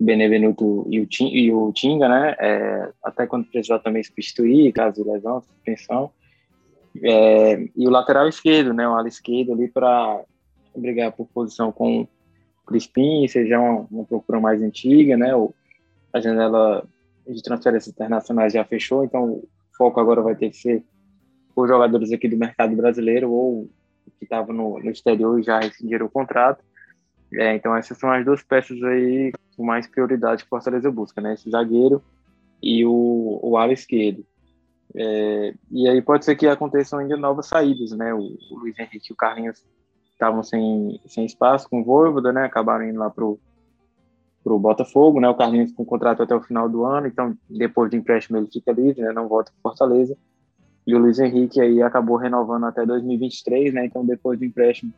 Benevenuto 0.00 0.86
e 0.90 1.00
o, 1.00 1.08
e 1.20 1.52
o 1.52 1.72
Tinga, 1.72 2.08
né? 2.08 2.34
É, 2.38 2.90
até 3.02 3.26
quando 3.26 3.46
precisar 3.46 3.80
também 3.80 4.02
substituir, 4.02 4.72
caso 4.72 5.02
de 5.02 5.10
lesão, 5.10 5.42
suspensão. 5.42 6.10
É, 7.02 7.68
e 7.76 7.86
o 7.86 7.90
lateral 7.90 8.26
esquerdo, 8.26 8.72
né? 8.72 8.88
O 8.88 8.94
ala 8.94 9.08
esquerdo 9.08 9.52
ali 9.52 9.68
para 9.68 10.22
brigar 10.74 11.12
por 11.12 11.26
posição 11.26 11.70
com 11.70 12.02
o 12.02 12.08
Crispim, 12.66 13.28
seja 13.28 13.60
uma, 13.60 13.86
uma 13.90 14.04
procura 14.04 14.40
mais 14.40 14.62
antiga, 14.62 15.18
né? 15.18 15.34
O, 15.34 15.54
a 16.14 16.20
janela 16.20 16.82
de 17.28 17.42
transferências 17.42 17.92
internacionais 17.92 18.54
já 18.54 18.64
fechou, 18.64 19.04
então 19.04 19.42
foco 19.76 20.00
agora 20.00 20.22
vai 20.22 20.34
ter 20.34 20.50
que 20.50 20.56
ser 20.56 20.84
os 21.54 21.68
jogadores 21.68 22.12
aqui 22.12 22.28
do 22.28 22.36
mercado 22.36 22.76
brasileiro 22.76 23.30
ou 23.30 23.68
que 24.18 24.24
estavam 24.24 24.54
no, 24.54 24.78
no, 24.78 24.90
exterior 24.90 25.38
e 25.38 25.42
já 25.42 25.58
rescindiram 25.58 26.06
o 26.06 26.10
contrato. 26.10 26.62
É, 27.32 27.54
então 27.54 27.74
essas 27.74 27.98
são 27.98 28.10
as 28.10 28.24
duas 28.24 28.42
peças 28.42 28.80
aí 28.82 29.32
com 29.56 29.64
mais 29.64 29.86
prioridade 29.86 30.42
que 30.42 30.46
o 30.46 30.50
Fortaleza 30.50 30.90
busca, 30.90 31.20
né? 31.20 31.34
Esse 31.34 31.50
zagueiro 31.50 32.02
e 32.62 32.84
o, 32.84 33.40
o 33.42 33.56
ala 33.56 33.72
esquerdo. 33.72 34.24
É, 34.94 35.54
e 35.70 35.88
aí 35.88 36.00
pode 36.00 36.24
ser 36.24 36.36
que 36.36 36.46
aconteçam 36.46 36.98
ainda 36.98 37.16
novas 37.16 37.46
saídas, 37.46 37.90
né? 37.92 38.14
O, 38.14 38.20
o 38.50 38.58
Luiz 38.58 38.78
Henrique 38.78 39.10
e 39.10 39.12
o 39.12 39.16
Carlinhos 39.16 39.64
estavam 40.12 40.42
sem, 40.42 41.00
sem 41.06 41.24
espaço 41.24 41.68
com 41.68 41.80
o 41.80 41.84
Voivoda, 41.84 42.32
né? 42.32 42.44
Acabaram 42.44 42.84
indo 42.84 42.98
lá 42.98 43.10
pro 43.10 43.38
para 44.46 44.54
o 44.54 44.60
Botafogo, 44.60 45.18
né? 45.18 45.28
O 45.28 45.34
Carlinhos 45.34 45.72
com 45.72 45.84
contrato 45.84 46.22
até 46.22 46.32
o 46.32 46.40
final 46.40 46.68
do 46.68 46.84
ano, 46.84 47.08
então 47.08 47.36
depois 47.50 47.90
do 47.90 47.96
empréstimo 47.96 48.38
ele 48.38 48.46
fica 48.46 48.70
livre, 48.70 49.02
né? 49.02 49.12
Não 49.12 49.26
volta 49.26 49.50
para 49.50 49.72
Fortaleza. 49.72 50.16
E 50.86 50.94
o 50.94 50.98
Luiz 51.00 51.18
Henrique 51.18 51.60
aí 51.60 51.82
acabou 51.82 52.16
renovando 52.16 52.62
até 52.62 52.86
2023, 52.86 53.74
né? 53.74 53.86
Então 53.86 54.06
depois 54.06 54.38
do 54.38 54.44
empréstimo 54.44 54.92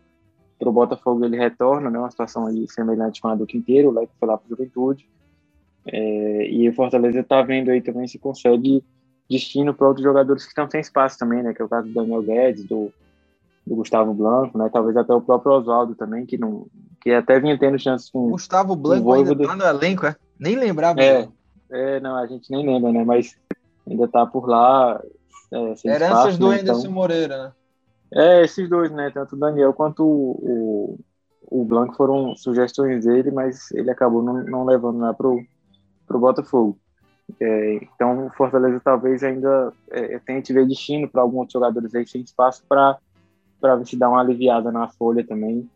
para 0.58 0.68
o 0.68 0.72
Botafogo 0.72 1.24
ele 1.24 1.38
retorna, 1.38 1.88
né? 1.88 1.98
Uma 1.98 2.10
situação 2.10 2.46
aí 2.46 2.68
semelhante 2.68 3.22
com 3.22 3.28
a 3.28 3.34
do 3.34 3.46
Quinteiro, 3.46 3.90
lá 3.90 4.02
que 4.02 4.12
foi 4.20 4.28
lá 4.28 4.36
para 4.36 4.50
Juventude. 4.50 5.08
É, 5.86 6.50
e 6.50 6.68
o 6.68 6.74
Fortaleza 6.74 7.20
está 7.20 7.40
vendo 7.40 7.70
aí 7.70 7.80
também 7.80 8.06
se 8.06 8.18
consegue 8.18 8.84
destino 9.30 9.72
para 9.72 9.88
outros 9.88 10.04
jogadores 10.04 10.42
que 10.42 10.50
estão 10.50 10.68
sem 10.70 10.82
espaço 10.82 11.18
também, 11.18 11.42
né? 11.42 11.54
Que 11.54 11.62
é 11.62 11.64
o 11.64 11.68
caso 11.70 11.88
do 11.88 11.94
Daniel 11.94 12.22
Guedes, 12.22 12.66
do 12.66 12.92
do 13.66 13.76
Gustavo 13.76 14.12
Blanco, 14.14 14.58
né? 14.58 14.68
Talvez 14.70 14.96
até 14.96 15.14
o 15.14 15.20
próprio 15.20 15.52
Oswaldo 15.52 15.94
também, 15.94 16.24
que 16.24 16.38
não 16.38 16.66
que 17.00 17.10
até 17.10 17.38
vinha 17.38 17.58
tendo 17.58 17.78
chances 17.78 18.10
com 18.10 18.30
Gustavo 18.30 18.74
Blanco 18.74 19.12
ainda 19.12 19.36
tá 19.36 19.56
no 19.56 19.64
elenco, 19.64 20.06
é? 20.06 20.16
Nem 20.38 20.56
lembrava. 20.56 21.00
É, 21.00 21.28
é, 21.70 22.00
não, 22.00 22.16
a 22.16 22.26
gente 22.26 22.50
nem 22.50 22.66
lembra, 22.66 22.92
né? 22.92 23.04
Mas 23.04 23.36
ainda 23.88 24.08
tá 24.08 24.26
por 24.26 24.48
lá. 24.48 25.00
É, 25.50 25.56
Heranças 25.56 26.08
espaço, 26.08 26.38
do 26.38 26.50
né? 26.50 26.60
Anderson 26.60 26.80
então, 26.80 26.92
Moreira, 26.92 27.44
né? 27.44 27.52
É, 28.12 28.44
esses 28.44 28.68
dois, 28.68 28.90
né? 28.90 29.10
Tanto 29.12 29.36
o 29.36 29.38
Daniel 29.38 29.72
quanto 29.72 30.04
o, 30.04 30.98
o, 31.50 31.60
o 31.60 31.64
Blanco 31.64 31.94
foram 31.94 32.34
sugestões 32.36 33.04
dele, 33.04 33.30
mas 33.30 33.70
ele 33.72 33.90
acabou 33.90 34.22
não, 34.22 34.42
não 34.44 34.64
levando 34.64 34.98
lá 34.98 35.12
pro, 35.12 35.40
pro 36.06 36.18
Botafogo. 36.18 36.78
É, 37.40 37.74
então 37.82 38.26
o 38.26 38.30
Fortaleza 38.30 38.80
talvez 38.82 39.22
ainda 39.22 39.72
é, 39.90 40.18
tente 40.18 40.52
ver 40.52 40.66
destino 40.66 41.08
para 41.08 41.20
alguns 41.20 41.52
jogadores 41.52 41.94
aí 41.94 42.06
sem 42.06 42.22
espaço 42.22 42.64
para 42.66 42.98
para 43.60 43.74
ver 43.74 43.86
se 43.86 43.96
dá 43.96 44.08
uma 44.08 44.20
aliviada 44.20 44.70
na 44.70 44.88
folha 44.88 45.26
também, 45.26 45.68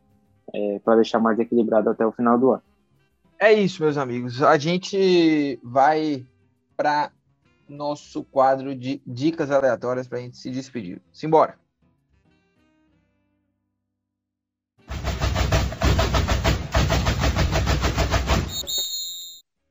é, 0.53 0.79
para 0.85 0.97
deixar 0.97 1.19
mais 1.19 1.39
equilibrado 1.39 1.91
até 1.91 2.05
o 2.05 2.13
final 2.13 2.39
do 2.39 2.53
ano. 2.53 2.63
É 3.39 3.53
isso, 3.53 3.83
meus 3.83 3.97
amigos. 3.97 4.43
A 4.43 4.57
gente 4.57 5.59
vai 5.63 6.25
para 6.77 7.11
nosso 7.69 8.23
quadro 8.25 8.75
de 8.75 9.03
dicas 9.07 9.51
aleatórias 9.51 10.07
para 10.07 10.19
a 10.19 10.21
gente 10.21 10.37
se 10.37 10.51
despedir. 10.51 11.01
Simbora! 11.13 11.59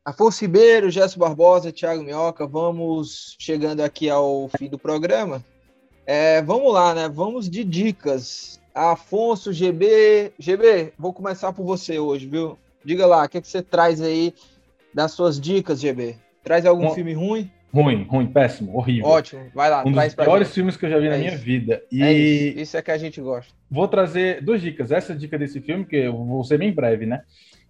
Afonso 0.04 0.42
Ribeiro, 0.42 0.90
Gerson 0.90 1.20
Barbosa, 1.20 1.72
Thiago 1.72 2.04
Minhoca, 2.04 2.48
vamos 2.48 3.36
chegando 3.40 3.82
aqui 3.82 4.10
ao 4.10 4.50
fim 4.58 4.68
do 4.68 4.78
programa. 4.78 5.46
É, 6.06 6.42
vamos 6.42 6.74
lá, 6.74 6.94
né? 6.96 7.08
Vamos 7.08 7.50
de 7.50 7.64
dicas. 7.64 8.60
Afonso, 8.74 9.52
GB. 9.52 10.32
GB, 10.40 10.94
vou 10.98 11.14
começar 11.14 11.52
por 11.54 11.66
você 11.66 12.00
hoje, 12.00 12.28
viu? 12.28 12.58
Diga 12.84 13.06
lá, 13.06 13.26
o 13.26 13.30
que, 13.30 13.38
é 13.38 13.42
que 13.42 13.48
você 13.48 13.62
traz 13.62 14.02
aí 14.02 14.34
das 14.94 15.12
suas 15.12 15.40
dicas, 15.40 15.80
GB? 15.80 16.16
Traz 16.44 16.66
algum 16.66 16.88
Bom, 16.88 16.96
filme 16.96 17.14
ruim? 17.14 17.52
Ruim, 17.74 18.04
ruim, 18.04 18.28
péssimo, 18.28 18.76
horrível. 18.76 19.08
Ótimo, 19.08 19.50
vai 19.54 19.70
lá. 19.70 19.84
Um 19.86 19.92
dos 19.92 20.14
piores 20.14 20.48
gente. 20.48 20.56
filmes 20.56 20.76
que 20.76 20.86
eu 20.86 20.90
já 20.90 21.00
vi 21.00 21.08
é 21.08 21.10
na 21.12 21.18
minha 21.18 21.38
vida. 21.38 21.82
E 21.90 22.04
é 22.04 22.12
isso. 22.12 22.60
isso 22.60 22.78
é 22.78 22.82
que 22.82 22.92
a 22.92 22.98
gente 22.98 23.22
gosta. 23.22 23.54
Vou 23.70 23.88
trazer 23.88 24.44
duas 24.44 24.62
dicas. 24.62 24.92
Essa 24.92 25.16
dica 25.16 25.38
desse 25.38 25.62
filme, 25.62 25.86
que 25.86 25.96
eu 25.96 26.14
vou 26.14 26.44
ser 26.44 26.58
bem 26.58 26.74
breve, 26.74 27.06
né? 27.06 27.22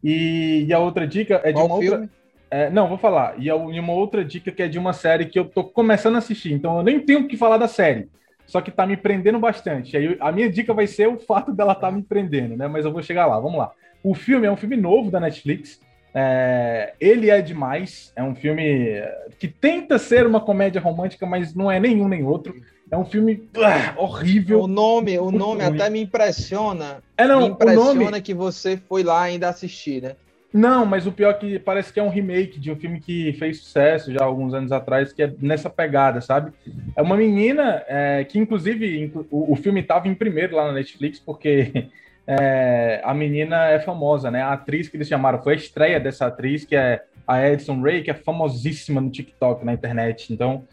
E, 0.04 0.66
e 0.68 0.74
a 0.74 0.80
outra 0.80 1.06
dica 1.06 1.40
é 1.44 1.50
de 1.50 1.54
Qual 1.54 1.68
uma 1.68 1.80
filme? 1.80 2.02
outra. 2.02 2.10
É, 2.50 2.70
não, 2.70 2.90
vou 2.90 2.98
falar. 2.98 3.36
E, 3.38 3.50
a, 3.50 3.56
e 3.56 3.80
uma 3.80 3.94
outra 3.94 4.26
dica 4.26 4.52
que 4.52 4.64
é 4.64 4.68
de 4.68 4.80
uma 4.80 4.92
série 4.92 5.28
que 5.28 5.38
eu 5.38 5.46
tô 5.46 5.64
começando 5.64 6.16
a 6.16 6.18
assistir, 6.18 6.52
então 6.52 6.78
eu 6.78 6.84
nem 6.84 7.00
tenho 7.00 7.22
o 7.22 7.28
que 7.28 7.38
falar 7.38 7.58
da 7.58 7.68
série. 7.68 8.10
Só 8.46 8.62
que 8.62 8.72
tá 8.72 8.86
me 8.86 8.98
prendendo 8.98 9.40
bastante. 9.40 9.96
Aí 9.96 10.18
a 10.20 10.32
minha 10.32 10.50
dica 10.50 10.74
vai 10.74 10.88
ser 10.88 11.08
o 11.08 11.20
fato 11.20 11.54
dela 11.54 11.74
tá 11.74 11.92
me 11.92 12.02
prendendo, 12.02 12.58
né? 12.58 12.68
Mas 12.68 12.86
eu 12.86 12.92
vou 12.92 13.02
chegar 13.02 13.26
lá, 13.26 13.40
vamos 13.40 13.58
lá. 13.58 13.72
O 14.04 14.14
filme 14.14 14.48
é 14.48 14.52
um 14.52 14.58
filme 14.58 14.76
novo 14.76 15.10
da 15.10 15.20
Netflix. 15.20 15.80
É, 16.14 16.94
ele 17.00 17.30
é 17.30 17.42
demais. 17.42 18.12
É 18.16 18.24
um 18.24 18.36
filme 18.36 19.02
que 19.40 19.48
tenta 19.48 19.98
ser 19.98 20.26
uma 20.28 20.42
comédia 20.42 20.82
romântica, 20.82 21.26
mas 21.26 21.56
não 21.56 21.72
é 21.72 21.80
nenhum 21.80 22.08
nem 22.08 22.24
outro. 22.24 22.54
É 22.92 22.98
um 22.98 23.06
filme 23.06 23.50
uh, 23.56 24.02
horrível. 24.04 24.64
O 24.64 24.68
nome, 24.68 25.18
o 25.18 25.32
nome 25.32 25.64
ruim. 25.64 25.76
até 25.76 25.90
me 25.90 26.02
impressiona. 26.02 27.02
É, 27.16 27.26
não, 27.26 27.40
me 27.40 27.48
impressiona 27.48 27.94
nome... 27.94 28.22
que 28.22 28.34
você 28.34 28.76
foi 28.76 29.02
lá 29.02 29.22
ainda 29.22 29.48
assistir, 29.48 30.02
né? 30.02 30.16
Não, 30.54 30.86
mas 30.86 31.08
o 31.08 31.12
pior 31.14 31.32
é 31.32 31.34
que 31.34 31.60
parece 31.60 31.94
que 31.94 32.00
é 32.00 32.04
um 32.04 32.10
remake 32.10 32.60
de 32.60 32.70
um 32.72 32.76
filme 32.76 33.00
que 33.00 33.32
fez 33.34 33.60
sucesso 33.60 34.12
já 34.12 34.24
alguns 34.24 34.54
anos 34.54 34.72
atrás, 34.74 35.14
que 35.14 35.24
é 35.24 35.34
nessa 35.40 35.70
pegada, 35.70 36.20
sabe? 36.20 36.52
É 36.96 37.02
uma 37.02 37.16
menina 37.16 37.84
é, 37.88 38.26
que, 38.26 38.38
inclusive, 38.38 39.12
o, 39.32 39.54
o 39.54 39.56
filme 39.56 39.80
estava 39.80 40.10
em 40.10 40.14
primeiro 40.14 40.58
lá 40.58 40.68
na 40.68 40.74
Netflix, 40.74 41.20
porque 41.20 41.88
é, 42.28 43.00
a 43.02 43.14
menina 43.14 43.70
é 43.70 43.80
famosa, 43.80 44.30
né? 44.30 44.42
A 44.42 44.52
atriz 44.52 44.90
que 44.90 44.98
eles 44.98 45.08
chamaram 45.08 45.42
foi 45.42 45.54
a 45.54 45.58
estreia 45.58 46.02
dessa 46.02 46.28
atriz, 46.28 46.66
que 46.66 46.76
é 46.76 47.02
a 47.26 47.50
Edson 47.50 47.82
Ray, 47.82 48.04
que 48.04 48.12
é 48.12 48.14
famosíssima 48.14 49.00
no 49.00 49.10
TikTok, 49.10 49.64
na 49.64 49.72
internet. 49.72 50.34
Então, 50.34 50.66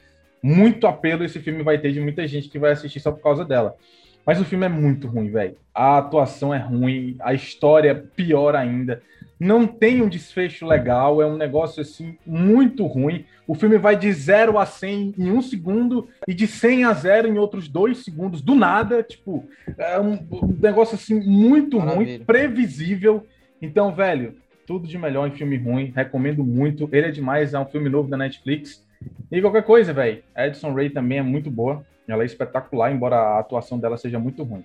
muito 0.43 0.89
apelo 0.89 1.25
esse 1.25 1.39
filme 1.39 1.63
vai 1.63 1.79
ter 1.79 1.93
de 1.93 2.01
muita 2.01 2.27
gente 2.27 2.49
que 2.49 2.59
vai 2.59 2.73
assistir 2.73 2.99
só 2.99 3.13
por 3.13 3.23
causa 3.23 3.45
dela. 3.45 3.77
Mas 4.27 4.41
o 4.41 4.45
filme 4.45 4.67
é 4.67 4.69
muito 4.69 5.07
ruim, 5.07 5.31
velho. 5.31 5.57
A 5.73 5.99
atuação 5.99 6.53
é 6.53 6.59
ruim, 6.59 7.17
a 7.21 7.33
história 7.33 7.91
é 7.91 7.95
pior 7.95 8.57
ainda 8.57 9.01
não 9.39 9.67
tem 9.67 10.03
um 10.03 10.09
desfecho 10.09 10.67
legal, 10.67 11.23
é 11.23 11.27
um 11.27 11.37
negócio 11.37 11.81
assim 11.81 12.17
muito 12.27 12.85
ruim. 12.87 13.25
O 13.47 13.55
filme 13.55 13.79
vai 13.79 13.97
de 13.97 14.13
0 14.13 14.59
a 14.59 14.67
100 14.67 15.15
em 15.17 15.31
um 15.31 15.41
segundo 15.41 16.09
e 16.27 16.35
de 16.35 16.47
100 16.47 16.85
a 16.85 16.93
0 16.93 17.29
em 17.29 17.39
outros 17.39 17.69
dois 17.69 17.99
segundos, 17.99 18.43
do 18.43 18.55
nada. 18.55 19.03
Tipo, 19.03 19.49
é 19.79 19.99
um, 20.01 20.19
um 20.31 20.57
negócio 20.61 20.97
assim 20.97 21.21
muito 21.21 21.79
Maravilha. 21.79 22.17
ruim, 22.17 22.25
previsível. 22.25 23.27
Então, 23.63 23.95
velho, 23.95 24.35
tudo 24.67 24.87
de 24.87 24.99
melhor 24.99 25.29
em 25.29 25.33
filme 25.33 25.57
ruim, 25.57 25.93
recomendo 25.95 26.45
muito. 26.45 26.89
Ele 26.93 27.07
é 27.07 27.11
demais, 27.11 27.55
é 27.55 27.59
um 27.59 27.67
filme 27.67 27.89
novo 27.89 28.11
da 28.11 28.17
Netflix. 28.17 28.87
E 29.31 29.41
qualquer 29.41 29.63
coisa, 29.63 29.93
velho, 29.93 30.23
Edson 30.37 30.73
Ray 30.73 30.91
também 30.91 31.19
é 31.19 31.23
muito 31.23 31.51
boa. 31.51 31.85
Ela 32.07 32.23
é 32.23 32.27
espetacular, 32.27 32.91
embora 32.91 33.17
a 33.17 33.39
atuação 33.39 33.79
dela 33.79 33.97
seja 33.99 34.19
muito 34.19 34.43
ruim. 34.43 34.65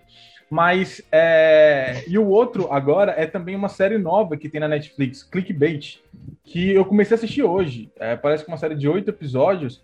Mas, 0.50 1.02
é... 1.12 2.04
e 2.08 2.18
o 2.18 2.28
outro 2.28 2.72
agora 2.72 3.14
é 3.18 3.26
também 3.26 3.56
uma 3.56 3.70
série 3.70 3.98
nova 3.98 4.38
que 4.38 4.48
tem 4.48 4.62
na 4.62 4.68
Netflix, 4.68 5.24
Clickbait, 5.24 6.00
que 6.44 6.72
eu 6.72 6.86
comecei 6.86 7.16
a 7.16 7.18
assistir 7.18 7.44
hoje. 7.44 7.92
É, 8.00 8.16
parece 8.16 8.46
que 8.46 8.52
uma 8.52 8.58
série 8.58 8.76
de 8.76 8.88
oito 8.88 9.10
episódios, 9.10 9.82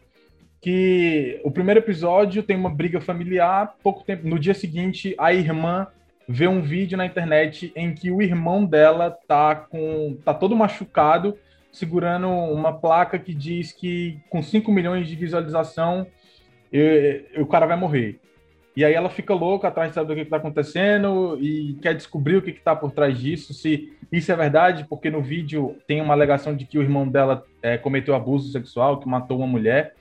que 0.61 1.39
o 1.43 1.51
primeiro 1.51 1.79
episódio 1.79 2.43
tem 2.43 2.55
uma 2.55 2.69
briga 2.69 3.01
familiar, 3.01 3.75
pouco 3.81 4.03
tempo, 4.03 4.27
no 4.27 4.37
dia 4.37 4.53
seguinte 4.53 5.15
a 5.17 5.33
irmã 5.33 5.87
vê 6.27 6.47
um 6.47 6.61
vídeo 6.61 6.97
na 6.97 7.05
internet 7.07 7.71
em 7.75 7.93
que 7.93 8.11
o 8.11 8.21
irmão 8.21 8.63
dela 8.63 9.09
tá 9.27 9.55
com 9.55 10.15
tá 10.23 10.33
todo 10.33 10.55
machucado, 10.55 11.35
segurando 11.71 12.27
uma 12.27 12.73
placa 12.73 13.19
que 13.19 13.33
diz 13.33 13.71
que 13.71 14.19
com 14.29 14.41
5 14.41 14.71
milhões 14.71 15.07
de 15.07 15.15
visualização 15.15 16.07
eu, 16.71 17.43
o 17.43 17.45
cara 17.45 17.65
vai 17.65 17.77
morrer. 17.77 18.19
E 18.75 18.85
aí 18.85 18.93
ela 18.93 19.09
fica 19.09 19.33
louca 19.33 19.67
atrás 19.67 19.89
de 19.89 19.95
saber 19.95 20.13
o 20.13 20.15
que 20.15 20.21
está 20.21 20.37
acontecendo 20.37 21.37
e 21.41 21.77
quer 21.81 21.93
descobrir 21.95 22.37
o 22.37 22.41
que 22.41 22.51
está 22.51 22.75
por 22.75 22.91
trás 22.91 23.19
disso, 23.19 23.53
se 23.53 23.91
isso 24.11 24.31
é 24.31 24.35
verdade, 24.35 24.85
porque 24.87 25.09
no 25.09 25.21
vídeo 25.21 25.75
tem 25.85 26.01
uma 26.01 26.13
alegação 26.13 26.55
de 26.55 26.65
que 26.65 26.77
o 26.77 26.81
irmão 26.81 27.07
dela 27.07 27.43
é, 27.61 27.77
cometeu 27.77 28.15
abuso 28.15 28.51
sexual, 28.51 28.99
que 28.99 29.07
matou 29.07 29.37
uma 29.37 29.47
mulher, 29.47 29.95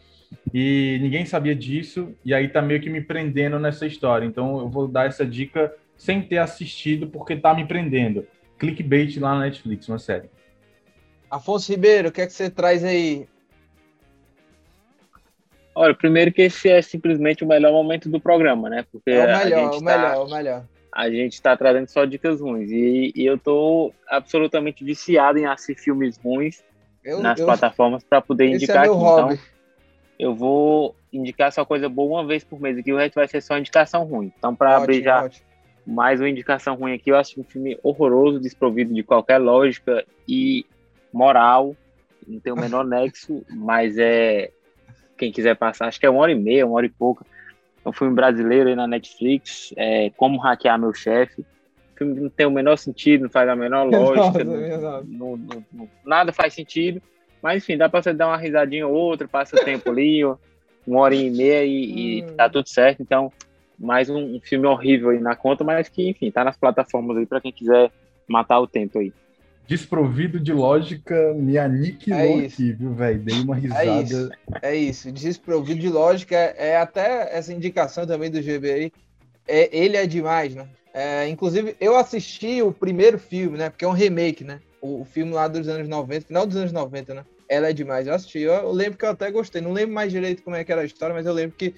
e 0.53 0.99
ninguém 1.03 1.27
sabia 1.27 1.55
disso, 1.55 2.15
e 2.25 2.33
aí 2.33 2.49
tá 2.49 2.63
meio 2.63 2.81
que 2.81 2.91
me 2.91 3.01
prendendo 3.01 3.59
nessa 3.59 3.87
história. 3.87 4.25
Então 4.25 4.61
eu 4.61 4.69
vou 4.69 4.87
dar 4.87 5.07
essa 5.07 5.27
dica 5.27 5.73
sem 5.97 6.23
ter 6.23 6.39
assistido, 6.39 7.09
porque 7.09 7.35
tá 7.37 7.53
me 7.55 7.67
prendendo. 7.67 8.27
Clickbait 8.59 9.19
lá 9.19 9.35
na 9.35 9.41
Netflix, 9.41 9.89
uma 9.89 9.99
série. 9.99 10.31
Afonso 11.31 11.71
Ribeiro, 11.71 12.09
o 12.09 12.13
que 12.13 12.23
é 12.23 12.27
que 12.27 12.33
você 12.33 12.49
traz 12.49 12.85
aí? 12.85 13.29
Olha, 15.75 15.95
primeiro 15.95 16.33
que 16.33 16.43
esse 16.43 16.69
é 16.69 16.83
simplesmente 16.83 17.45
o 17.45 17.47
melhor 17.47 17.73
momento 17.73 18.09
do 18.09 18.21
programa, 18.21 18.69
né? 18.69 18.85
Porque 18.91 19.11
é 19.11 19.25
o 19.25 19.39
melhor, 19.39 19.69
o 19.69 19.79
tá, 19.79 19.85
melhor, 19.85 20.27
o 20.27 20.31
melhor. 20.31 20.65
A 20.93 21.11
gente 21.11 21.35
está 21.35 21.57
trazendo 21.57 21.87
só 21.87 22.05
dicas 22.05 22.41
ruins. 22.41 22.71
E, 22.71 23.13
e, 23.15 23.25
eu 23.25 23.39
tô 23.39 23.93
absolutamente 24.09 24.83
viciado 24.83 25.39
em 25.39 25.47
assistir 25.47 25.81
filmes 25.81 26.19
ruins 26.19 26.65
eu, 27.05 27.21
nas 27.21 27.39
eu, 27.39 27.47
plataformas 27.47 28.03
para 28.03 28.21
poder 28.21 28.47
é 28.47 28.55
indicar 28.55 28.87
é 28.87 28.89
aqui. 28.89 28.97
Hobby. 28.97 29.35
Então, 29.35 29.45
eu 30.19 30.35
vou 30.35 30.97
indicar 31.13 31.53
só 31.53 31.65
coisa 31.65 31.89
boa 31.89 32.21
uma 32.21 32.27
vez 32.27 32.43
por 32.43 32.61
mês 32.61 32.77
aqui, 32.77 32.93
o 32.93 32.97
resto 32.97 33.15
vai 33.15 33.29
ser 33.29 33.41
só 33.41 33.57
indicação 33.57 34.05
ruim. 34.05 34.33
Então, 34.37 34.55
para 34.55 34.77
abrir 34.77 35.03
já 35.05 35.25
ótimo. 35.25 35.47
mais 35.87 36.21
uma 36.21 36.29
indicação 36.29 36.75
ruim 36.75 36.95
aqui, 36.95 37.11
eu 37.13 37.17
acho 37.17 37.41
um 37.41 37.45
filme 37.45 37.79
horroroso, 37.85 38.41
desprovido 38.41 38.93
de 38.93 39.05
qualquer 39.05 39.39
lógica 39.39 40.05
e 40.27 40.67
moral. 41.13 41.75
Não 42.27 42.41
tem 42.41 42.53
o 42.53 42.57
menor 42.57 42.85
nexo, 42.87 43.45
mas 43.51 43.97
é 43.99 44.51
quem 45.17 45.33
quiser 45.33 45.57
passar, 45.57 45.89
acho 45.89 45.99
que 45.99 46.07
é 46.07 46.11
uma 46.11 46.21
hora 46.21 46.33
e 46.33 46.37
meia, 46.37 46.65
uma 46.65 46.77
hora 46.77 46.87
e 46.87 46.91
pouca. 46.91 47.27
É 47.85 47.89
um 47.89 47.93
filme 47.93 48.15
brasileiro 48.15 48.69
aí 48.69 48.77
na 48.77 48.87
Netflix, 48.87 49.73
é 49.77 50.11
Como 50.11 50.39
Hackear 50.39 50.79
Meu 50.79 50.95
Chefe. 50.95 51.43
O 51.43 51.99
filme 51.99 52.21
não 52.21 52.31
tem 52.31 52.47
o 52.47 52.51
menor 52.51 52.77
sentido, 52.77 53.23
não 53.23 53.31
faz 53.31 53.49
a 53.49 53.57
menor 53.57 53.85
lógica, 53.91 54.45
não, 54.45 55.37
não, 55.37 55.65
não, 55.73 55.89
nada 56.05 56.33
faz 56.33 56.55
sentido. 56.55 57.03
Mas 57.43 57.63
enfim, 57.63 57.77
dá 57.77 57.89
para 57.89 58.03
você 58.03 58.13
dar 58.13 58.29
uma 58.29 58.37
risadinha 58.37 58.87
ou 58.87 58.95
outra, 58.95 59.27
passa 59.27 59.65
tempo 59.65 59.91
ali, 59.91 60.25
uma 60.25 61.01
hora 61.01 61.15
e 61.15 61.31
meia 61.31 61.65
e, 61.65 62.23
hum. 62.23 62.29
e 62.29 62.33
tá 62.37 62.49
tudo 62.49 62.69
certo. 62.69 63.03
Então, 63.03 63.33
mais 63.79 64.09
um, 64.09 64.37
um, 64.37 64.41
filme 64.41 64.67
horrível 64.67 65.11
aí 65.11 65.21
na 65.21 65.37
conta, 65.37 65.65
mas 65.65 65.89
que, 65.89 66.09
enfim, 66.09 66.31
tá 66.31 66.45
nas 66.45 66.57
plataformas 66.57 67.17
aí 67.17 67.27
para 67.27 67.41
quem 67.41 67.53
quiser 67.53 67.91
matar 68.29 68.61
o 68.61 68.67
tempo 68.67 68.99
aí 68.99 69.13
desprovido 69.69 70.41
de 70.41 70.51
lógica 70.51 71.35
me 71.35 71.59
aniquilou 71.59 72.41
é 72.41 72.47
aqui, 72.47 72.73
viu, 72.73 72.95
velho? 72.95 73.19
Dei 73.19 73.39
uma 73.43 73.55
risada. 73.55 73.83
É 73.83 74.03
isso, 74.03 74.31
é 74.63 74.75
isso. 74.75 75.13
Desprovido 75.13 75.79
de 75.79 75.91
lógica 75.91 76.35
é, 76.35 76.71
é 76.71 76.77
até 76.79 77.37
essa 77.37 77.53
indicação 77.53 78.07
também 78.07 78.31
do 78.31 78.41
GBI. 78.41 78.91
É, 79.47 79.69
ele 79.71 79.99
é 79.99 80.07
demais, 80.07 80.55
né? 80.55 80.67
É, 80.95 81.29
inclusive, 81.29 81.77
eu 81.79 81.99
assisti 81.99 82.63
o 82.63 82.73
primeiro 82.73 83.19
filme, 83.19 83.59
né? 83.59 83.69
Porque 83.69 83.85
é 83.85 83.89
um 83.89 83.93
remake, 83.93 84.43
né? 84.43 84.59
O, 84.81 85.03
o, 85.03 85.05
filme 85.05 85.33
lá 85.33 85.47
dos 85.47 85.69
anos 85.69 85.87
90, 85.87 86.27
final 86.27 86.47
dos 86.47 86.57
anos 86.57 86.73
90, 86.73 87.13
né? 87.13 87.25
Ela 87.47 87.69
é 87.69 87.73
demais. 87.75 88.07
Eu 88.07 88.15
assisti, 88.15 88.39
eu, 88.39 88.55
eu, 88.55 88.73
lembro 88.73 88.97
que 88.97 89.05
eu 89.05 89.11
até 89.11 89.31
gostei. 89.31 89.61
Não 89.61 89.73
lembro 89.73 89.95
mais 89.95 90.11
direito 90.11 90.43
como 90.43 90.57
é 90.57 90.65
que 90.65 90.73
era 90.73 90.81
a 90.81 90.87
história, 90.87 91.15
mas 91.15 91.27
eu 91.27 91.35
lembro 91.35 91.57
que, 91.59 91.75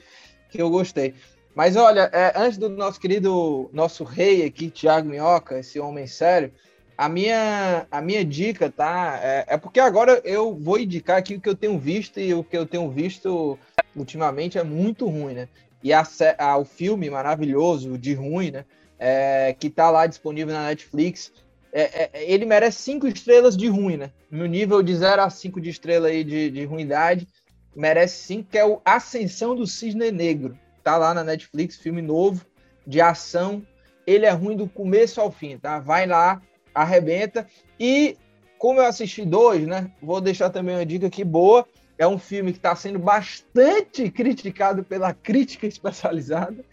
que 0.48 0.62
eu 0.62 0.70
gostei. 0.70 1.12
Mas 1.56 1.74
olha, 1.74 2.08
é, 2.12 2.32
antes 2.36 2.56
do 2.56 2.68
nosso 2.68 3.00
querido, 3.00 3.68
nosso 3.72 4.04
rei 4.04 4.44
aqui, 4.44 4.70
Thiago 4.70 5.08
Minhoca, 5.08 5.58
esse 5.58 5.80
homem 5.80 6.06
sério, 6.06 6.52
a 7.00 7.08
minha, 7.08 7.86
a 7.90 8.02
minha 8.02 8.22
dica, 8.22 8.70
tá? 8.70 9.18
É, 9.22 9.44
é, 9.48 9.56
porque 9.56 9.80
agora 9.80 10.20
eu 10.22 10.54
vou 10.54 10.78
indicar 10.78 11.16
aqui 11.16 11.34
o 11.34 11.40
que 11.40 11.48
eu 11.48 11.54
tenho 11.54 11.78
visto 11.78 12.20
e 12.20 12.34
o 12.34 12.44
que 12.44 12.54
eu 12.54 12.66
tenho 12.66 12.90
visto 12.90 13.58
ultimamente 13.96 14.58
é 14.58 14.62
muito 14.62 15.08
ruim, 15.08 15.32
né? 15.32 15.48
E 15.82 15.94
a, 15.94 16.06
a, 16.36 16.58
o 16.58 16.64
filme 16.66 17.08
maravilhoso 17.08 17.96
de 17.96 18.12
ruim, 18.12 18.50
né? 18.50 18.66
É, 18.98 19.56
que 19.58 19.70
tá 19.70 19.88
lá 19.88 20.06
disponível 20.06 20.52
na 20.52 20.66
Netflix, 20.66 21.32
é, 21.72 22.10
é 22.12 22.30
ele 22.30 22.44
merece 22.44 22.82
cinco 22.82 23.06
estrelas 23.06 23.56
de 23.56 23.66
ruim, 23.66 23.96
né? 23.96 24.10
No 24.30 24.44
nível 24.44 24.82
de 24.82 24.94
0 24.94 25.22
a 25.22 25.30
5 25.30 25.58
de 25.58 25.70
estrela 25.70 26.08
aí 26.08 26.22
de, 26.22 26.50
de 26.50 26.66
ruindade, 26.66 27.26
merece 27.74 28.24
cinco, 28.24 28.50
que 28.50 28.58
é 28.58 28.66
o 28.66 28.78
Ascensão 28.84 29.56
do 29.56 29.66
Cisne 29.66 30.12
Negro. 30.12 30.54
Tá 30.84 30.98
lá 30.98 31.14
na 31.14 31.24
Netflix, 31.24 31.76
filme 31.76 32.02
novo, 32.02 32.44
de 32.86 33.00
ação. 33.00 33.66
Ele 34.06 34.26
é 34.26 34.30
ruim 34.30 34.54
do 34.54 34.68
começo 34.68 35.18
ao 35.18 35.30
fim, 35.30 35.56
tá? 35.56 35.78
Vai 35.78 36.06
lá, 36.06 36.42
arrebenta. 36.74 37.46
E 37.78 38.16
como 38.58 38.80
eu 38.80 38.86
assisti 38.86 39.24
dois, 39.24 39.66
né? 39.66 39.90
Vou 40.02 40.20
deixar 40.20 40.50
também 40.50 40.74
uma 40.76 40.86
dica 40.86 41.06
aqui 41.06 41.24
boa. 41.24 41.66
É 41.96 42.06
um 42.06 42.18
filme 42.18 42.52
que 42.52 42.58
está 42.58 42.74
sendo 42.76 42.98
bastante 42.98 44.10
criticado 44.10 44.82
pela 44.84 45.12
crítica 45.14 45.66
especializada, 45.66 46.64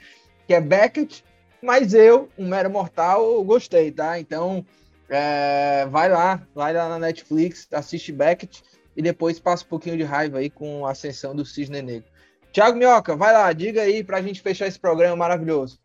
que 0.46 0.54
é 0.54 0.62
Beckett, 0.62 1.24
mas 1.62 1.94
eu, 1.94 2.30
um 2.38 2.48
mero 2.48 2.70
mortal, 2.70 3.44
gostei, 3.44 3.92
tá? 3.92 4.20
Então, 4.20 4.66
é, 5.10 5.86
vai 5.90 6.10
lá, 6.10 6.46
vai 6.54 6.74
lá 6.74 6.90
na 6.90 7.00
Netflix, 7.00 7.68
assiste 7.72 8.12
Beckett 8.12 8.64
e 8.96 9.02
depois 9.02 9.40
passa 9.40 9.64
um 9.64 9.68
pouquinho 9.70 9.98
de 9.98 10.04
raiva 10.04 10.40
aí 10.40 10.50
com 10.50 10.86
a 10.86 10.92
ascensão 10.92 11.36
do 11.36 11.46
Cisne 11.46 11.82
Negro. 11.82 12.10
Tiago 12.52 12.78
Minhoca, 12.78 13.16
vai 13.16 13.32
lá, 13.32 13.52
diga 13.54 13.82
aí 13.82 14.04
para 14.04 14.18
a 14.18 14.22
gente 14.22 14.42
fechar 14.42 14.68
esse 14.68 14.80
programa 14.80 15.16
maravilhoso. 15.16 15.80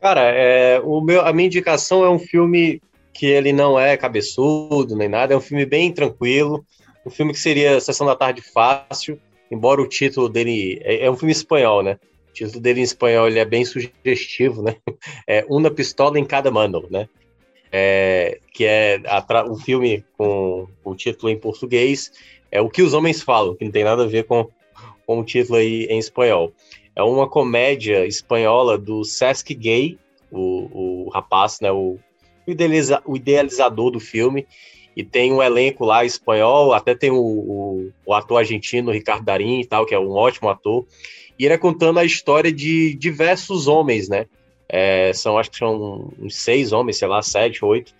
Cara, 0.00 0.22
é, 0.22 0.80
o 0.80 1.00
meu, 1.00 1.22
a 1.22 1.32
minha 1.32 1.46
indicação 1.46 2.04
é 2.04 2.10
um 2.10 2.18
filme 2.18 2.80
que 3.12 3.26
ele 3.26 3.52
não 3.52 3.78
é 3.78 3.96
cabeçudo 3.96 4.94
nem 4.96 5.08
nada, 5.08 5.34
é 5.34 5.36
um 5.36 5.40
filme 5.40 5.66
bem 5.66 5.92
tranquilo, 5.92 6.64
um 7.04 7.10
filme 7.10 7.32
que 7.32 7.40
seria 7.40 7.80
Sessão 7.80 8.06
da 8.06 8.14
Tarde 8.14 8.40
Fácil, 8.40 9.18
embora 9.50 9.82
o 9.82 9.88
título 9.88 10.28
dele 10.28 10.80
é, 10.82 11.06
é 11.06 11.10
um 11.10 11.16
filme 11.16 11.32
espanhol, 11.32 11.82
né? 11.82 11.98
O 12.30 12.32
título 12.32 12.60
dele 12.60 12.80
em 12.80 12.84
espanhol 12.84 13.26
ele 13.26 13.40
é 13.40 13.44
bem 13.44 13.64
sugestivo, 13.64 14.62
né? 14.62 14.76
É 15.26 15.44
Uma 15.48 15.70
Pistola 15.70 16.18
em 16.18 16.24
Cada 16.24 16.50
Mano, 16.50 16.86
né? 16.90 17.08
É, 17.72 18.38
que 18.54 18.64
é 18.64 19.00
o 19.46 19.52
um 19.52 19.56
filme 19.56 20.04
com 20.16 20.68
o 20.84 20.94
título 20.94 21.30
em 21.30 21.36
português, 21.36 22.12
é 22.52 22.60
O 22.60 22.70
que 22.70 22.82
os 22.82 22.94
Homens 22.94 23.20
Falam, 23.20 23.56
que 23.56 23.64
não 23.64 23.72
tem 23.72 23.84
nada 23.84 24.04
a 24.04 24.06
ver 24.06 24.24
com, 24.24 24.48
com 25.06 25.18
o 25.18 25.24
título 25.24 25.58
aí 25.58 25.86
em 25.90 25.98
espanhol. 25.98 26.52
É 26.98 27.02
uma 27.04 27.28
comédia 27.28 28.04
espanhola 28.04 28.76
do 28.76 29.04
Sesc 29.04 29.54
Gay, 29.54 29.96
o, 30.32 31.04
o 31.06 31.10
rapaz, 31.10 31.60
né, 31.60 31.70
o, 31.70 31.96
idealiza, 32.44 33.00
o 33.06 33.16
idealizador 33.16 33.92
do 33.92 34.00
filme, 34.00 34.44
e 34.96 35.04
tem 35.04 35.32
um 35.32 35.40
elenco 35.40 35.84
lá 35.84 36.04
espanhol, 36.04 36.74
até 36.74 36.96
tem 36.96 37.12
o, 37.12 37.22
o, 37.22 37.92
o, 38.04 38.12
ator 38.12 38.38
argentino 38.38 38.90
Ricardo 38.90 39.24
Darim 39.24 39.60
e 39.60 39.64
tal, 39.64 39.86
que 39.86 39.94
é 39.94 39.98
um 39.98 40.10
ótimo 40.10 40.48
ator, 40.48 40.84
e 41.38 41.44
ele 41.44 41.54
é 41.54 41.58
contando 41.58 42.00
a 42.00 42.04
história 42.04 42.50
de 42.50 42.94
diversos 42.94 43.68
homens, 43.68 44.08
né? 44.08 44.26
É, 44.68 45.12
são, 45.14 45.38
acho 45.38 45.52
que 45.52 45.58
são 45.58 46.12
uns 46.18 46.34
seis 46.34 46.72
homens, 46.72 46.98
sei 46.98 47.06
lá, 47.06 47.22
sete, 47.22 47.64
oito, 47.64 47.94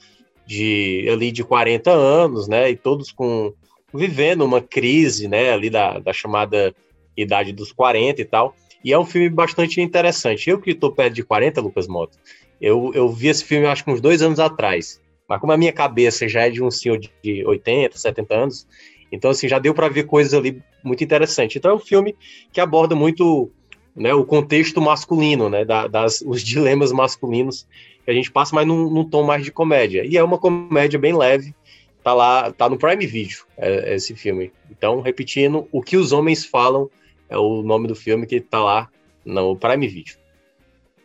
de 0.44 1.06
ali 1.08 1.30
de 1.30 1.44
40 1.44 1.88
anos, 1.88 2.48
né? 2.48 2.68
E 2.68 2.76
todos 2.76 3.12
com 3.12 3.54
vivendo 3.94 4.44
uma 4.44 4.60
crise, 4.60 5.28
né? 5.28 5.52
Ali 5.52 5.70
da, 5.70 6.00
da 6.00 6.12
chamada 6.12 6.74
idade 7.16 7.52
dos 7.52 7.70
40 7.70 8.20
e 8.20 8.24
tal. 8.24 8.56
E 8.84 8.92
é 8.92 8.98
um 8.98 9.04
filme 9.04 9.28
bastante 9.28 9.80
interessante. 9.80 10.48
Eu 10.48 10.60
que 10.60 10.70
estou 10.70 10.92
perto 10.92 11.14
de 11.14 11.24
40, 11.24 11.60
Lucas 11.60 11.86
Moto, 11.86 12.18
eu, 12.60 12.92
eu 12.94 13.08
vi 13.08 13.28
esse 13.28 13.44
filme 13.44 13.66
acho 13.66 13.84
que 13.84 13.90
uns 13.90 14.00
dois 14.00 14.22
anos 14.22 14.40
atrás. 14.40 15.00
Mas 15.28 15.40
como 15.40 15.52
a 15.52 15.56
minha 15.56 15.72
cabeça 15.72 16.28
já 16.28 16.46
é 16.46 16.50
de 16.50 16.62
um 16.62 16.70
senhor 16.70 16.98
de 16.98 17.44
80, 17.44 17.98
70 17.98 18.34
anos, 18.34 18.66
então 19.12 19.30
assim, 19.30 19.48
já 19.48 19.58
deu 19.58 19.74
para 19.74 19.88
ver 19.88 20.04
coisas 20.04 20.32
ali 20.32 20.62
muito 20.82 21.02
interessantes. 21.04 21.56
Então 21.56 21.70
é 21.70 21.74
um 21.74 21.80
filme 21.80 22.16
que 22.52 22.60
aborda 22.60 22.94
muito 22.94 23.50
né, 23.94 24.14
o 24.14 24.24
contexto 24.24 24.80
masculino, 24.80 25.50
né, 25.50 25.64
da, 25.64 25.86
das, 25.86 26.22
os 26.22 26.42
dilemas 26.42 26.92
masculinos 26.92 27.66
que 28.04 28.10
a 28.10 28.14
gente 28.14 28.30
passa, 28.30 28.54
mas 28.54 28.66
num, 28.66 28.88
num, 28.88 29.04
tom 29.04 29.24
mais 29.24 29.44
de 29.44 29.52
comédia. 29.52 30.04
E 30.06 30.16
é 30.16 30.22
uma 30.22 30.38
comédia 30.38 30.98
bem 30.98 31.14
leve, 31.14 31.54
tá 32.02 32.14
lá, 32.14 32.50
tá 32.52 32.68
no 32.68 32.78
Prime 32.78 33.06
Video, 33.06 33.38
é 33.56 33.94
esse 33.94 34.14
filme. 34.14 34.50
Então, 34.70 35.00
repetindo, 35.00 35.68
O 35.70 35.82
que 35.82 35.96
os 35.96 36.12
homens 36.12 36.44
falam 36.44 36.88
é 37.28 37.36
o 37.36 37.62
nome 37.62 37.88
do 37.88 37.94
filme 37.94 38.26
que 38.26 38.40
tá 38.40 38.62
lá 38.62 38.88
no 39.24 39.56
Prime 39.56 39.86
Video. 39.86 40.16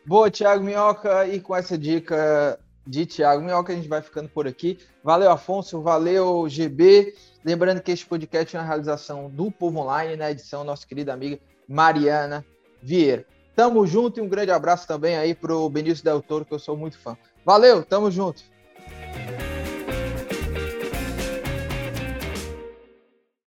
Boa, 0.06 0.30
Thiago 0.30 0.64
Minhoca, 0.64 1.28
e 1.28 1.40
com 1.40 1.56
essa 1.56 1.78
dica 1.78 2.60
de 2.86 3.06
Thiago 3.06 3.42
Minhoca, 3.42 3.72
a 3.72 3.76
gente 3.76 3.88
vai 3.88 4.02
ficando 4.02 4.30
por 4.30 4.48
aqui. 4.48 4.78
Valeu, 5.04 5.32
Afonso, 5.32 5.82
valeu, 5.82 6.48
GB. 6.50 7.14
Lembrando 7.44 7.82
que 7.82 7.92
este 7.92 8.06
podcast 8.06 8.56
é 8.56 8.60
uma 8.60 8.66
realização 8.66 9.30
do 9.30 9.52
Povo 9.52 9.80
Online, 9.80 10.16
na 10.16 10.32
edição 10.32 10.64
nossa 10.64 10.86
querida 10.86 11.14
amiga 11.14 11.40
Mariana 11.68 12.46
Vieira. 12.82 13.26
Tamo 13.56 13.86
junto 13.86 14.20
e 14.20 14.24
um 14.24 14.28
grande 14.28 14.52
abraço 14.52 14.88
também 14.88 15.16
aí 15.16 15.36
pro 15.36 15.70
Benício 15.70 16.04
Del 16.04 16.22
Toro, 16.22 16.44
que 16.46 16.54
eu 16.54 16.60
sou 16.60 16.76
muito 16.76 16.98
fã. 16.98 17.18
Valeu, 17.46 17.84
tamo 17.84 18.10
junto. 18.10 18.44